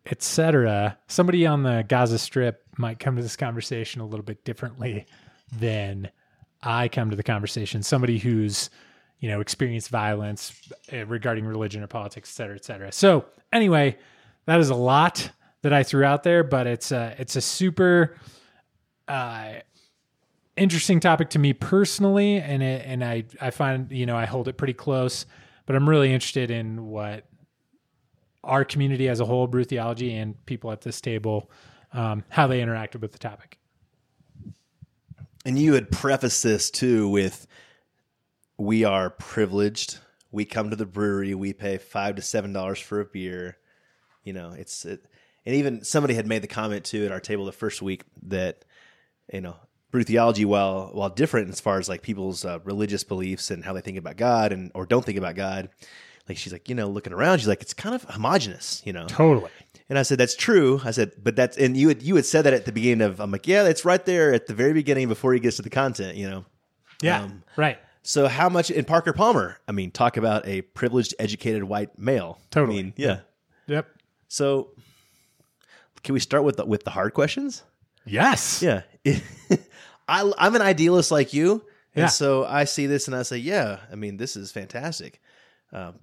etc. 0.07 0.99
Somebody 1.07 1.47
on 1.47 1.63
the 1.63 1.85
Gaza 1.87 2.19
Strip 2.19 2.63
might 2.79 2.99
come 2.99 3.17
to 3.17 3.23
this 3.23 3.37
conversation 3.37 4.01
a 4.01 4.07
little 4.07 4.25
bit 4.25 4.45
differently 4.45 5.07
than 5.57 6.11
I 6.63 6.89
come 6.89 7.11
to 7.11 7.17
the 7.17 7.23
conversation. 7.23 7.83
Somebody 7.83 8.19
who's 8.19 8.71
you 9.23 9.29
know 9.29 9.41
experience 9.41 9.87
violence 9.87 10.61
uh, 10.93 11.07
regarding 11.07 11.47
religion 11.47 11.81
or 11.83 11.87
politics, 11.87 12.29
et 12.29 12.35
cetera, 12.35 12.57
et 12.57 12.65
cetera. 12.65 12.93
So 12.93 13.25
anyway, 13.53 13.97
that 14.47 14.59
is 14.59 14.69
a 14.69 14.75
lot 14.75 15.31
that 15.63 15.73
I 15.73 15.85
threw 15.85 16.05
out 16.05 16.25
there, 16.25 16.43
but 16.43 16.67
it's 16.67 16.91
a 16.91 17.15
it's 17.19 17.37
a 17.37 17.41
super 17.41 18.17
uh, 19.07 19.53
interesting 20.57 20.99
topic 20.99 21.31
to 21.31 21.39
me 21.39 21.53
personally, 21.53 22.39
and 22.39 22.65
it, 22.65 22.85
and 22.85 23.05
I 23.05 23.25
I 23.41 23.51
find 23.51 23.93
you 23.93 24.07
know 24.07 24.17
I 24.17 24.27
hold 24.27 24.49
it 24.49 24.59
pretty 24.59 24.75
close, 24.75 25.25
but 25.67 25.77
I'm 25.77 25.89
really 25.89 26.13
interested 26.13 26.51
in 26.51 26.89
what 26.89 27.25
our 28.43 28.65
community 28.65 29.09
as 29.09 29.21
a 29.21 29.25
whole, 29.25 29.47
Brew 29.47 29.63
Theology, 29.63 30.17
and 30.17 30.45
people 30.47 30.73
at 30.73 30.81
this 30.81 31.01
table, 31.01 31.49
um, 31.93 32.25
how 32.29 32.49
they 32.49 32.61
interacted 32.61 33.01
with 33.01 33.13
the 33.13 33.21
topic. 33.21 33.57
And 35.45 35.57
you 35.57 35.75
had 35.75 35.93
prefaced 35.93 36.43
this 36.43 36.73
too 36.73 37.09
with, 37.09 37.47
"We 38.63 38.85
are 38.85 39.11
privileged. 39.11 39.99
We 40.31 40.45
come 40.45 40.71
to 40.71 40.77
the 40.77 40.87
brewery. 40.87 41.35
We 41.35 41.53
pay 41.53 41.79
five 41.79 42.17
to 42.17 42.23
seven 42.23 42.53
dollars 42.53 42.79
for 42.79 43.01
a 43.01 43.05
beer. 43.05 43.59
You 44.25 44.33
know, 44.33 44.53
it's 44.53 44.85
it, 44.85 45.05
and 45.45 45.55
even 45.55 45.85
somebody 45.85 46.15
had 46.15 46.27
made 46.27 46.43
the 46.43 46.49
comment 46.49 46.85
too 46.85 47.05
at 47.05 47.13
our 47.13 47.21
table 47.21 47.45
the 47.45 47.53
first 47.53 47.83
week 47.83 48.05
that 48.25 48.65
you 49.33 49.41
know 49.41 49.57
brew 49.91 50.05
theology 50.05 50.45
while 50.45 50.91
while 50.93 51.11
different 51.11 51.51
as 51.51 51.61
far 51.61 51.79
as 51.79 51.89
like 51.89 52.03
people's 52.03 52.45
uh, 52.45 52.59
religious 52.65 53.05
beliefs 53.05 53.51
and 53.51 53.65
how 53.65 53.73
they 53.73 53.81
think 53.81 53.99
about 53.99 54.17
God 54.17 54.53
and 54.53 54.71
or 54.75 54.87
don't 54.87 55.05
think 55.05 55.19
about 55.19 55.35
God 55.35 55.69
like 56.29 56.39
she's 56.39 56.53
like, 56.53 56.69
you 56.69 56.75
know, 56.75 56.89
looking 56.89 57.13
around, 57.13 57.39
she's 57.39 57.49
like, 57.49 57.63
it's 57.63 57.75
kind 57.75 57.95
of 57.95 58.05
homogenous, 58.05 58.83
you 58.85 58.93
know. 58.93 59.07
Totally. 59.07 59.51
And 59.89 59.99
I 59.99 60.03
said, 60.03 60.19
that's 60.19 60.37
true. 60.37 60.81
I 60.85 60.93
said, 60.93 61.13
but 61.23 61.37
that's 61.37 61.57
and 61.59 61.77
you 61.77 61.89
had 61.89 62.03
you 62.03 62.17
had 62.17 62.25
said 62.25 62.43
that 62.43 62.55
at 62.55 62.65
the 62.65 62.73
beginning 62.73 63.03
of 63.03 63.21
I'm 63.21 63.31
like, 63.31 63.47
yeah, 63.47 63.63
that's 63.65 63.85
right 63.85 64.05
there 64.05 64.33
at 64.33 64.47
the 64.47 64.55
very 64.55 64.73
beginning 64.73 65.09
before 65.09 65.35
he 65.35 65.41
gets 65.41 65.57
to 65.57 65.63
the 65.63 65.71
content, 65.71 66.17
you 66.17 66.31
know. 66.31 66.45
Yeah. 67.03 67.23
Um, 67.23 67.43
right. 67.57 67.79
So 68.03 68.27
how 68.27 68.49
much 68.49 68.71
in 68.71 68.85
Parker 68.85 69.13
Palmer? 69.13 69.59
I 69.69 69.73
mean, 69.73 69.91
talk 69.93 70.17
about 70.17 70.47
a 70.47 70.63
privileged, 70.63 71.15
educated 71.19 71.65
white 71.65 71.97
male. 71.99 72.39
Totally. 72.51 72.79
I 72.79 72.83
mean, 72.83 72.95
yeah. 72.97 73.21
Yep. 73.69 73.87
So 74.29 74.71
can 76.03 76.13
we 76.15 76.21
start 76.21 76.43
with 76.45 76.57
the, 76.57 76.65
with 76.67 76.83
the 76.85 76.91
hard 76.91 77.15
questions? 77.15 77.63
Yes. 78.05 78.61
Yeah. 78.63 78.83
I, 80.09 80.33
I'm 80.37 80.57
an 80.57 80.63
idealist 80.63 81.11
like 81.13 81.33
you. 81.33 81.65
And 81.95 82.03
Yeah. 82.03 82.07
so 82.09 82.45
I 82.45 82.65
see 82.65 82.87
this 82.87 83.07
and 83.07 83.15
I 83.15 83.23
say, 83.23 83.37
yeah, 83.37 83.79
I 83.91 83.95
mean, 83.95 84.17
this 84.17 84.35
is 84.35 84.51
fantastic. 84.51 85.21
Um, 85.73 86.01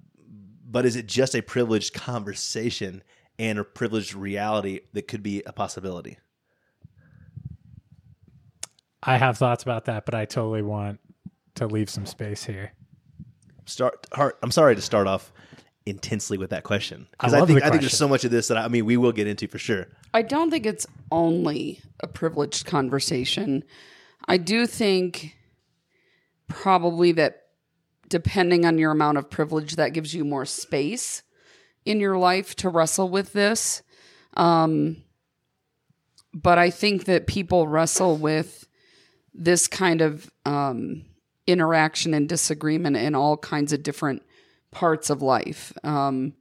but 0.64 0.86
is 0.86 0.96
it 0.96 1.06
just 1.06 1.34
a 1.34 1.42
privileged 1.42 1.92
conversation 1.92 3.02
and 3.38 3.58
a 3.58 3.64
privileged 3.64 4.14
reality 4.14 4.80
that 4.94 5.06
could 5.08 5.22
be 5.22 5.42
a 5.44 5.52
possibility? 5.52 6.16
I 9.02 9.16
have 9.16 9.36
thoughts 9.38 9.62
about 9.62 9.86
that, 9.86 10.04
but 10.06 10.14
I 10.14 10.24
totally 10.26 10.62
want 10.62 11.00
to 11.60 11.74
leave 11.74 11.90
some 11.90 12.06
space 12.06 12.44
here. 12.44 12.72
Start. 13.66 14.06
Hard, 14.12 14.34
I'm 14.42 14.50
sorry 14.50 14.74
to 14.74 14.82
start 14.82 15.06
off 15.06 15.32
intensely 15.86 16.36
with 16.36 16.50
that 16.50 16.62
question 16.62 17.08
I 17.18 17.24
because 17.24 17.34
I, 17.34 17.38
love 17.38 17.48
think 17.48 17.60
the 17.60 17.66
I 17.66 17.70
think 17.70 17.80
there's 17.80 17.96
so 17.96 18.06
much 18.06 18.24
of 18.24 18.30
this 18.30 18.48
that 18.48 18.58
I, 18.58 18.64
I 18.64 18.68
mean 18.68 18.84
we 18.84 18.96
will 18.96 19.12
get 19.12 19.26
into 19.26 19.48
for 19.48 19.58
sure. 19.58 19.86
I 20.12 20.22
don't 20.22 20.50
think 20.50 20.66
it's 20.66 20.86
only 21.10 21.80
a 22.00 22.06
privileged 22.06 22.66
conversation. 22.66 23.64
I 24.28 24.36
do 24.36 24.66
think 24.66 25.36
probably 26.48 27.12
that 27.12 27.44
depending 28.08 28.66
on 28.66 28.76
your 28.76 28.90
amount 28.90 29.16
of 29.16 29.30
privilege, 29.30 29.76
that 29.76 29.92
gives 29.92 30.12
you 30.12 30.24
more 30.24 30.44
space 30.44 31.22
in 31.84 32.00
your 32.00 32.18
life 32.18 32.54
to 32.56 32.68
wrestle 32.68 33.08
with 33.08 33.32
this. 33.32 33.82
Um, 34.34 35.04
but 36.34 36.58
I 36.58 36.70
think 36.70 37.04
that 37.04 37.26
people 37.26 37.66
wrestle 37.66 38.16
with 38.16 38.68
this 39.32 39.66
kind 39.66 40.00
of 40.00 40.30
um, 40.44 41.04
interaction 41.46 42.14
and 42.14 42.28
disagreement 42.28 42.96
in 42.96 43.14
all 43.14 43.36
kinds 43.36 43.72
of 43.72 43.82
different 43.82 44.22
parts 44.70 45.10
of 45.10 45.22
life. 45.22 45.72
Um, 45.82 46.34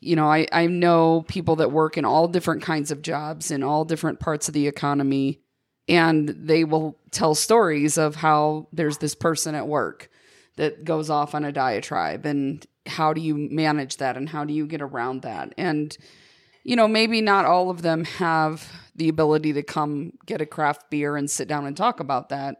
you 0.00 0.16
know, 0.16 0.26
I, 0.26 0.46
I 0.52 0.66
know 0.66 1.24
people 1.28 1.56
that 1.56 1.72
work 1.72 1.96
in 1.96 2.04
all 2.04 2.28
different 2.28 2.62
kinds 2.62 2.90
of 2.90 3.00
jobs 3.00 3.50
in 3.50 3.62
all 3.62 3.84
different 3.84 4.20
parts 4.20 4.48
of 4.48 4.54
the 4.54 4.66
economy, 4.66 5.40
and 5.88 6.28
they 6.28 6.64
will 6.64 6.98
tell 7.10 7.34
stories 7.34 7.96
of 7.96 8.16
how 8.16 8.68
there's 8.72 8.98
this 8.98 9.14
person 9.14 9.54
at 9.54 9.68
work 9.68 10.10
that 10.56 10.84
goes 10.84 11.10
off 11.10 11.34
on 11.34 11.44
a 11.44 11.52
diatribe, 11.52 12.26
and 12.26 12.66
how 12.86 13.12
do 13.12 13.20
you 13.20 13.34
manage 13.34 13.96
that, 13.96 14.16
and 14.16 14.28
how 14.28 14.44
do 14.44 14.52
you 14.52 14.66
get 14.66 14.82
around 14.82 15.22
that? 15.22 15.54
And, 15.56 15.96
you 16.64 16.76
know, 16.76 16.86
maybe 16.86 17.20
not 17.20 17.44
all 17.44 17.70
of 17.70 17.82
them 17.82 18.04
have 18.04 18.70
the 18.94 19.08
ability 19.08 19.52
to 19.54 19.62
come 19.62 20.12
get 20.26 20.40
a 20.40 20.46
craft 20.46 20.90
beer 20.90 21.16
and 21.16 21.30
sit 21.30 21.48
down 21.48 21.66
and 21.66 21.76
talk 21.76 21.98
about 22.00 22.28
that, 22.28 22.56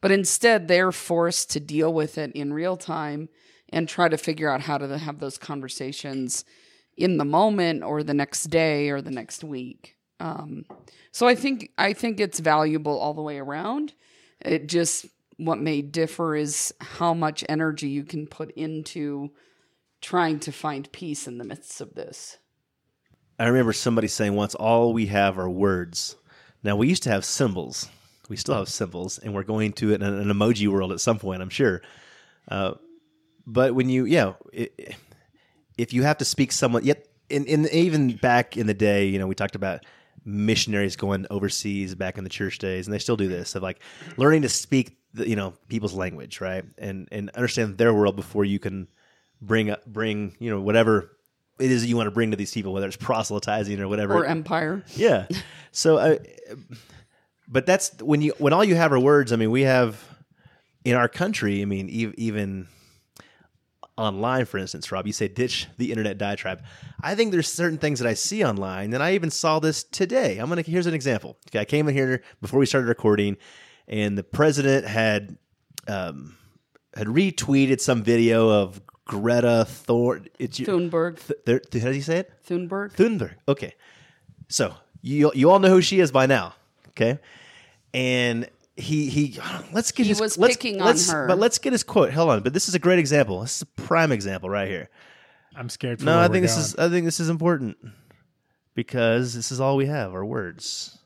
but 0.00 0.10
instead 0.10 0.68
they're 0.68 0.92
forced 0.92 1.50
to 1.50 1.60
deal 1.60 1.92
with 1.92 2.18
it 2.18 2.32
in 2.32 2.52
real 2.52 2.76
time 2.76 3.28
and 3.70 3.88
try 3.88 4.08
to 4.08 4.16
figure 4.16 4.50
out 4.50 4.62
how 4.62 4.78
to 4.78 4.98
have 4.98 5.18
those 5.18 5.38
conversations 5.38 6.44
in 6.96 7.16
the 7.16 7.24
moment 7.24 7.82
or 7.82 8.02
the 8.02 8.14
next 8.14 8.44
day 8.44 8.90
or 8.90 9.00
the 9.00 9.10
next 9.10 9.44
week. 9.44 9.96
Um, 10.20 10.64
so 11.12 11.26
I 11.26 11.34
think 11.34 11.70
I 11.78 11.92
think 11.92 12.18
it's 12.18 12.40
valuable 12.40 12.98
all 12.98 13.14
the 13.14 13.22
way 13.22 13.38
around. 13.38 13.94
It 14.40 14.68
just 14.68 15.06
what 15.36 15.58
may 15.58 15.82
differ 15.82 16.34
is 16.34 16.74
how 16.80 17.14
much 17.14 17.44
energy 17.48 17.88
you 17.88 18.04
can 18.04 18.26
put 18.26 18.50
into 18.52 19.30
trying 20.00 20.40
to 20.40 20.52
find 20.52 20.90
peace 20.90 21.28
in 21.28 21.38
the 21.38 21.44
midst 21.44 21.80
of 21.80 21.94
this. 21.94 22.38
I 23.38 23.46
remember 23.46 23.72
somebody 23.72 24.08
saying 24.08 24.34
once, 24.34 24.56
"All 24.56 24.92
we 24.92 25.06
have 25.06 25.38
are 25.38 25.48
words." 25.48 26.16
Now 26.64 26.74
we 26.74 26.88
used 26.88 27.04
to 27.04 27.10
have 27.10 27.24
symbols. 27.24 27.88
We 28.28 28.36
still 28.36 28.54
have 28.54 28.68
symbols, 28.68 29.18
and 29.18 29.34
we're 29.34 29.42
going 29.42 29.72
to 29.74 29.94
an, 29.94 30.02
an 30.02 30.28
emoji 30.28 30.68
world 30.68 30.92
at 30.92 31.00
some 31.00 31.18
point, 31.18 31.42
I'm 31.42 31.48
sure. 31.48 31.82
Uh, 32.48 32.74
but 33.46 33.74
when 33.74 33.88
you, 33.88 34.04
yeah, 34.04 34.34
i 34.56 34.68
if 35.76 35.92
you 35.92 36.02
have 36.02 36.18
to 36.18 36.24
speak 36.24 36.50
someone, 36.50 36.84
yet 36.84 37.06
in, 37.30 37.46
in 37.46 37.68
even 37.68 38.16
back 38.16 38.56
in 38.56 38.66
the 38.66 38.74
day, 38.74 39.06
you 39.06 39.18
know, 39.18 39.28
we 39.28 39.34
talked 39.34 39.54
about 39.54 39.84
missionaries 40.24 40.96
going 40.96 41.24
overseas 41.30 41.94
back 41.94 42.18
in 42.18 42.24
the 42.24 42.30
church 42.30 42.58
days, 42.58 42.86
and 42.86 42.94
they 42.94 42.98
still 42.98 43.16
do 43.16 43.28
this 43.28 43.54
of 43.54 43.62
like 43.62 43.80
learning 44.16 44.42
to 44.42 44.48
speak, 44.48 44.98
the, 45.14 45.28
you 45.28 45.36
know, 45.36 45.54
people's 45.68 45.94
language, 45.94 46.40
right, 46.40 46.64
and 46.78 47.08
and 47.12 47.30
understand 47.30 47.78
their 47.78 47.94
world 47.94 48.16
before 48.16 48.44
you 48.44 48.58
can 48.58 48.88
bring 49.40 49.70
up 49.70 49.86
bring 49.86 50.34
you 50.40 50.50
know 50.50 50.60
whatever 50.60 51.16
it 51.60 51.70
is 51.70 51.82
that 51.82 51.88
you 51.88 51.96
want 51.96 52.06
to 52.06 52.12
bring 52.12 52.30
to 52.30 52.36
these 52.36 52.52
people, 52.52 52.72
whether 52.72 52.86
it's 52.86 52.96
proselytizing 52.96 53.80
or 53.80 53.88
whatever. 53.88 54.14
Or 54.14 54.24
empire. 54.24 54.84
Yeah. 54.94 55.26
So, 55.70 55.98
uh, 55.98 56.16
but 57.48 57.66
that's 57.66 57.90
when 58.02 58.20
you 58.20 58.34
when 58.38 58.52
all 58.52 58.64
you 58.64 58.76
have 58.76 58.92
are 58.92 59.00
words. 59.00 59.32
I 59.32 59.36
mean, 59.36 59.50
we 59.50 59.62
have 59.62 60.02
in 60.84 60.94
our 60.94 61.08
country. 61.08 61.62
I 61.62 61.64
mean, 61.64 61.88
e- 61.88 62.12
even 62.16 62.68
online, 63.96 64.44
for 64.44 64.58
instance, 64.58 64.92
Rob, 64.92 65.06
you 65.06 65.12
say 65.12 65.26
ditch 65.28 65.66
the 65.76 65.90
internet 65.90 66.18
diatribe. 66.18 66.62
I 67.02 67.14
think 67.14 67.32
there's 67.32 67.52
certain 67.52 67.78
things 67.78 67.98
that 67.98 68.08
I 68.08 68.14
see 68.14 68.44
online, 68.44 68.94
and 68.94 69.02
I 69.02 69.14
even 69.14 69.30
saw 69.30 69.58
this 69.58 69.82
today. 69.82 70.38
I'm 70.38 70.48
gonna 70.48 70.62
here's 70.62 70.86
an 70.86 70.94
example. 70.94 71.36
Okay, 71.48 71.58
I 71.58 71.64
came 71.64 71.88
in 71.88 71.94
here 71.94 72.22
before 72.40 72.60
we 72.60 72.66
started 72.66 72.86
recording, 72.86 73.36
and 73.88 74.16
the 74.16 74.22
president 74.24 74.86
had 74.86 75.36
um, 75.88 76.36
had 76.94 77.06
retweeted 77.08 77.80
some 77.80 78.02
video 78.02 78.48
of 78.48 78.80
Greta 79.04 79.64
Thor. 79.68 80.20
It's 80.38 80.60
your, 80.60 80.68
Thunberg. 80.68 81.18
Th- 81.26 81.40
there- 81.44 81.80
how 81.82 81.88
do 81.90 81.96
you 81.96 82.02
say 82.02 82.18
it? 82.18 82.32
Thunberg. 82.46 82.92
Thunberg. 82.94 83.34
Okay. 83.48 83.74
So 84.48 84.74
you 85.02 85.32
you 85.34 85.50
all 85.50 85.58
know 85.58 85.70
who 85.70 85.80
she 85.82 85.98
is 86.00 86.12
by 86.12 86.26
now. 86.26 86.54
Okay. 87.00 87.18
And 87.94 88.48
he 88.76 89.08
he 89.08 89.38
let's 89.72 89.92
get 89.92 90.04
He 90.04 90.10
his 90.10 90.20
was 90.20 90.36
let's, 90.36 90.56
picking 90.56 90.80
on 90.80 90.86
let's- 90.88 91.10
her. 91.10 91.26
But 91.28 91.38
let's 91.38 91.58
get 91.58 91.72
his 91.72 91.82
quote. 91.84 92.12
Hold 92.12 92.30
on. 92.30 92.42
But 92.42 92.52
this 92.52 92.68
is 92.68 92.74
a 92.74 92.78
great 92.78 92.98
example. 92.98 93.40
This 93.40 93.56
is 93.56 93.62
a 93.62 93.66
prime 93.66 94.12
example 94.12 94.50
right 94.50 94.68
here. 94.68 94.90
I'm 95.56 95.68
scared. 95.68 96.00
For 96.00 96.04
No, 96.04 96.12
where 96.12 96.20
I 96.20 96.26
we're 96.26 96.32
think 96.34 96.42
this 96.42 96.52
going. 96.54 96.64
is 96.64 96.76
I 96.76 96.88
think 96.88 97.04
this 97.04 97.20
is 97.20 97.28
important 97.28 97.76
because 98.74 99.34
this 99.34 99.50
is 99.52 99.60
all 99.60 99.76
we 99.76 99.86
have 99.86 100.12
our 100.14 100.24
words. 100.24 100.98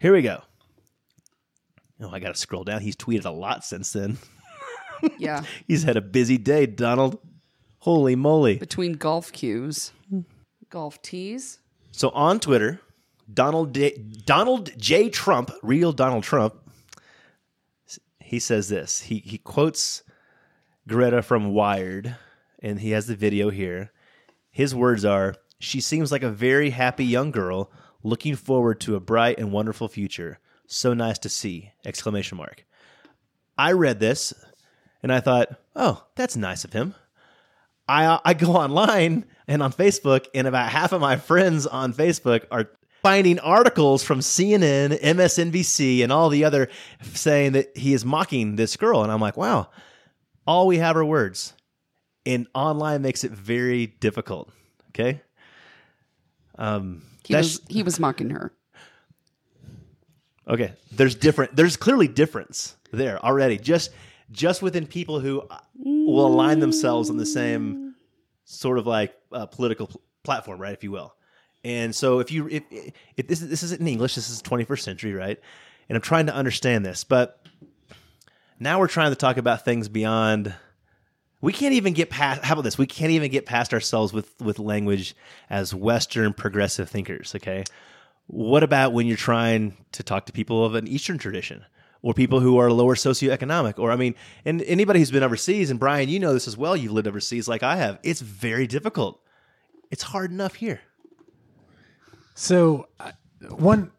Here 0.00 0.12
we 0.12 0.22
go. 0.22 0.42
Oh, 2.00 2.10
I 2.10 2.18
got 2.18 2.34
to 2.34 2.40
scroll 2.40 2.64
down. 2.64 2.80
He's 2.82 2.96
tweeted 2.96 3.24
a 3.24 3.30
lot 3.30 3.64
since 3.64 3.92
then. 3.92 4.18
Yeah. 5.18 5.42
He's 5.68 5.82
had 5.82 5.98
a 5.98 6.00
busy 6.00 6.38
day, 6.38 6.64
Donald. 6.64 7.18
Holy 7.80 8.16
moly. 8.16 8.56
Between 8.56 8.94
golf 8.94 9.32
cues. 9.32 9.92
Golf 10.70 11.02
tees. 11.02 11.58
So 11.92 12.08
on 12.10 12.40
Twitter, 12.40 12.80
Donald 13.32 13.72
D- 13.72 13.96
Donald 14.24 14.70
J. 14.78 15.08
Trump, 15.08 15.50
real 15.62 15.92
Donald 15.92 16.24
Trump, 16.24 16.54
he 18.20 18.38
says 18.38 18.68
this. 18.68 19.02
He 19.02 19.18
he 19.18 19.38
quotes 19.38 20.02
Greta 20.88 21.22
from 21.22 21.52
Wired, 21.52 22.16
and 22.62 22.80
he 22.80 22.90
has 22.90 23.06
the 23.06 23.16
video 23.16 23.50
here. 23.50 23.92
His 24.50 24.74
words 24.74 25.04
are: 25.04 25.34
"She 25.58 25.80
seems 25.80 26.10
like 26.10 26.22
a 26.22 26.30
very 26.30 26.70
happy 26.70 27.04
young 27.04 27.30
girl, 27.30 27.70
looking 28.02 28.36
forward 28.36 28.80
to 28.80 28.96
a 28.96 29.00
bright 29.00 29.38
and 29.38 29.52
wonderful 29.52 29.88
future. 29.88 30.38
So 30.66 30.94
nice 30.94 31.18
to 31.20 31.28
see!" 31.28 31.72
Exclamation 31.84 32.38
mark. 32.38 32.64
I 33.56 33.72
read 33.72 34.00
this, 34.00 34.34
and 35.02 35.12
I 35.12 35.20
thought, 35.20 35.48
"Oh, 35.76 36.04
that's 36.16 36.36
nice 36.36 36.64
of 36.64 36.72
him." 36.72 36.94
I 37.86 38.18
I 38.24 38.34
go 38.34 38.56
online 38.56 39.26
and 39.46 39.62
on 39.62 39.72
Facebook, 39.72 40.26
and 40.34 40.46
about 40.46 40.70
half 40.70 40.92
of 40.92 41.00
my 41.00 41.16
friends 41.16 41.66
on 41.66 41.92
Facebook 41.92 42.44
are 42.50 42.70
finding 43.04 43.38
articles 43.40 44.02
from 44.02 44.20
CNN, 44.20 44.98
MSNBC, 44.98 46.02
and 46.02 46.10
all 46.10 46.30
the 46.30 46.42
other 46.42 46.70
saying 47.12 47.52
that 47.52 47.76
he 47.76 47.92
is 47.92 48.02
mocking 48.02 48.56
this 48.56 48.76
girl, 48.78 49.02
and 49.02 49.12
I'm 49.12 49.20
like, 49.20 49.36
wow, 49.36 49.68
all 50.46 50.66
we 50.66 50.78
have 50.78 50.96
are 50.96 51.04
words, 51.04 51.52
and 52.24 52.46
online 52.54 53.02
makes 53.02 53.22
it 53.22 53.30
very 53.30 53.86
difficult. 53.86 54.50
Okay, 54.88 55.20
um, 56.58 57.02
He 57.24 57.34
was 57.36 57.60
he 57.68 57.82
was 57.82 58.00
mocking 58.00 58.30
her. 58.30 58.52
okay. 60.48 60.72
There's 60.90 61.14
different. 61.14 61.54
There's 61.54 61.76
clearly 61.76 62.08
difference 62.08 62.76
there 62.92 63.22
already. 63.24 63.58
Just 63.58 63.90
just 64.30 64.62
within 64.62 64.86
people 64.86 65.20
who 65.20 65.42
will 65.76 66.26
align 66.26 66.60
themselves 66.60 67.10
on 67.10 67.18
the 67.18 67.26
same 67.26 67.94
sort 68.44 68.78
of 68.78 68.86
like 68.86 69.12
uh, 69.32 69.44
political 69.46 69.88
pl- 69.88 70.00
platform, 70.22 70.58
right, 70.60 70.72
if 70.72 70.82
you 70.82 70.90
will. 70.90 71.14
And 71.64 71.94
so, 71.94 72.18
if 72.18 72.30
you 72.30 72.48
if, 72.48 72.62
if 73.16 73.26
this 73.26 73.40
is, 73.40 73.48
this 73.48 73.62
is 73.62 73.72
in 73.72 73.86
English, 73.88 74.14
this 74.14 74.28
is 74.28 74.42
21st 74.42 74.80
century, 74.80 75.14
right? 75.14 75.40
And 75.88 75.96
I'm 75.96 76.02
trying 76.02 76.26
to 76.26 76.34
understand 76.34 76.84
this, 76.84 77.04
but 77.04 77.44
now 78.60 78.78
we're 78.78 78.88
trying 78.88 79.10
to 79.10 79.16
talk 79.16 79.36
about 79.36 79.64
things 79.64 79.88
beyond. 79.88 80.54
We 81.40 81.52
can't 81.52 81.74
even 81.74 81.92
get 81.92 82.10
past. 82.10 82.42
How 82.44 82.54
about 82.54 82.64
this? 82.64 82.78
We 82.78 82.86
can't 82.86 83.10
even 83.10 83.30
get 83.30 83.46
past 83.46 83.72
ourselves 83.72 84.12
with 84.12 84.38
with 84.40 84.58
language 84.58 85.16
as 85.48 85.74
Western 85.74 86.34
progressive 86.34 86.88
thinkers. 86.88 87.34
Okay, 87.34 87.64
what 88.26 88.62
about 88.62 88.92
when 88.92 89.06
you're 89.06 89.16
trying 89.16 89.76
to 89.92 90.02
talk 90.02 90.26
to 90.26 90.32
people 90.32 90.64
of 90.64 90.74
an 90.74 90.86
Eastern 90.86 91.18
tradition? 91.18 91.64
or 92.04 92.12
people 92.12 92.38
who 92.38 92.58
are 92.58 92.70
lower 92.70 92.94
socioeconomic 92.94 93.78
or 93.78 93.90
i 93.90 93.96
mean 93.96 94.14
and 94.44 94.62
anybody 94.62 94.98
who's 94.98 95.10
been 95.10 95.22
overseas 95.22 95.70
and 95.70 95.80
brian 95.80 96.08
you 96.08 96.20
know 96.20 96.34
this 96.34 96.46
as 96.46 96.56
well 96.56 96.76
you've 96.76 96.92
lived 96.92 97.08
overseas 97.08 97.48
like 97.48 97.62
i 97.62 97.76
have 97.76 97.98
it's 98.02 98.20
very 98.20 98.66
difficult 98.66 99.20
it's 99.90 100.02
hard 100.02 100.30
enough 100.30 100.56
here 100.56 100.80
So 102.34 102.88
uh, 103.00 103.12
one, 103.48 103.92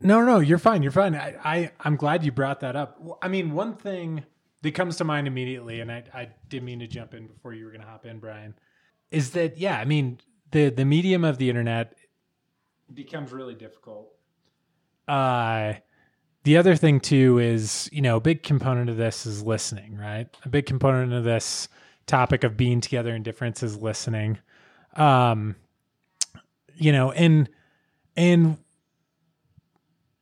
no, 0.00 0.24
no, 0.24 0.40
you're 0.40 0.58
fine. 0.58 0.82
You're 0.82 0.92
fine. 0.92 1.14
I, 1.14 1.36
I, 1.44 1.70
I'm 1.80 1.96
glad 1.96 2.24
you 2.24 2.32
brought 2.32 2.60
that 2.60 2.76
up. 2.76 3.00
I 3.22 3.28
mean, 3.28 3.52
one 3.52 3.76
thing 3.76 4.24
that 4.62 4.72
comes 4.72 4.96
to 4.96 5.04
mind 5.04 5.26
immediately, 5.26 5.80
and 5.80 5.90
I, 5.90 6.04
I 6.12 6.28
didn't 6.48 6.66
mean 6.66 6.80
to 6.80 6.86
jump 6.86 7.14
in 7.14 7.26
before 7.26 7.54
you 7.54 7.64
were 7.64 7.70
going 7.70 7.82
to 7.82 7.86
hop 7.86 8.04
in, 8.04 8.18
Brian, 8.18 8.54
is 9.10 9.30
that 9.30 9.56
yeah, 9.56 9.78
I 9.78 9.84
mean, 9.84 10.18
the 10.50 10.70
the 10.70 10.84
medium 10.84 11.24
of 11.24 11.38
the 11.38 11.48
internet 11.48 11.94
becomes 12.92 13.32
really 13.32 13.54
difficult. 13.54 14.10
Uh, 15.06 15.74
the 16.44 16.56
other 16.56 16.76
thing 16.76 17.00
too 17.00 17.38
is 17.38 17.88
you 17.92 18.02
know 18.02 18.16
a 18.16 18.20
big 18.20 18.42
component 18.42 18.90
of 18.90 18.96
this 18.96 19.26
is 19.26 19.42
listening, 19.42 19.96
right? 19.96 20.28
A 20.44 20.48
big 20.48 20.66
component 20.66 21.12
of 21.12 21.24
this 21.24 21.68
topic 22.06 22.44
of 22.44 22.56
being 22.56 22.80
together 22.80 23.14
in 23.14 23.22
difference 23.22 23.62
is 23.62 23.76
listening. 23.76 24.38
Um, 24.96 25.56
you 26.74 26.92
know, 26.92 27.12
and 27.12 27.48
and 28.18 28.58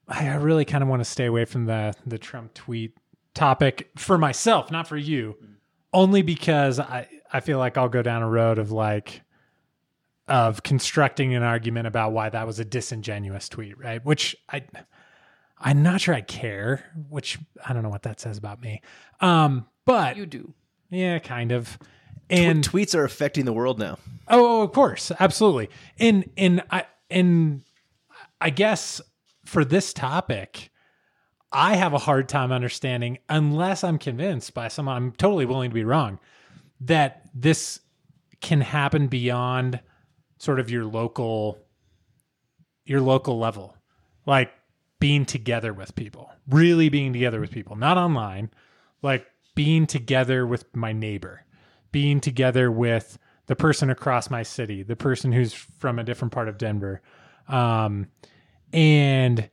I 0.08 0.28
I 0.28 0.34
really 0.36 0.64
kind 0.64 0.82
of 0.82 0.88
want 0.88 1.00
to 1.00 1.04
stay 1.04 1.26
away 1.26 1.44
from 1.46 1.66
the 1.66 1.94
the 2.06 2.18
Trump 2.18 2.54
tweet 2.54 2.96
topic 3.34 3.90
for 3.96 4.18
myself, 4.18 4.70
not 4.70 4.86
for 4.86 4.96
you, 4.96 5.36
only 5.92 6.22
because 6.22 6.78
I 6.78 7.08
I 7.32 7.40
feel 7.40 7.58
like 7.58 7.76
I'll 7.76 7.88
go 7.88 8.02
down 8.02 8.22
a 8.22 8.28
road 8.28 8.58
of 8.58 8.70
like 8.70 9.22
of 10.28 10.62
constructing 10.62 11.34
an 11.34 11.42
argument 11.42 11.86
about 11.86 12.12
why 12.12 12.28
that 12.28 12.46
was 12.46 12.58
a 12.58 12.64
disingenuous 12.64 13.48
tweet, 13.48 13.78
right? 13.78 14.04
Which 14.04 14.36
I 14.52 14.62
I'm 15.58 15.82
not 15.82 16.00
sure 16.02 16.14
I 16.14 16.20
care, 16.20 16.84
which 17.08 17.38
I 17.66 17.72
don't 17.72 17.82
know 17.82 17.88
what 17.88 18.02
that 18.02 18.20
says 18.20 18.36
about 18.36 18.60
me. 18.60 18.82
Um, 19.20 19.66
but 19.86 20.16
You 20.16 20.26
do. 20.26 20.52
yeah, 20.90 21.18
kind 21.18 21.50
of. 21.52 21.78
and 22.28 22.56
And 22.56 22.64
tweets 22.68 22.94
are 22.94 23.04
affecting 23.04 23.44
the 23.46 23.52
world 23.52 23.78
now 23.78 23.98
Oh, 24.28 24.62
of 24.62 24.72
course, 24.72 25.12
absolutely. 25.18 25.70
And 25.98 26.28
and 26.36 26.62
I 26.70 26.84
and 27.10 27.62
I 28.40 28.50
guess 28.50 29.00
for 29.44 29.64
this 29.64 29.92
topic, 29.92 30.70
I 31.52 31.76
have 31.76 31.92
a 31.92 31.98
hard 31.98 32.28
time 32.28 32.52
understanding 32.52 33.18
unless 33.28 33.84
I'm 33.84 33.98
convinced 33.98 34.54
by 34.54 34.68
someone 34.68 34.96
I'm 34.96 35.12
totally 35.12 35.46
willing 35.46 35.70
to 35.70 35.74
be 35.74 35.84
wrong 35.84 36.18
that 36.80 37.22
this 37.34 37.80
can 38.40 38.60
happen 38.60 39.06
beyond 39.06 39.80
sort 40.38 40.60
of 40.60 40.70
your 40.70 40.84
local 40.84 41.58
your 42.84 43.00
local 43.00 43.38
level. 43.38 43.76
Like 44.26 44.52
being 44.98 45.24
together 45.24 45.72
with 45.72 45.94
people. 45.94 46.30
Really 46.48 46.88
being 46.88 47.12
together 47.12 47.40
with 47.40 47.50
people, 47.50 47.76
not 47.76 47.98
online, 47.98 48.50
like 49.02 49.26
being 49.54 49.86
together 49.86 50.46
with 50.46 50.64
my 50.74 50.92
neighbor, 50.92 51.44
being 51.92 52.20
together 52.20 52.70
with 52.70 53.18
the 53.46 53.56
person 53.56 53.90
across 53.90 54.30
my 54.30 54.42
city, 54.42 54.82
the 54.82 54.96
person 54.96 55.32
who's 55.32 55.52
from 55.52 55.98
a 55.98 56.04
different 56.04 56.32
part 56.32 56.48
of 56.48 56.58
Denver, 56.58 57.02
um, 57.48 58.08
and 58.72 59.48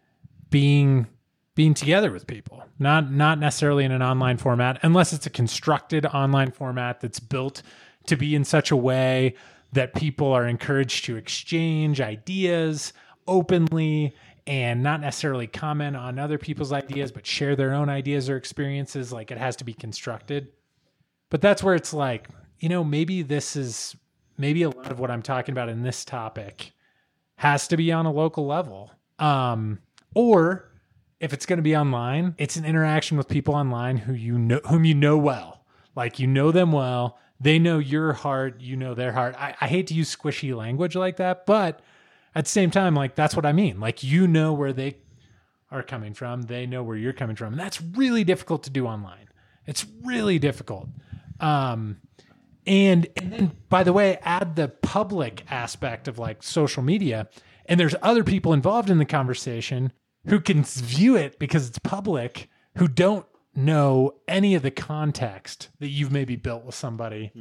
being 0.50 1.08
being 1.56 1.74
together 1.74 2.12
with 2.12 2.26
people, 2.26 2.64
not 2.80 3.12
not 3.12 3.40
necessarily 3.40 3.84
in 3.84 3.92
an 3.92 4.02
online 4.02 4.38
format, 4.38 4.80
unless 4.82 5.14
it's 5.14 5.26
a 5.26 5.30
constructed 5.30 6.06
online 6.08 6.52
format 6.52 7.00
that's 7.00 7.20
built 7.20 7.62
to 8.08 8.16
be 8.16 8.36
in 8.36 8.44
such 8.44 8.72
a 8.72 8.76
way 8.76 9.36
that 9.72 9.94
people 9.96 10.32
are 10.32 10.48
encouraged 10.48 11.06
to 11.06 11.16
exchange 11.16 12.00
ideas 12.02 12.94
openly 13.28 14.16
and 14.46 14.84
not 14.84 15.00
necessarily 15.00 15.48
comment 15.48 15.96
on 15.96 16.20
other 16.20 16.38
people's 16.38 16.74
ideas, 16.74 17.12
but 17.12 17.26
share 17.26 17.56
their 17.56 17.74
own 17.74 17.90
ideas 17.90 18.30
or 18.30 18.36
experiences. 18.36 19.14
Like 19.14 19.32
it 19.32 19.38
has 19.38 19.56
to 19.58 19.64
be 19.64 19.74
constructed. 19.74 20.50
But 21.30 21.42
that's 21.42 21.64
where 21.64 21.76
it's 21.76 21.94
like, 21.94 22.28
you 22.60 22.70
know, 22.70 22.84
maybe 22.84 23.22
this 23.22 23.56
is 23.56 23.96
maybe 24.38 24.64
a 24.64 24.70
lot 24.70 24.92
of 24.92 25.00
what 25.00 25.10
I'm 25.10 25.22
talking 25.22 25.54
about 25.54 25.70
in 25.70 25.82
this 25.82 26.04
topic 26.06 26.74
has 27.44 27.68
to 27.68 27.76
be 27.76 27.92
on 27.92 28.06
a 28.06 28.12
local 28.12 28.48
level. 28.48 28.90
Um, 29.20 29.80
or 30.16 30.72
if 31.20 31.34
it's 31.34 31.46
going 31.46 31.58
to 31.58 31.64
be 31.64 31.76
online, 31.76 32.36
it's 32.38 32.56
an 32.56 32.64
interaction 32.64 33.18
with 33.18 33.28
people 33.28 33.54
online 33.54 33.98
who 33.98 34.14
you 34.14 34.40
know, 34.40 34.62
whom 34.70 34.86
you 34.86 34.96
know 34.96 35.18
well. 35.18 35.66
Like 35.94 36.20
you 36.20 36.26
know 36.26 36.54
them 36.54 36.72
well. 36.72 37.20
They 37.42 37.60
know 37.60 37.80
your 37.80 38.14
heart. 38.14 38.62
You 38.62 38.78
know 38.78 38.94
their 38.94 39.12
heart. 39.12 39.36
I, 39.38 39.56
I 39.60 39.68
hate 39.68 39.88
to 39.88 39.94
use 39.94 40.16
squishy 40.16 40.56
language 40.56 40.96
like 40.96 41.18
that, 41.18 41.46
but 41.46 41.82
at 42.34 42.46
the 42.46 42.50
same 42.50 42.72
time, 42.72 42.96
like 42.96 43.14
that's 43.14 43.36
what 43.36 43.46
I 43.46 43.52
mean. 43.52 43.78
Like 43.78 44.04
you 44.04 44.26
know 44.26 44.54
where 44.54 44.72
they 44.72 45.00
are 45.70 45.84
coming 45.84 46.14
from. 46.14 46.44
They 46.44 46.66
know 46.66 46.82
where 46.82 46.96
you're 46.96 47.12
coming 47.12 47.36
from. 47.36 47.52
And 47.52 47.60
that's 47.60 47.82
really 47.82 48.24
difficult 48.24 48.64
to 48.64 48.70
do 48.70 48.88
online. 48.88 49.28
It's 49.68 49.86
really 50.02 50.40
difficult. 50.40 50.88
Um, 51.42 51.98
and, 52.66 53.08
and 53.18 53.34
then, 53.34 53.52
by 53.70 53.84
the 53.84 53.94
way, 53.94 54.20
add 54.24 54.56
the 54.56 54.68
public 54.68 55.44
aspect 55.50 56.08
of 56.08 56.18
like 56.20 56.44
social 56.44 56.84
media, 56.84 57.28
and 57.66 57.80
there's 57.80 57.96
other 58.02 58.24
people 58.24 58.54
involved 58.54 58.90
in 58.90 58.98
the 58.98 59.06
conversation 59.06 59.92
who 60.28 60.40
can 60.40 60.64
view 60.64 61.16
it 61.16 61.40
because 61.40 61.68
it's 61.68 61.80
public, 61.80 62.50
who 62.78 62.88
don't 62.88 63.26
know 63.56 64.14
any 64.28 64.56
of 64.56 64.64
the 64.64 64.72
context 64.72 65.70
that 65.80 65.90
you've 65.90 66.12
maybe 66.12 66.36
built 66.36 66.64
with 66.64 66.76
somebody 66.76 67.32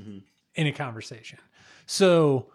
in 0.55 0.67
a 0.67 0.73
conversation. 0.73 1.39
So, 1.87 2.51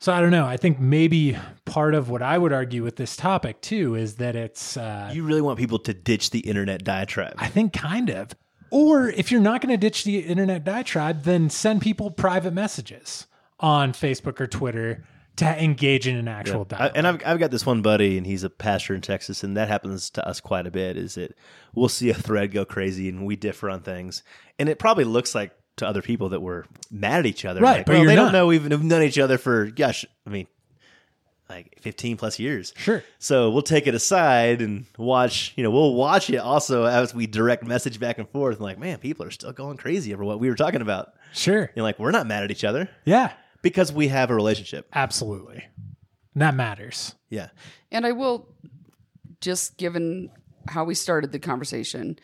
so 0.00 0.12
I 0.12 0.20
don't 0.20 0.30
know. 0.30 0.46
I 0.46 0.56
think 0.56 0.80
maybe 0.80 1.36
part 1.64 1.94
of 1.94 2.08
what 2.08 2.22
I 2.22 2.38
would 2.38 2.52
argue 2.52 2.82
with 2.82 2.96
this 2.96 3.16
topic 3.16 3.60
too 3.60 3.94
is 3.94 4.16
that 4.16 4.34
it's 4.34 4.76
uh, 4.76 5.10
you 5.12 5.24
really 5.24 5.42
want 5.42 5.58
people 5.58 5.78
to 5.80 5.94
ditch 5.94 6.30
the 6.30 6.40
internet 6.40 6.84
diatribe 6.84 7.34
I 7.38 7.48
think 7.48 7.72
kind 7.72 8.10
of. 8.10 8.30
Or 8.72 9.10
if 9.10 9.30
you're 9.30 9.40
not 9.40 9.60
going 9.60 9.70
to 9.70 9.76
ditch 9.76 10.04
the 10.04 10.18
internet 10.20 10.64
diatribe, 10.64 11.24
then 11.24 11.50
send 11.50 11.82
people 11.82 12.10
private 12.10 12.54
messages 12.54 13.26
on 13.60 13.92
Facebook 13.92 14.40
or 14.40 14.46
Twitter 14.46 15.04
to 15.36 15.62
engage 15.62 16.08
in 16.08 16.16
an 16.16 16.26
actual 16.26 16.62
I, 16.62 16.64
dialogue. 16.64 16.92
and 16.94 17.06
I've, 17.06 17.22
I've 17.26 17.38
got 17.38 17.50
this 17.50 17.66
one 17.66 17.82
buddy 17.82 18.16
and 18.18 18.26
he's 18.26 18.44
a 18.44 18.50
pastor 18.50 18.94
in 18.94 19.00
texas 19.00 19.42
and 19.42 19.56
that 19.56 19.68
happens 19.68 20.10
to 20.10 20.26
us 20.28 20.40
quite 20.40 20.66
a 20.66 20.70
bit 20.70 20.98
is 20.98 21.14
that 21.14 21.34
we'll 21.74 21.88
see 21.88 22.10
a 22.10 22.14
thread 22.14 22.52
go 22.52 22.66
crazy 22.66 23.08
and 23.08 23.24
we 23.24 23.34
differ 23.36 23.70
on 23.70 23.80
things 23.80 24.22
and 24.58 24.68
it 24.68 24.78
probably 24.78 25.04
looks 25.04 25.34
like 25.34 25.52
to 25.76 25.86
other 25.86 26.02
people 26.02 26.28
that 26.30 26.40
we're 26.42 26.64
mad 26.90 27.20
at 27.20 27.26
each 27.26 27.46
other 27.46 27.62
Right, 27.62 27.78
like, 27.78 27.86
but 27.86 27.92
well, 27.94 28.04
they 28.04 28.14
not. 28.14 28.24
don't 28.24 28.32
know 28.32 28.46
we've 28.46 28.68
known 28.68 29.02
each 29.02 29.18
other 29.18 29.38
for 29.38 29.66
gosh 29.70 30.04
i 30.26 30.30
mean 30.30 30.46
like 31.56 31.78
15 31.80 32.16
plus 32.16 32.38
years 32.38 32.72
Sure. 32.76 33.02
so 33.18 33.50
we'll 33.50 33.62
take 33.62 33.86
it 33.86 33.94
aside 33.94 34.60
and 34.62 34.86
watch 34.98 35.52
you 35.56 35.62
know 35.62 35.70
we'll 35.70 35.94
watch 35.94 36.30
it 36.30 36.36
also 36.38 36.84
as 36.84 37.14
we 37.14 37.26
direct 37.26 37.64
message 37.64 38.00
back 38.00 38.18
and 38.18 38.28
forth 38.28 38.56
and 38.56 38.64
like 38.64 38.78
man 38.78 38.98
people 38.98 39.26
are 39.26 39.30
still 39.30 39.52
going 39.52 39.76
crazy 39.76 40.12
over 40.14 40.24
what 40.24 40.40
we 40.40 40.48
were 40.48 40.56
talking 40.56 40.80
about 40.82 41.12
Sure. 41.32 41.62
you 41.62 41.68
know 41.76 41.82
like 41.82 41.98
we're 41.98 42.10
not 42.10 42.26
mad 42.26 42.42
at 42.44 42.50
each 42.50 42.64
other 42.64 42.88
Yeah, 43.04 43.32
because 43.62 43.92
we 43.92 44.08
have 44.08 44.30
a 44.30 44.34
relationship 44.34 44.88
absolutely. 44.94 45.64
That 46.34 46.54
matters. 46.54 47.14
yeah 47.28 47.48
And 47.90 48.06
I 48.06 48.12
will, 48.12 48.48
just 49.40 49.76
given 49.76 50.30
how 50.68 50.84
we 50.84 50.94
started 50.94 51.32
the 51.32 51.38
conversation, 51.38 52.18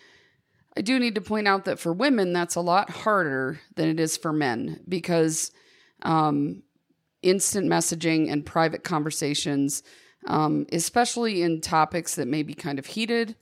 I 0.77 0.81
do 0.81 0.99
need 0.99 1.15
to 1.17 1.21
point 1.21 1.49
out 1.49 1.65
that 1.67 1.79
for 1.79 1.93
women, 1.93 2.33
that's 2.33 2.55
a 2.55 2.61
lot 2.61 2.89
harder 2.91 3.61
than 3.77 3.89
it 3.89 3.99
is 4.01 4.17
for 4.17 4.33
men 4.33 4.81
because 4.89 5.51
um, 6.03 6.63
instant 7.23 7.69
messaging 7.69 8.31
and 8.31 8.45
private 8.47 8.85
conversations, 8.85 9.83
um, 10.27 10.67
especially 10.73 11.43
in 11.43 11.61
topics 11.61 12.15
that 12.15 12.29
may 12.29 12.43
be 12.43 12.55
kind 12.55 12.79
of 12.79 12.87
heated, 12.87 13.37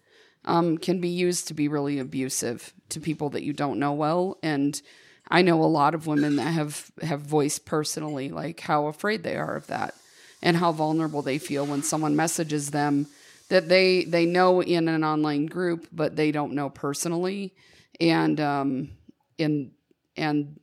um, 0.45 0.79
can 0.79 1.01
be 1.01 1.09
used 1.09 1.49
to 1.49 1.55
be 1.55 1.69
really 1.69 1.99
abusive 1.99 2.73
to 2.89 3.01
people 3.01 3.31
that 3.31 3.43
you 3.43 3.53
don't 3.53 3.79
know 3.79 3.93
well. 3.93 4.39
And 4.43 4.81
I 5.29 5.43
know 5.43 5.63
a 5.63 5.67
lot 5.67 5.95
of 5.95 6.07
women 6.07 6.37
that 6.37 6.53
have 6.53 6.91
have 7.03 7.21
voiced 7.21 7.67
personally 7.67 8.29
like 8.29 8.61
how 8.61 8.87
afraid 8.87 9.23
they 9.23 9.37
are 9.37 9.57
of 9.57 9.67
that 9.67 9.95
and 10.43 10.57
how 10.57 10.73
vulnerable 10.73 11.23
they 11.23 11.39
feel 11.39 11.67
when 11.67 11.83
someone 11.83 12.15
messages 12.15 12.71
them 12.71 13.07
that 13.49 13.69
they 13.69 14.05
they 14.05 14.27
know 14.27 14.63
in 14.63 14.89
an 14.89 15.03
online 15.03 15.47
group 15.47 15.89
but 15.93 16.15
they 16.17 16.31
don't 16.31 16.53
know 16.53 16.71
personally 16.71 17.55
and 18.01 18.41
um 18.41 18.91
and 19.39 19.73
and 20.17 20.61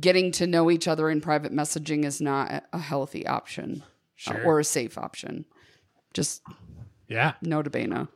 getting 0.00 0.30
to 0.32 0.46
know 0.46 0.70
each 0.70 0.86
other 0.88 1.08
in 1.10 1.20
private 1.20 1.52
messaging 1.52 2.04
is 2.04 2.20
not 2.20 2.64
a 2.72 2.78
healthy 2.78 3.26
option 3.26 3.82
uh, 3.82 3.86
Sure. 4.16 4.44
or 4.44 4.60
a 4.60 4.64
safe 4.64 4.98
option 4.98 5.44
just 6.14 6.42
Yeah. 7.08 7.34
nota 7.42 7.70
bene 7.70 8.08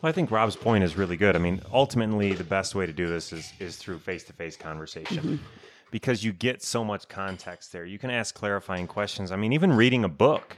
Well, 0.00 0.10
I 0.10 0.12
think 0.12 0.30
Rob's 0.30 0.56
point 0.56 0.84
is 0.84 0.96
really 0.96 1.16
good. 1.16 1.34
I 1.36 1.38
mean, 1.38 1.60
ultimately, 1.72 2.32
the 2.34 2.44
best 2.44 2.74
way 2.74 2.86
to 2.86 2.92
do 2.92 3.08
this 3.08 3.32
is 3.32 3.52
is 3.58 3.76
through 3.76 3.98
face 4.00 4.24
to 4.24 4.32
face 4.32 4.56
conversation, 4.56 5.40
because 5.90 6.22
you 6.24 6.32
get 6.32 6.62
so 6.62 6.84
much 6.84 7.08
context 7.08 7.72
there. 7.72 7.84
You 7.84 7.98
can 7.98 8.10
ask 8.10 8.34
clarifying 8.34 8.86
questions. 8.86 9.32
I 9.32 9.36
mean, 9.36 9.52
even 9.52 9.72
reading 9.72 10.04
a 10.04 10.08
book, 10.08 10.56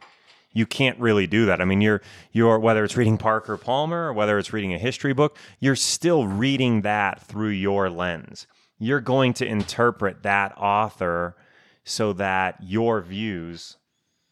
you 0.53 0.67
can't 0.67 0.99
really 0.99 1.27
do 1.27 1.47
that. 1.47 1.61
I 1.61 1.65
mean, 1.65 1.81
you're 1.81 2.03
you're 2.33 2.59
whether 2.59 2.85
it's 2.85 2.97
reading 2.97 3.17
Parker 3.19 3.57
Palmer 3.57 4.09
or 4.09 4.13
whether 4.13 4.39
it's 4.39 4.53
reading 4.53 4.75
a 4.75 4.79
history 4.79 5.13
book, 5.13 5.37
you're 5.61 5.77
still 5.77 6.27
reading 6.27 6.83
that 6.83 7.23
through 7.23 7.51
your 7.51 7.89
lens. 7.91 8.47
You're 8.79 9.01
going 9.01 9.33
to 9.35 9.47
interpret 9.47 10.23
that 10.23 10.57
author 10.57 11.37
so 11.85 12.13
that 12.15 12.57
your 12.63 13.01
views 13.01 13.77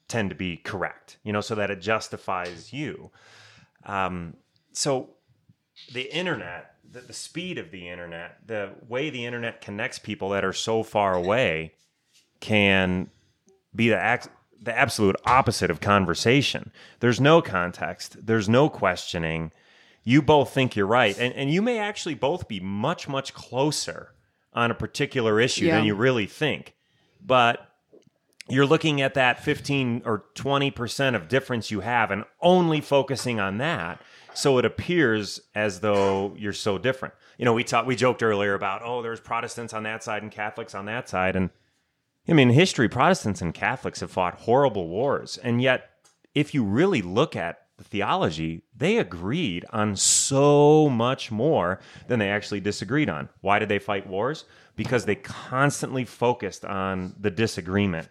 tend 0.08 0.30
to 0.30 0.36
be 0.36 0.56
correct. 0.56 1.18
You 1.22 1.32
know, 1.32 1.40
so 1.40 1.54
that 1.54 1.70
it 1.70 1.80
justifies 1.80 2.72
you. 2.72 3.10
Um, 3.84 4.34
so 4.72 5.10
the 5.92 6.12
internet, 6.14 6.74
the, 6.90 7.00
the 7.00 7.12
speed 7.12 7.58
of 7.58 7.70
the 7.70 7.88
internet, 7.88 8.38
the 8.46 8.70
way 8.88 9.10
the 9.10 9.24
internet 9.24 9.60
connects 9.60 9.98
people 9.98 10.30
that 10.30 10.44
are 10.44 10.52
so 10.52 10.82
far 10.82 11.14
away 11.14 11.72
can 12.40 13.10
be 13.74 13.88
the 13.88 14.12
ac- 14.12 14.30
the 14.60 14.76
absolute 14.76 15.16
opposite 15.24 15.70
of 15.70 15.80
conversation. 15.80 16.70
There's 17.00 17.20
no 17.20 17.42
context, 17.42 18.26
there's 18.26 18.48
no 18.48 18.68
questioning. 18.68 19.50
You 20.04 20.22
both 20.22 20.50
think 20.50 20.76
you're 20.76 20.86
right, 20.86 21.16
and, 21.18 21.32
and 21.34 21.50
you 21.50 21.62
may 21.62 21.78
actually 21.78 22.14
both 22.14 22.48
be 22.48 22.60
much, 22.60 23.08
much 23.08 23.34
closer 23.34 24.12
on 24.54 24.70
a 24.70 24.74
particular 24.74 25.40
issue 25.40 25.66
Yeah. 25.66 25.76
than 25.76 25.84
you 25.84 25.94
really 25.94 26.26
think. 26.26 26.74
But 27.24 27.66
you're 28.48 28.66
looking 28.66 29.00
at 29.00 29.14
that 29.14 29.42
15 29.42 30.02
or 30.04 30.24
20% 30.34 31.14
of 31.14 31.28
difference 31.28 31.70
you 31.70 31.80
have 31.80 32.10
and 32.10 32.24
only 32.40 32.80
focusing 32.80 33.38
on 33.40 33.58
that 33.58 34.00
so 34.34 34.58
it 34.58 34.64
appears 34.64 35.40
as 35.54 35.80
though 35.80 36.34
you're 36.36 36.52
so 36.52 36.76
different 36.78 37.14
you 37.38 37.44
know 37.44 37.52
we 37.52 37.62
talked 37.62 37.86
we 37.86 37.94
joked 37.94 38.22
earlier 38.22 38.54
about 38.54 38.80
oh 38.84 39.00
there's 39.02 39.20
protestants 39.20 39.72
on 39.72 39.82
that 39.84 40.02
side 40.02 40.22
and 40.22 40.32
catholics 40.32 40.74
on 40.74 40.86
that 40.86 41.08
side 41.08 41.36
and 41.36 41.50
i 42.28 42.32
mean 42.32 42.48
history 42.50 42.88
protestants 42.88 43.40
and 43.42 43.52
catholics 43.54 44.00
have 44.00 44.10
fought 44.10 44.34
horrible 44.40 44.88
wars 44.88 45.38
and 45.38 45.62
yet 45.62 45.90
if 46.34 46.52
you 46.54 46.64
really 46.64 47.02
look 47.02 47.36
at 47.36 47.58
the 47.78 47.84
theology 47.84 48.62
they 48.76 48.98
agreed 48.98 49.64
on 49.70 49.96
so 49.96 50.88
much 50.88 51.30
more 51.30 51.80
than 52.08 52.18
they 52.18 52.30
actually 52.30 52.60
disagreed 52.60 53.08
on. 53.08 53.28
Why 53.40 53.58
did 53.58 53.68
they 53.68 53.78
fight 53.78 54.06
wars? 54.06 54.44
Because 54.76 55.04
they 55.04 55.16
constantly 55.16 56.04
focused 56.04 56.64
on 56.64 57.14
the 57.18 57.30
disagreement 57.30 58.08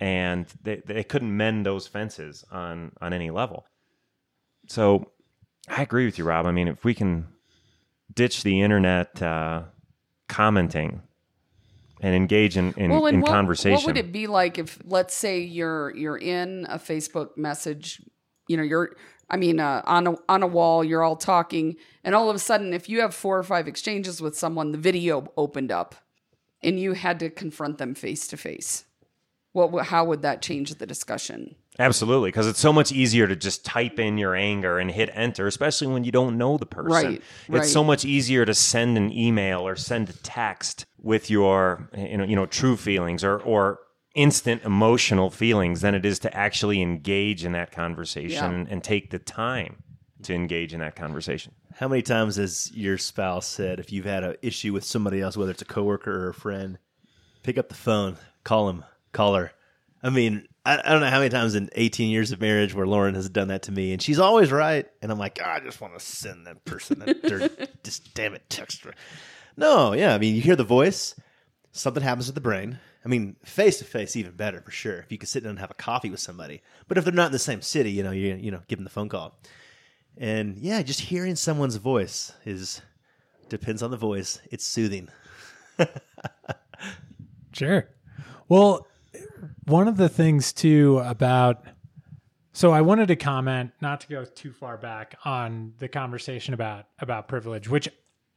and 0.00 0.46
they, 0.62 0.82
they 0.86 1.04
couldn't 1.04 1.36
mend 1.36 1.66
those 1.66 1.86
fences 1.86 2.44
on 2.50 2.92
on 3.00 3.12
any 3.12 3.30
level. 3.30 3.66
So 4.68 5.10
i 5.68 5.82
agree 5.82 6.06
with 6.06 6.18
you 6.18 6.24
rob. 6.24 6.46
I 6.46 6.52
mean 6.52 6.68
if 6.68 6.84
we 6.84 6.94
can 6.94 7.26
ditch 8.14 8.42
the 8.42 8.60
internet 8.60 9.22
uh, 9.22 9.62
commenting 10.28 11.02
and 12.02 12.16
engage 12.16 12.56
in, 12.56 12.74
in, 12.76 12.90
well, 12.90 13.06
in 13.06 13.20
what, 13.20 13.30
conversation 13.30 13.74
What 13.74 13.86
would 13.86 13.96
it 13.96 14.12
be 14.12 14.26
like 14.26 14.58
if, 14.58 14.78
let's 14.84 15.14
say, 15.14 15.40
you're 15.40 15.94
you're 15.94 16.18
in 16.18 16.66
a 16.68 16.78
Facebook 16.78 17.36
message, 17.36 18.02
you 18.52 18.58
know, 18.58 18.62
you're, 18.62 18.94
I 19.30 19.38
mean, 19.38 19.58
uh, 19.60 19.80
on 19.86 20.06
a 20.06 20.14
on 20.28 20.42
a 20.42 20.46
wall, 20.46 20.84
you're 20.84 21.02
all 21.02 21.16
talking, 21.16 21.76
and 22.04 22.14
all 22.14 22.28
of 22.28 22.36
a 22.36 22.38
sudden, 22.38 22.74
if 22.74 22.86
you 22.86 23.00
have 23.00 23.14
four 23.14 23.38
or 23.38 23.42
five 23.42 23.66
exchanges 23.66 24.20
with 24.20 24.36
someone, 24.36 24.72
the 24.72 24.78
video 24.78 25.32
opened 25.38 25.72
up, 25.72 25.94
and 26.62 26.78
you 26.78 26.92
had 26.92 27.18
to 27.20 27.30
confront 27.30 27.78
them 27.78 27.94
face 27.94 28.28
to 28.28 28.36
face. 28.36 28.84
What? 29.52 29.86
How 29.86 30.04
would 30.04 30.20
that 30.20 30.42
change 30.42 30.74
the 30.74 30.86
discussion? 30.86 31.56
Absolutely, 31.78 32.28
because 32.28 32.46
it's 32.46 32.60
so 32.60 32.74
much 32.74 32.92
easier 32.92 33.26
to 33.26 33.34
just 33.34 33.64
type 33.64 33.98
in 33.98 34.18
your 34.18 34.34
anger 34.34 34.78
and 34.78 34.90
hit 34.90 35.08
enter, 35.14 35.46
especially 35.46 35.86
when 35.86 36.04
you 36.04 36.12
don't 36.12 36.36
know 36.36 36.58
the 36.58 36.66
person. 36.66 36.90
Right, 36.90 37.22
right. 37.48 37.62
It's 37.62 37.72
so 37.72 37.82
much 37.82 38.04
easier 38.04 38.44
to 38.44 38.52
send 38.52 38.98
an 38.98 39.10
email 39.10 39.66
or 39.66 39.76
send 39.76 40.10
a 40.10 40.12
text 40.12 40.84
with 41.00 41.30
your 41.30 41.88
you 41.96 42.18
know 42.18 42.24
you 42.24 42.36
know 42.36 42.44
true 42.44 42.76
feelings 42.76 43.24
or 43.24 43.38
or 43.40 43.78
instant 44.14 44.62
emotional 44.64 45.30
feelings 45.30 45.80
than 45.80 45.94
it 45.94 46.04
is 46.04 46.18
to 46.20 46.36
actually 46.36 46.82
engage 46.82 47.44
in 47.44 47.52
that 47.52 47.72
conversation 47.72 48.66
Yeah. 48.66 48.72
and 48.72 48.84
take 48.84 49.10
the 49.10 49.18
time 49.18 49.82
to 50.22 50.34
engage 50.34 50.74
in 50.74 50.80
that 50.80 50.94
conversation. 50.96 51.54
How 51.76 51.88
many 51.88 52.02
times 52.02 52.36
has 52.36 52.70
your 52.74 52.98
spouse 52.98 53.46
said 53.46 53.80
if 53.80 53.90
you've 53.90 54.04
had 54.04 54.22
an 54.22 54.36
issue 54.42 54.72
with 54.72 54.84
somebody 54.84 55.20
else, 55.20 55.36
whether 55.36 55.50
it's 55.50 55.62
a 55.62 55.66
coworker 55.66 56.26
or 56.26 56.28
a 56.28 56.34
friend, 56.34 56.78
pick 57.42 57.56
up 57.58 57.68
the 57.70 57.74
phone, 57.74 58.18
call 58.44 58.68
him, 58.68 58.84
call 59.12 59.34
her? 59.34 59.52
I 60.02 60.10
mean, 60.10 60.46
I, 60.66 60.78
I 60.78 60.90
don't 60.92 61.00
know 61.00 61.08
how 61.10 61.18
many 61.18 61.30
times 61.30 61.54
in 61.54 61.70
18 61.74 62.10
years 62.10 62.30
of 62.32 62.40
marriage 62.40 62.74
where 62.74 62.86
Lauren 62.86 63.14
has 63.14 63.28
done 63.28 63.48
that 63.48 63.62
to 63.64 63.72
me, 63.72 63.92
and 63.92 64.02
she's 64.02 64.18
always 64.18 64.52
right, 64.52 64.86
and 65.00 65.10
I'm 65.10 65.18
like, 65.18 65.38
"Ah, 65.42 65.54
I 65.54 65.60
just 65.60 65.80
want 65.80 65.94
to 65.94 66.00
send 66.04 66.46
that 66.46 66.64
person 66.64 66.98
that 67.00 67.22
dirty, 67.26 67.48
just 67.82 68.12
damn 68.14 68.34
it, 68.34 68.42
text 68.50 68.84
her. 68.84 68.92
No, 69.56 69.92
yeah, 69.92 70.14
I 70.14 70.18
mean, 70.18 70.34
you 70.34 70.40
hear 70.42 70.56
the 70.56 70.64
voice, 70.64 71.14
something 71.72 72.02
happens 72.02 72.26
with 72.26 72.34
the 72.34 72.40
brain. 72.40 72.78
I 73.04 73.08
mean, 73.08 73.36
face 73.44 73.78
to 73.78 73.84
face, 73.84 74.14
even 74.16 74.32
better 74.32 74.60
for 74.60 74.70
sure. 74.70 74.98
If 74.98 75.10
you 75.10 75.18
could 75.18 75.28
sit 75.28 75.42
down 75.42 75.50
and 75.50 75.58
have 75.58 75.70
a 75.70 75.74
coffee 75.74 76.10
with 76.10 76.20
somebody, 76.20 76.62
but 76.88 76.98
if 76.98 77.04
they're 77.04 77.12
not 77.12 77.26
in 77.26 77.32
the 77.32 77.38
same 77.38 77.62
city, 77.62 77.90
you 77.90 78.02
know, 78.02 78.12
you 78.12 78.34
you 78.34 78.50
know, 78.50 78.60
give 78.68 78.78
them 78.78 78.84
the 78.84 78.90
phone 78.90 79.08
call. 79.08 79.38
And 80.16 80.58
yeah, 80.58 80.82
just 80.82 81.00
hearing 81.00 81.36
someone's 81.36 81.76
voice 81.76 82.32
is 82.44 82.82
depends 83.48 83.82
on 83.82 83.90
the 83.90 83.96
voice. 83.96 84.40
It's 84.50 84.64
soothing. 84.64 85.08
Sure. 87.52 87.88
Well, 88.48 88.86
one 89.66 89.88
of 89.88 89.96
the 89.96 90.08
things 90.08 90.52
too 90.52 90.98
about 90.98 91.64
so 92.54 92.70
I 92.70 92.82
wanted 92.82 93.08
to 93.08 93.16
comment, 93.16 93.72
not 93.80 94.02
to 94.02 94.08
go 94.08 94.24
too 94.26 94.52
far 94.52 94.76
back 94.76 95.16
on 95.24 95.72
the 95.78 95.88
conversation 95.88 96.54
about 96.54 96.86
about 96.98 97.28
privilege, 97.28 97.68
which 97.68 97.88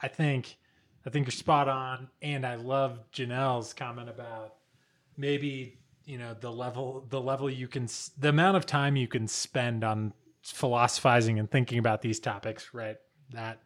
I 0.01 0.07
think 0.07 0.57
I 1.05 1.09
think 1.09 1.27
you're 1.27 1.31
spot 1.31 1.67
on, 1.67 2.09
and 2.21 2.45
I 2.45 2.55
love 2.55 2.99
Janelle's 3.11 3.73
comment 3.73 4.09
about 4.09 4.55
maybe 5.17 5.77
you 6.05 6.17
know 6.17 6.33
the 6.33 6.51
level 6.51 7.05
the 7.09 7.21
level 7.21 7.49
you 7.49 7.67
can 7.67 7.87
the 8.17 8.29
amount 8.29 8.57
of 8.57 8.65
time 8.65 8.95
you 8.95 9.07
can 9.07 9.27
spend 9.27 9.83
on 9.83 10.13
philosophizing 10.43 11.39
and 11.39 11.49
thinking 11.49 11.79
about 11.79 12.01
these 12.01 12.19
topics, 12.19 12.73
right? 12.73 12.97
That 13.31 13.61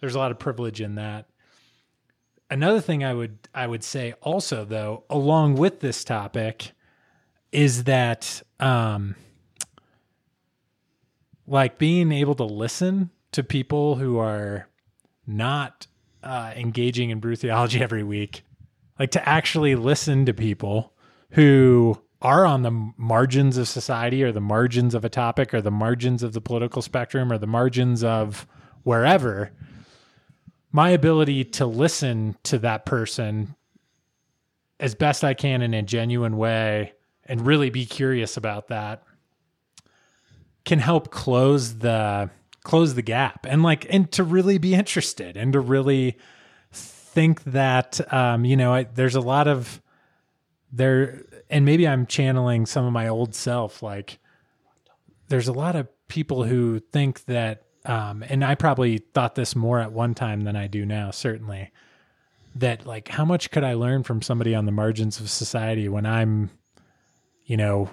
there's 0.00 0.14
a 0.14 0.18
lot 0.18 0.30
of 0.30 0.38
privilege 0.38 0.80
in 0.80 0.96
that 0.96 1.26
another 2.52 2.80
thing 2.80 3.02
I 3.02 3.14
would 3.14 3.48
I 3.54 3.66
would 3.66 3.82
say 3.82 4.14
also 4.20 4.64
though, 4.64 5.04
along 5.10 5.54
with 5.56 5.80
this 5.80 6.04
topic, 6.04 6.72
is 7.50 7.84
that 7.84 8.42
um 8.60 9.16
like 11.46 11.78
being 11.78 12.12
able 12.12 12.34
to 12.36 12.44
listen 12.44 13.10
to 13.32 13.42
people 13.42 13.96
who 13.96 14.18
are 14.18 14.68
not 15.26 15.86
uh, 16.22 16.52
engaging 16.56 17.10
in 17.10 17.20
brew 17.20 17.36
theology 17.36 17.80
every 17.82 18.02
week, 18.02 18.44
like 18.98 19.10
to 19.12 19.28
actually 19.28 19.74
listen 19.74 20.26
to 20.26 20.34
people 20.34 20.92
who 21.30 22.00
are 22.20 22.46
on 22.46 22.62
the 22.62 22.92
margins 22.96 23.56
of 23.56 23.66
society 23.66 24.22
or 24.22 24.30
the 24.30 24.40
margins 24.40 24.94
of 24.94 25.04
a 25.04 25.08
topic 25.08 25.52
or 25.52 25.60
the 25.60 25.70
margins 25.70 26.22
of 26.22 26.32
the 26.32 26.40
political 26.40 26.80
spectrum 26.80 27.32
or 27.32 27.38
the 27.38 27.46
margins 27.46 28.04
of 28.04 28.46
wherever 28.84 29.50
my 30.72 30.90
ability 30.90 31.44
to 31.44 31.66
listen 31.66 32.36
to 32.44 32.58
that 32.58 32.86
person 32.86 33.54
as 34.80 34.94
best 34.94 35.22
I 35.22 35.34
can 35.34 35.62
in 35.62 35.74
a 35.74 35.82
genuine 35.82 36.36
way 36.36 36.94
and 37.26 37.46
really 37.46 37.70
be 37.70 37.86
curious 37.86 38.36
about 38.36 38.68
that 38.68 39.02
can 40.64 40.78
help 40.78 41.10
close 41.10 41.78
the 41.78 42.30
close 42.64 42.94
the 42.94 43.02
gap 43.02 43.44
and 43.48 43.62
like 43.62 43.86
and 43.90 44.10
to 44.12 44.22
really 44.22 44.58
be 44.58 44.74
interested 44.74 45.36
and 45.36 45.52
to 45.52 45.60
really 45.60 46.16
think 46.70 47.42
that 47.44 48.00
um 48.12 48.44
you 48.44 48.56
know 48.56 48.72
I, 48.72 48.84
there's 48.84 49.16
a 49.16 49.20
lot 49.20 49.48
of 49.48 49.82
there 50.72 51.22
and 51.50 51.64
maybe 51.64 51.86
I'm 51.86 52.06
channeling 52.06 52.66
some 52.66 52.84
of 52.84 52.92
my 52.92 53.08
old 53.08 53.34
self 53.34 53.82
like 53.82 54.18
there's 55.28 55.48
a 55.48 55.52
lot 55.52 55.76
of 55.76 55.88
people 56.08 56.44
who 56.44 56.78
think 56.78 57.24
that 57.24 57.64
um 57.84 58.24
and 58.28 58.44
I 58.44 58.54
probably 58.54 58.98
thought 58.98 59.34
this 59.34 59.56
more 59.56 59.80
at 59.80 59.92
one 59.92 60.14
time 60.14 60.42
than 60.42 60.54
I 60.54 60.68
do 60.68 60.86
now 60.86 61.10
certainly 61.10 61.72
that 62.54 62.86
like 62.86 63.08
how 63.08 63.24
much 63.24 63.50
could 63.50 63.64
I 63.64 63.74
learn 63.74 64.04
from 64.04 64.22
somebody 64.22 64.54
on 64.54 64.66
the 64.66 64.72
margins 64.72 65.18
of 65.18 65.28
society 65.28 65.88
when 65.88 66.06
I'm 66.06 66.50
you 67.44 67.56
know 67.56 67.90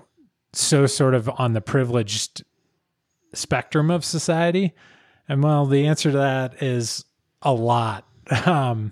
so 0.53 0.85
sort 0.85 1.15
of 1.15 1.29
on 1.39 1.53
the 1.53 1.61
privileged 1.61 2.43
spectrum 3.33 3.91
of 3.91 4.03
society 4.03 4.73
and 5.27 5.43
well 5.43 5.65
the 5.65 5.85
answer 5.87 6.11
to 6.11 6.17
that 6.17 6.61
is 6.61 7.05
a 7.41 7.53
lot 7.53 8.05
um 8.45 8.91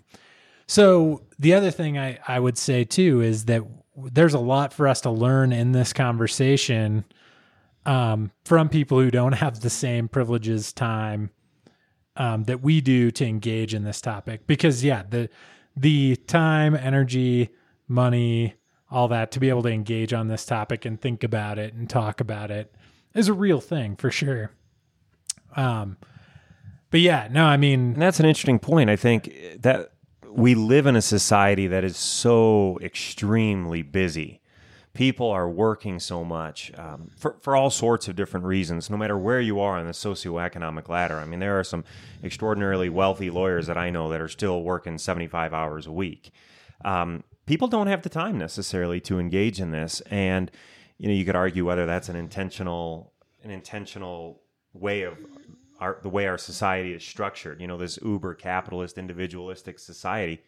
so 0.68 1.24
the 1.40 1.54
other 1.54 1.72
thing 1.72 1.98
I, 1.98 2.20
I 2.28 2.40
would 2.40 2.58
say 2.58 2.84
too 2.84 3.22
is 3.22 3.46
that 3.46 3.64
there's 3.96 4.34
a 4.34 4.40
lot 4.40 4.74
for 4.74 4.88
us 4.88 5.02
to 5.02 5.10
learn 5.10 5.52
in 5.52 5.72
this 5.72 5.94
conversation 5.94 7.06
um, 7.86 8.32
from 8.46 8.70
people 8.70 9.00
who 9.00 9.10
don't 9.10 9.32
have 9.32 9.62
the 9.62 9.70
same 9.70 10.08
privileges, 10.08 10.74
time 10.74 11.32
um, 12.18 12.44
that 12.44 12.62
we 12.62 12.82
do 12.82 13.10
to 13.12 13.26
engage 13.26 13.74
in 13.74 13.84
this 13.84 14.02
topic. 14.02 14.46
Because 14.46 14.84
yeah, 14.84 15.04
the 15.10 15.30
the 15.76 16.16
time, 16.16 16.76
energy, 16.76 17.50
money, 17.88 18.56
all 18.92 19.08
that 19.08 19.32
to 19.32 19.40
be 19.40 19.50
able 19.50 19.64
to 19.64 19.70
engage 19.70 20.12
on 20.12 20.28
this 20.28 20.46
topic 20.46 20.86
and 20.86 21.00
think 21.00 21.24
about 21.24 21.58
it 21.58 21.74
and 21.74 21.90
talk 21.90 22.20
about 22.20 22.52
it 22.52 22.74
is 23.14 23.28
a 23.28 23.34
real 23.34 23.62
thing 23.62 23.96
for 23.96 24.12
sure. 24.12 24.52
Um, 25.56 25.98
but 26.90 27.00
yeah, 27.02 27.28
no, 27.32 27.46
I 27.46 27.58
mean, 27.58 27.94
And 27.94 28.02
that's 28.02 28.20
an 28.20 28.26
interesting 28.26 28.60
point. 28.60 28.90
I 28.90 28.96
think 28.96 29.34
that 29.60 29.92
we 30.30 30.56
live 30.56 30.86
in 30.86 30.96
a 30.96 31.02
society 31.02 31.68
that 31.68 31.84
is 31.84 31.98
so 31.98 32.78
extremely 32.82 33.82
busy. 33.82 34.40
People 34.94 35.30
are 35.30 35.50
working 35.50 36.00
so 36.00 36.24
much 36.24 36.72
um, 36.78 37.12
for, 37.18 37.38
for 37.42 37.56
all 37.56 37.70
sorts 37.70 38.08
of 38.08 38.16
different 38.16 38.46
reasons, 38.46 38.90
no 38.90 38.98
matter 38.98 39.18
where 39.18 39.42
you 39.42 39.60
are 39.60 39.78
on 39.78 39.86
the 39.86 39.92
socioeconomic 39.92 40.90
ladder. 40.90 41.20
I 41.20 41.26
mean, 41.26 41.40
there 41.40 41.60
are 41.60 41.64
some 41.64 41.84
extraordinarily 42.24 42.90
wealthy 42.90 43.30
lawyers 43.30 43.68
that 43.68 43.78
I 43.78 43.90
know 43.90 44.10
that 44.10 44.22
are 44.22 44.28
still 44.28 44.64
working 44.64 44.98
75 44.98 45.54
hours 45.54 45.86
a 45.86 45.92
week. 45.92 46.32
Um, 46.84 47.24
people 47.46 47.68
don't 47.68 47.88
have 47.88 48.02
the 48.02 48.10
time 48.10 48.38
necessarily 48.38 49.00
to 49.02 49.20
engage 49.20 49.60
in 49.60 49.72
this. 49.72 50.02
And, 50.10 50.52
you 50.98 51.08
know, 51.08 51.14
you 51.14 51.26
could 51.26 51.36
argue 51.36 51.66
whether 51.66 51.86
that's 51.86 52.10
an 52.10 52.16
intentional, 52.16 53.14
an 53.44 53.52
intentional 53.52 54.42
way 54.74 55.04
of 55.04 55.18
our 55.80 56.00
the 56.02 56.10
way 56.10 56.28
our 56.28 56.38
society 56.38 56.94
is 56.94 57.04
structured. 57.04 57.62
You 57.62 57.68
know, 57.68 57.78
this 57.78 58.00
uber 58.02 58.34
capitalist, 58.34 58.98
individualistic 58.98 59.80
society. 59.80 60.42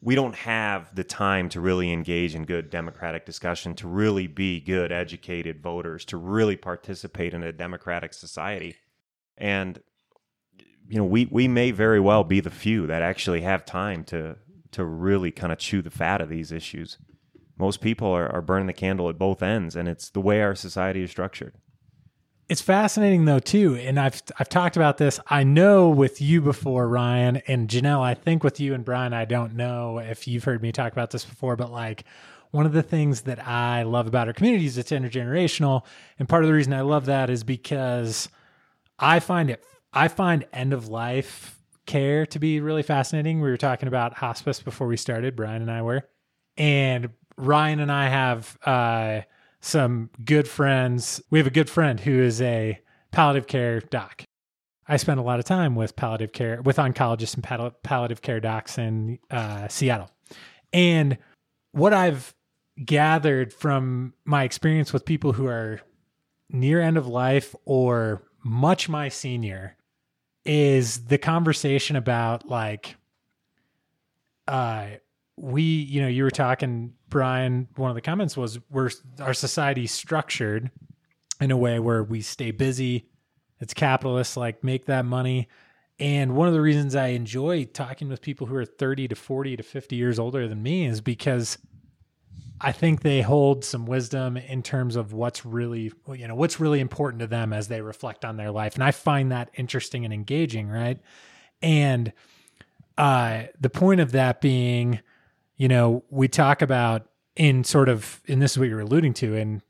We 0.00 0.14
don't 0.14 0.36
have 0.36 0.94
the 0.94 1.02
time 1.02 1.48
to 1.48 1.60
really 1.60 1.92
engage 1.92 2.36
in 2.36 2.44
good 2.44 2.70
democratic 2.70 3.26
discussion, 3.26 3.74
to 3.76 3.88
really 3.88 4.28
be 4.28 4.60
good, 4.60 4.92
educated 4.92 5.60
voters, 5.60 6.04
to 6.04 6.16
really 6.16 6.56
participate 6.56 7.34
in 7.34 7.42
a 7.42 7.52
democratic 7.52 8.14
society. 8.14 8.76
And 9.36 9.80
you 10.88 10.98
know, 10.98 11.04
we 11.04 11.26
we 11.26 11.48
may 11.48 11.72
very 11.72 12.00
well 12.00 12.22
be 12.22 12.40
the 12.40 12.50
few 12.50 12.86
that 12.86 13.02
actually 13.02 13.40
have 13.40 13.64
time 13.64 14.04
to 14.04 14.36
to 14.70 14.84
really 14.84 15.32
kind 15.32 15.52
of 15.52 15.58
chew 15.58 15.82
the 15.82 15.90
fat 15.90 16.20
of 16.20 16.28
these 16.28 16.52
issues. 16.52 16.98
Most 17.58 17.80
people 17.80 18.08
are, 18.08 18.30
are 18.30 18.42
burning 18.42 18.66
the 18.66 18.72
candle 18.72 19.08
at 19.08 19.18
both 19.18 19.42
ends, 19.42 19.74
and 19.74 19.88
it's 19.88 20.10
the 20.10 20.20
way 20.20 20.42
our 20.42 20.54
society 20.54 21.02
is 21.02 21.10
structured. 21.10 21.54
It's 22.48 22.62
fascinating 22.62 23.26
though 23.26 23.40
too, 23.40 23.74
and 23.74 24.00
I've 24.00 24.22
I've 24.38 24.48
talked 24.48 24.76
about 24.76 24.96
this. 24.96 25.20
I 25.26 25.42
know 25.42 25.90
with 25.90 26.22
you 26.22 26.40
before, 26.40 26.88
Ryan 26.88 27.42
and 27.46 27.68
Janelle. 27.68 28.00
I 28.00 28.14
think 28.14 28.42
with 28.42 28.58
you 28.58 28.72
and 28.72 28.86
Brian, 28.86 29.12
I 29.12 29.26
don't 29.26 29.54
know 29.54 29.98
if 29.98 30.26
you've 30.26 30.44
heard 30.44 30.62
me 30.62 30.72
talk 30.72 30.92
about 30.92 31.10
this 31.10 31.26
before, 31.26 31.56
but 31.56 31.70
like 31.70 32.04
one 32.50 32.64
of 32.64 32.72
the 32.72 32.82
things 32.82 33.22
that 33.22 33.46
I 33.46 33.82
love 33.82 34.06
about 34.06 34.28
our 34.28 34.32
community 34.32 34.64
is 34.64 34.78
it's 34.78 34.92
intergenerational, 34.92 35.84
and 36.18 36.26
part 36.26 36.42
of 36.42 36.48
the 36.48 36.54
reason 36.54 36.72
I 36.72 36.80
love 36.80 37.04
that 37.06 37.28
is 37.28 37.44
because 37.44 38.30
I 38.98 39.20
find 39.20 39.50
it 39.50 39.62
I 39.92 40.08
find 40.08 40.46
end 40.52 40.72
of 40.72 40.88
life 40.88 41.58
care 41.84 42.24
to 42.26 42.38
be 42.38 42.60
really 42.60 42.82
fascinating. 42.82 43.42
We 43.42 43.50
were 43.50 43.56
talking 43.58 43.88
about 43.88 44.14
hospice 44.14 44.62
before 44.62 44.86
we 44.86 44.96
started, 44.96 45.36
Brian 45.36 45.60
and 45.60 45.70
I 45.70 45.82
were, 45.82 46.08
and 46.58 47.08
Ryan 47.38 47.80
and 47.80 47.90
I 47.90 48.08
have. 48.08 48.58
uh 48.66 49.20
some 49.60 50.10
good 50.24 50.48
friends. 50.48 51.20
We 51.30 51.38
have 51.38 51.46
a 51.46 51.50
good 51.50 51.70
friend 51.70 51.98
who 51.98 52.22
is 52.22 52.40
a 52.40 52.78
palliative 53.10 53.46
care 53.46 53.80
doc. 53.80 54.22
I 54.86 54.96
spend 54.96 55.20
a 55.20 55.22
lot 55.22 55.38
of 55.38 55.44
time 55.44 55.74
with 55.74 55.96
palliative 55.96 56.32
care, 56.32 56.62
with 56.62 56.76
oncologists 56.76 57.34
and 57.34 57.44
pal- 57.44 57.76
palliative 57.82 58.22
care 58.22 58.40
docs 58.40 58.78
in 58.78 59.18
uh, 59.30 59.68
Seattle. 59.68 60.10
And 60.72 61.18
what 61.72 61.92
I've 61.92 62.34
gathered 62.82 63.52
from 63.52 64.14
my 64.24 64.44
experience 64.44 64.92
with 64.92 65.04
people 65.04 65.32
who 65.32 65.46
are 65.46 65.80
near 66.48 66.80
end 66.80 66.96
of 66.96 67.06
life 67.06 67.54
or 67.64 68.22
much 68.44 68.88
my 68.88 69.08
senior 69.08 69.76
is 70.44 71.04
the 71.06 71.18
conversation 71.18 71.96
about 71.96 72.48
like, 72.48 72.96
uh, 74.46 74.86
we, 75.40 75.62
you 75.62 76.00
know, 76.00 76.08
you 76.08 76.24
were 76.24 76.30
talking, 76.30 76.94
Brian. 77.08 77.68
One 77.76 77.90
of 77.90 77.94
the 77.94 78.00
comments 78.00 78.36
was, 78.36 78.58
"We're 78.70 78.90
our 79.20 79.34
society's 79.34 79.92
structured 79.92 80.70
in 81.40 81.50
a 81.50 81.56
way 81.56 81.78
where 81.78 82.02
we 82.02 82.20
stay 82.20 82.50
busy. 82.50 83.08
It's 83.60 83.74
capitalist, 83.74 84.36
like 84.36 84.64
make 84.64 84.86
that 84.86 85.04
money." 85.04 85.48
And 86.00 86.36
one 86.36 86.46
of 86.46 86.54
the 86.54 86.60
reasons 86.60 86.94
I 86.94 87.08
enjoy 87.08 87.64
talking 87.64 88.08
with 88.08 88.22
people 88.22 88.46
who 88.46 88.54
are 88.54 88.64
30 88.64 89.08
to 89.08 89.16
40 89.16 89.56
to 89.56 89.62
50 89.62 89.96
years 89.96 90.18
older 90.18 90.46
than 90.46 90.62
me 90.62 90.86
is 90.86 91.00
because 91.00 91.58
I 92.60 92.72
think 92.72 93.02
they 93.02 93.20
hold 93.20 93.64
some 93.64 93.86
wisdom 93.86 94.36
in 94.36 94.62
terms 94.62 94.96
of 94.96 95.12
what's 95.12 95.44
really, 95.44 95.92
you 96.12 96.28
know, 96.28 96.34
what's 96.34 96.60
really 96.60 96.80
important 96.80 97.20
to 97.20 97.26
them 97.26 97.52
as 97.52 97.68
they 97.68 97.80
reflect 97.80 98.24
on 98.24 98.36
their 98.36 98.50
life. 98.50 98.74
And 98.74 98.82
I 98.82 98.90
find 98.90 99.32
that 99.32 99.50
interesting 99.54 100.04
and 100.04 100.12
engaging, 100.12 100.68
right? 100.68 100.98
And 101.62 102.12
uh, 102.96 103.44
the 103.60 103.70
point 103.70 104.00
of 104.00 104.12
that 104.12 104.40
being, 104.40 105.00
you 105.58 105.68
know, 105.68 106.02
we 106.08 106.28
talk 106.28 106.62
about 106.62 107.06
in 107.36 107.62
sort 107.64 107.90
of, 107.90 108.22
and 108.26 108.40
this 108.40 108.52
is 108.52 108.58
what 108.58 108.68
you're 108.68 108.80
alluding 108.80 109.12
to, 109.14 109.34
in 109.34 109.60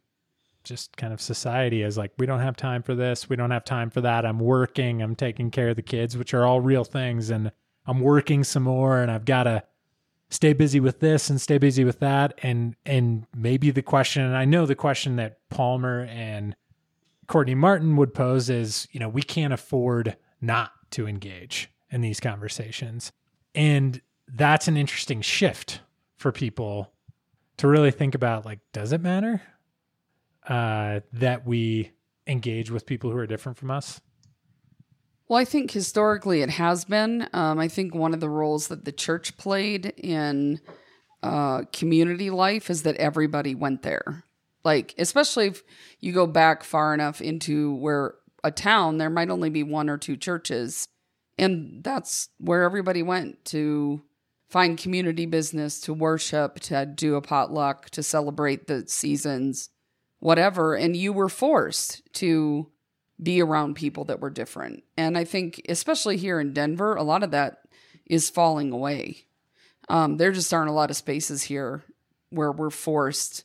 just 0.63 0.97
kind 0.97 1.13
of 1.13 1.21
society 1.21 1.83
as 1.83 1.99
like, 1.99 2.13
we 2.19 2.27
don't 2.27 2.41
have 2.41 2.57
time 2.57 2.83
for 2.83 2.95
this, 2.95 3.29
we 3.29 3.37
don't 3.37 3.51
have 3.51 3.65
time 3.65 3.91
for 3.91 4.03
that. 4.03 4.25
I'm 4.25 4.39
working, 4.39 5.03
I'm 5.03 5.17
taking 5.17 5.51
care 5.51 5.71
of 5.71 5.77
the 5.77 5.83
kids, 5.83 6.17
which 6.17 6.35
are 6.35 6.47
all 6.47 6.61
real 6.61 6.85
things, 6.85 7.31
and 7.31 7.51
I'm 7.87 8.01
working 8.01 8.45
some 8.45 8.65
more, 8.65 9.01
and 9.01 9.11
I've 9.11 9.25
got 9.25 9.45
to 9.45 9.65
stay 10.31 10.53
busy 10.53 10.79
with 10.79 11.01
this 11.01 11.31
and 11.31 11.41
stay 11.41 11.57
busy 11.57 11.85
with 11.85 12.01
that, 12.01 12.39
and 12.43 12.77
and 12.85 13.27
maybe 13.35 13.71
the 13.71 13.81
question, 13.81 14.23
and 14.23 14.37
I 14.37 14.45
know 14.45 14.67
the 14.67 14.75
question 14.75 15.17
that 15.17 15.39
Palmer 15.49 16.07
and 16.11 16.55
Courtney 17.27 17.55
Martin 17.55 17.97
would 17.97 18.13
pose 18.13 18.51
is, 18.51 18.89
you 18.93 19.01
know, 19.01 19.09
we 19.09 19.23
can't 19.23 19.55
afford 19.55 20.19
not 20.43 20.73
to 20.91 21.07
engage 21.07 21.71
in 21.91 22.03
these 22.03 22.21
conversations, 22.21 23.11
and 23.55 24.03
that's 24.35 24.69
an 24.69 24.77
interesting 24.77 25.21
shift 25.21 25.81
for 26.17 26.33
people 26.33 26.93
to 27.57 27.69
really 27.69 27.91
think 27.91 28.15
about 28.15 28.45
like 28.45 28.61
does 28.73 28.93
it 28.93 29.01
matter 29.01 29.43
uh, 30.49 31.01
that 31.13 31.47
we 31.47 31.93
engage 32.27 32.71
with 32.71 32.87
people 32.87 33.11
who 33.11 33.17
are 33.17 33.27
different 33.27 33.59
from 33.59 33.71
us 33.71 34.01
Well, 35.29 35.39
I 35.39 35.45
think 35.45 35.71
historically 35.71 36.43
it 36.43 36.51
has 36.51 36.85
been. 36.85 37.29
Um, 37.33 37.59
I 37.59 37.69
think 37.69 37.95
one 37.95 38.15
of 38.15 38.21
the 38.21 38.31
roles 38.31 38.69
that 38.69 38.85
the 38.85 38.93
church 38.93 39.37
played 39.37 39.93
in 39.97 40.61
uh, 41.23 41.63
community 41.73 42.31
life 42.31 42.71
is 42.71 42.83
that 42.83 42.97
everybody 42.97 43.55
went 43.55 43.83
there. 43.83 44.25
Like, 44.65 44.95
especially 44.99 45.49
if 45.49 45.63
you 46.01 46.13
go 46.13 46.27
back 46.27 46.65
far 46.65 46.95
enough 46.95 47.21
into 47.21 47.75
where 47.75 48.15
a 48.45 48.51
town, 48.51 48.99
there 48.99 49.11
might 49.11 49.31
only 49.31 49.51
be 49.51 49.63
one 49.63 49.89
or 49.91 49.99
two 49.99 50.17
churches. 50.17 50.89
And 51.39 51.83
that's 51.85 52.29
where 52.39 52.63
everybody 52.63 53.03
went 53.03 53.45
to 53.47 54.03
find 54.49 54.79
community 54.79 55.27
business, 55.27 55.81
to 55.83 55.93
worship, 55.93 56.59
to 56.61 56.87
do 56.87 57.17
a 57.17 57.23
potluck, 57.23 57.91
to 57.91 58.03
celebrate 58.03 58.67
the 58.67 58.87
seasons, 58.87 59.71
whatever. 60.21 60.75
And 60.75 60.97
you 60.97 61.13
were 61.13 61.29
forced 61.29 62.03
to 62.15 62.71
be 63.23 63.43
around 63.43 63.75
people 63.75 64.05
that 64.05 64.21
were 64.21 64.31
different. 64.31 64.85
And 64.97 65.19
I 65.19 65.25
think, 65.25 65.61
especially 65.69 66.17
here 66.17 66.41
in 66.41 66.53
Denver, 66.53 66.95
a 66.95 67.03
lot 67.03 67.23
of 67.23 67.33
that 67.33 67.59
is 68.07 68.31
falling 68.31 68.73
away. 68.73 69.27
Um, 69.89 70.17
there 70.17 70.33
just 70.33 70.53
aren't 70.53 70.71
a 70.71 70.75
lot 70.75 70.91
of 70.91 70.97
spaces 70.97 71.43
here 71.43 71.83
where 72.31 72.53
we're 72.53 72.71
forced 72.71 73.45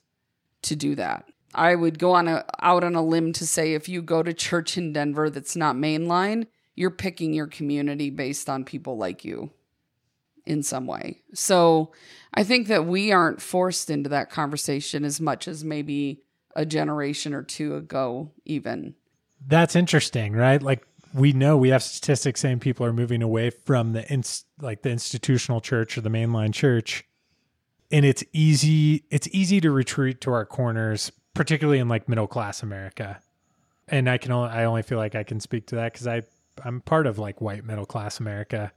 to 0.64 0.76
do 0.76 0.96
that. 0.96 1.26
I 1.56 1.76
would 1.76 2.00
go 2.00 2.14
on 2.14 2.28
a 2.28 2.46
out 2.62 2.84
on 2.84 2.96
a 2.96 3.04
limb 3.04 3.32
to 3.34 3.46
say 3.46 3.74
if 3.74 3.88
you 3.88 4.02
go 4.02 4.24
to 4.24 4.34
church 4.34 4.78
in 4.78 4.92
Denver 4.92 5.30
that's 5.30 5.56
not 5.56 5.76
mainline, 5.76 6.48
you're 6.76 6.90
picking 6.90 7.34
your 7.34 7.48
community 7.48 8.10
based 8.10 8.50
on 8.50 8.66
people 8.66 8.98
like 8.98 9.24
you 9.24 9.52
in 10.46 10.64
some 10.64 10.86
way. 10.88 11.22
So 11.34 11.92
I 12.34 12.44
think 12.44 12.68
that 12.68 12.86
we 12.86 13.12
aren't 13.12 13.42
forced 13.42 13.90
into 13.90 14.10
that 14.10 14.30
conversation 14.30 15.04
as 15.06 15.22
much 15.22 15.48
as 15.48 15.64
maybe 15.64 16.22
a 16.56 16.66
generation 16.66 17.34
or 17.34 17.44
two 17.44 17.76
ago, 17.76 18.32
even. 18.46 18.96
that's 19.48 19.76
interesting 19.76 20.34
right 20.34 20.62
like 20.62 20.86
we 21.14 21.34
know 21.34 21.58
we 21.58 21.70
have 21.70 21.84
statistics 21.84 22.40
saying 22.40 22.60
people 22.60 22.86
are 22.86 22.94
moving 22.94 23.22
away 23.22 23.50
from 23.50 23.92
the 23.94 24.08
ins- 24.10 24.46
like 24.62 24.82
the 24.84 24.90
institutional 24.90 25.60
church 25.62 25.98
or 25.98 26.02
the 26.02 26.10
mainline 26.10 26.54
church 26.54 27.04
and 27.92 28.06
it's 28.06 28.24
easy 28.34 29.04
it's 29.10 29.28
easy 29.32 29.60
to 29.60 29.70
retreat 29.72 30.22
to 30.22 30.32
our 30.32 30.46
corners 30.46 31.12
particularly 31.34 31.80
in 31.80 31.90
like 31.90 32.08
middle 32.08 32.28
class 32.28 32.64
america 32.64 33.20
and 33.90 34.10
i 34.10 34.18
can 34.18 34.32
only 34.32 34.50
i 34.50 34.64
only 34.64 34.82
feel 34.82 34.98
like 34.98 35.14
i 35.16 35.24
can 35.24 35.40
speak 35.40 35.68
to 35.68 35.76
that 35.76 35.92
because 35.92 36.08
i 36.08 36.22
i'm 36.64 36.80
part 36.82 37.06
of 37.06 37.20
like 37.20 37.42
white 37.42 37.66
middle 37.66 37.86
class 37.86 38.20
america 38.20 38.72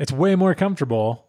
it's 0.00 0.10
way 0.10 0.34
more 0.34 0.56
comfortable 0.56 1.28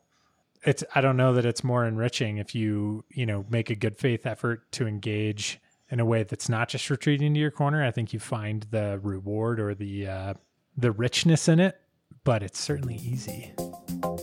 it's 0.64 0.84
i 0.96 1.02
don't 1.02 1.18
know 1.18 1.34
that 1.34 1.46
it's 1.46 1.64
more 1.64 1.86
enriching 1.86 2.38
if 2.38 2.56
you 2.56 3.06
you 3.10 3.28
know 3.28 3.46
make 3.50 3.70
a 3.70 3.76
good 3.76 3.98
faith 3.98 4.26
effort 4.26 4.72
to 4.72 4.88
engage 4.88 5.60
in 5.90 6.00
a 6.00 6.06
way 6.06 6.24
that's 6.24 6.50
not 6.50 6.70
just 6.70 6.90
retreating 6.90 7.36
to 7.36 7.40
your 7.40 7.52
corner 7.52 7.86
i 7.86 7.92
think 7.92 8.14
you 8.14 8.20
find 8.20 8.66
the 8.72 9.00
reward 9.04 9.60
or 9.60 9.76
the 9.76 10.08
uh 10.08 10.34
the 10.76 10.92
richness 10.92 11.48
in 11.48 11.60
it 11.60 11.80
but 12.24 12.42
it's 12.42 12.60
certainly 12.60 12.96
easy 12.96 13.54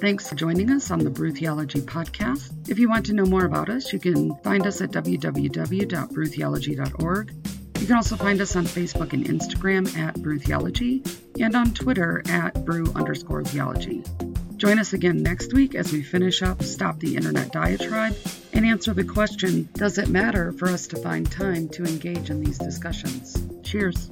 Thanks 0.00 0.28
for 0.28 0.34
joining 0.36 0.70
us 0.70 0.92
on 0.92 1.00
the 1.00 1.10
Brew 1.10 1.32
Theology 1.32 1.80
podcast. 1.80 2.68
If 2.68 2.78
you 2.78 2.88
want 2.88 3.04
to 3.06 3.12
know 3.12 3.24
more 3.24 3.46
about 3.46 3.68
us, 3.68 3.92
you 3.92 3.98
can 3.98 4.32
find 4.44 4.64
us 4.64 4.80
at 4.80 4.92
www.brewtheology.org. 4.92 7.34
You 7.78 7.86
can 7.86 7.96
also 7.96 8.16
find 8.16 8.40
us 8.40 8.56
on 8.56 8.64
Facebook 8.64 9.12
and 9.12 9.24
Instagram 9.24 9.96
at 9.96 10.20
Brew 10.20 10.38
Theology 10.38 11.02
and 11.38 11.54
on 11.54 11.72
Twitter 11.72 12.22
at 12.28 12.64
Brew 12.64 12.86
underscore 12.94 13.44
theology. 13.44 14.02
Join 14.56 14.80
us 14.80 14.92
again 14.92 15.22
next 15.22 15.52
week 15.52 15.76
as 15.76 15.92
we 15.92 16.02
finish 16.02 16.42
up 16.42 16.62
Stop 16.62 16.98
the 16.98 17.14
Internet 17.14 17.52
Diatribe 17.52 18.16
and 18.52 18.66
answer 18.66 18.92
the 18.92 19.04
question 19.04 19.68
Does 19.74 19.98
it 19.98 20.08
matter 20.08 20.52
for 20.52 20.66
us 20.66 20.88
to 20.88 20.96
find 20.96 21.30
time 21.30 21.68
to 21.68 21.84
engage 21.84 22.30
in 22.30 22.42
these 22.42 22.58
discussions? 22.58 23.46
Cheers. 23.62 24.10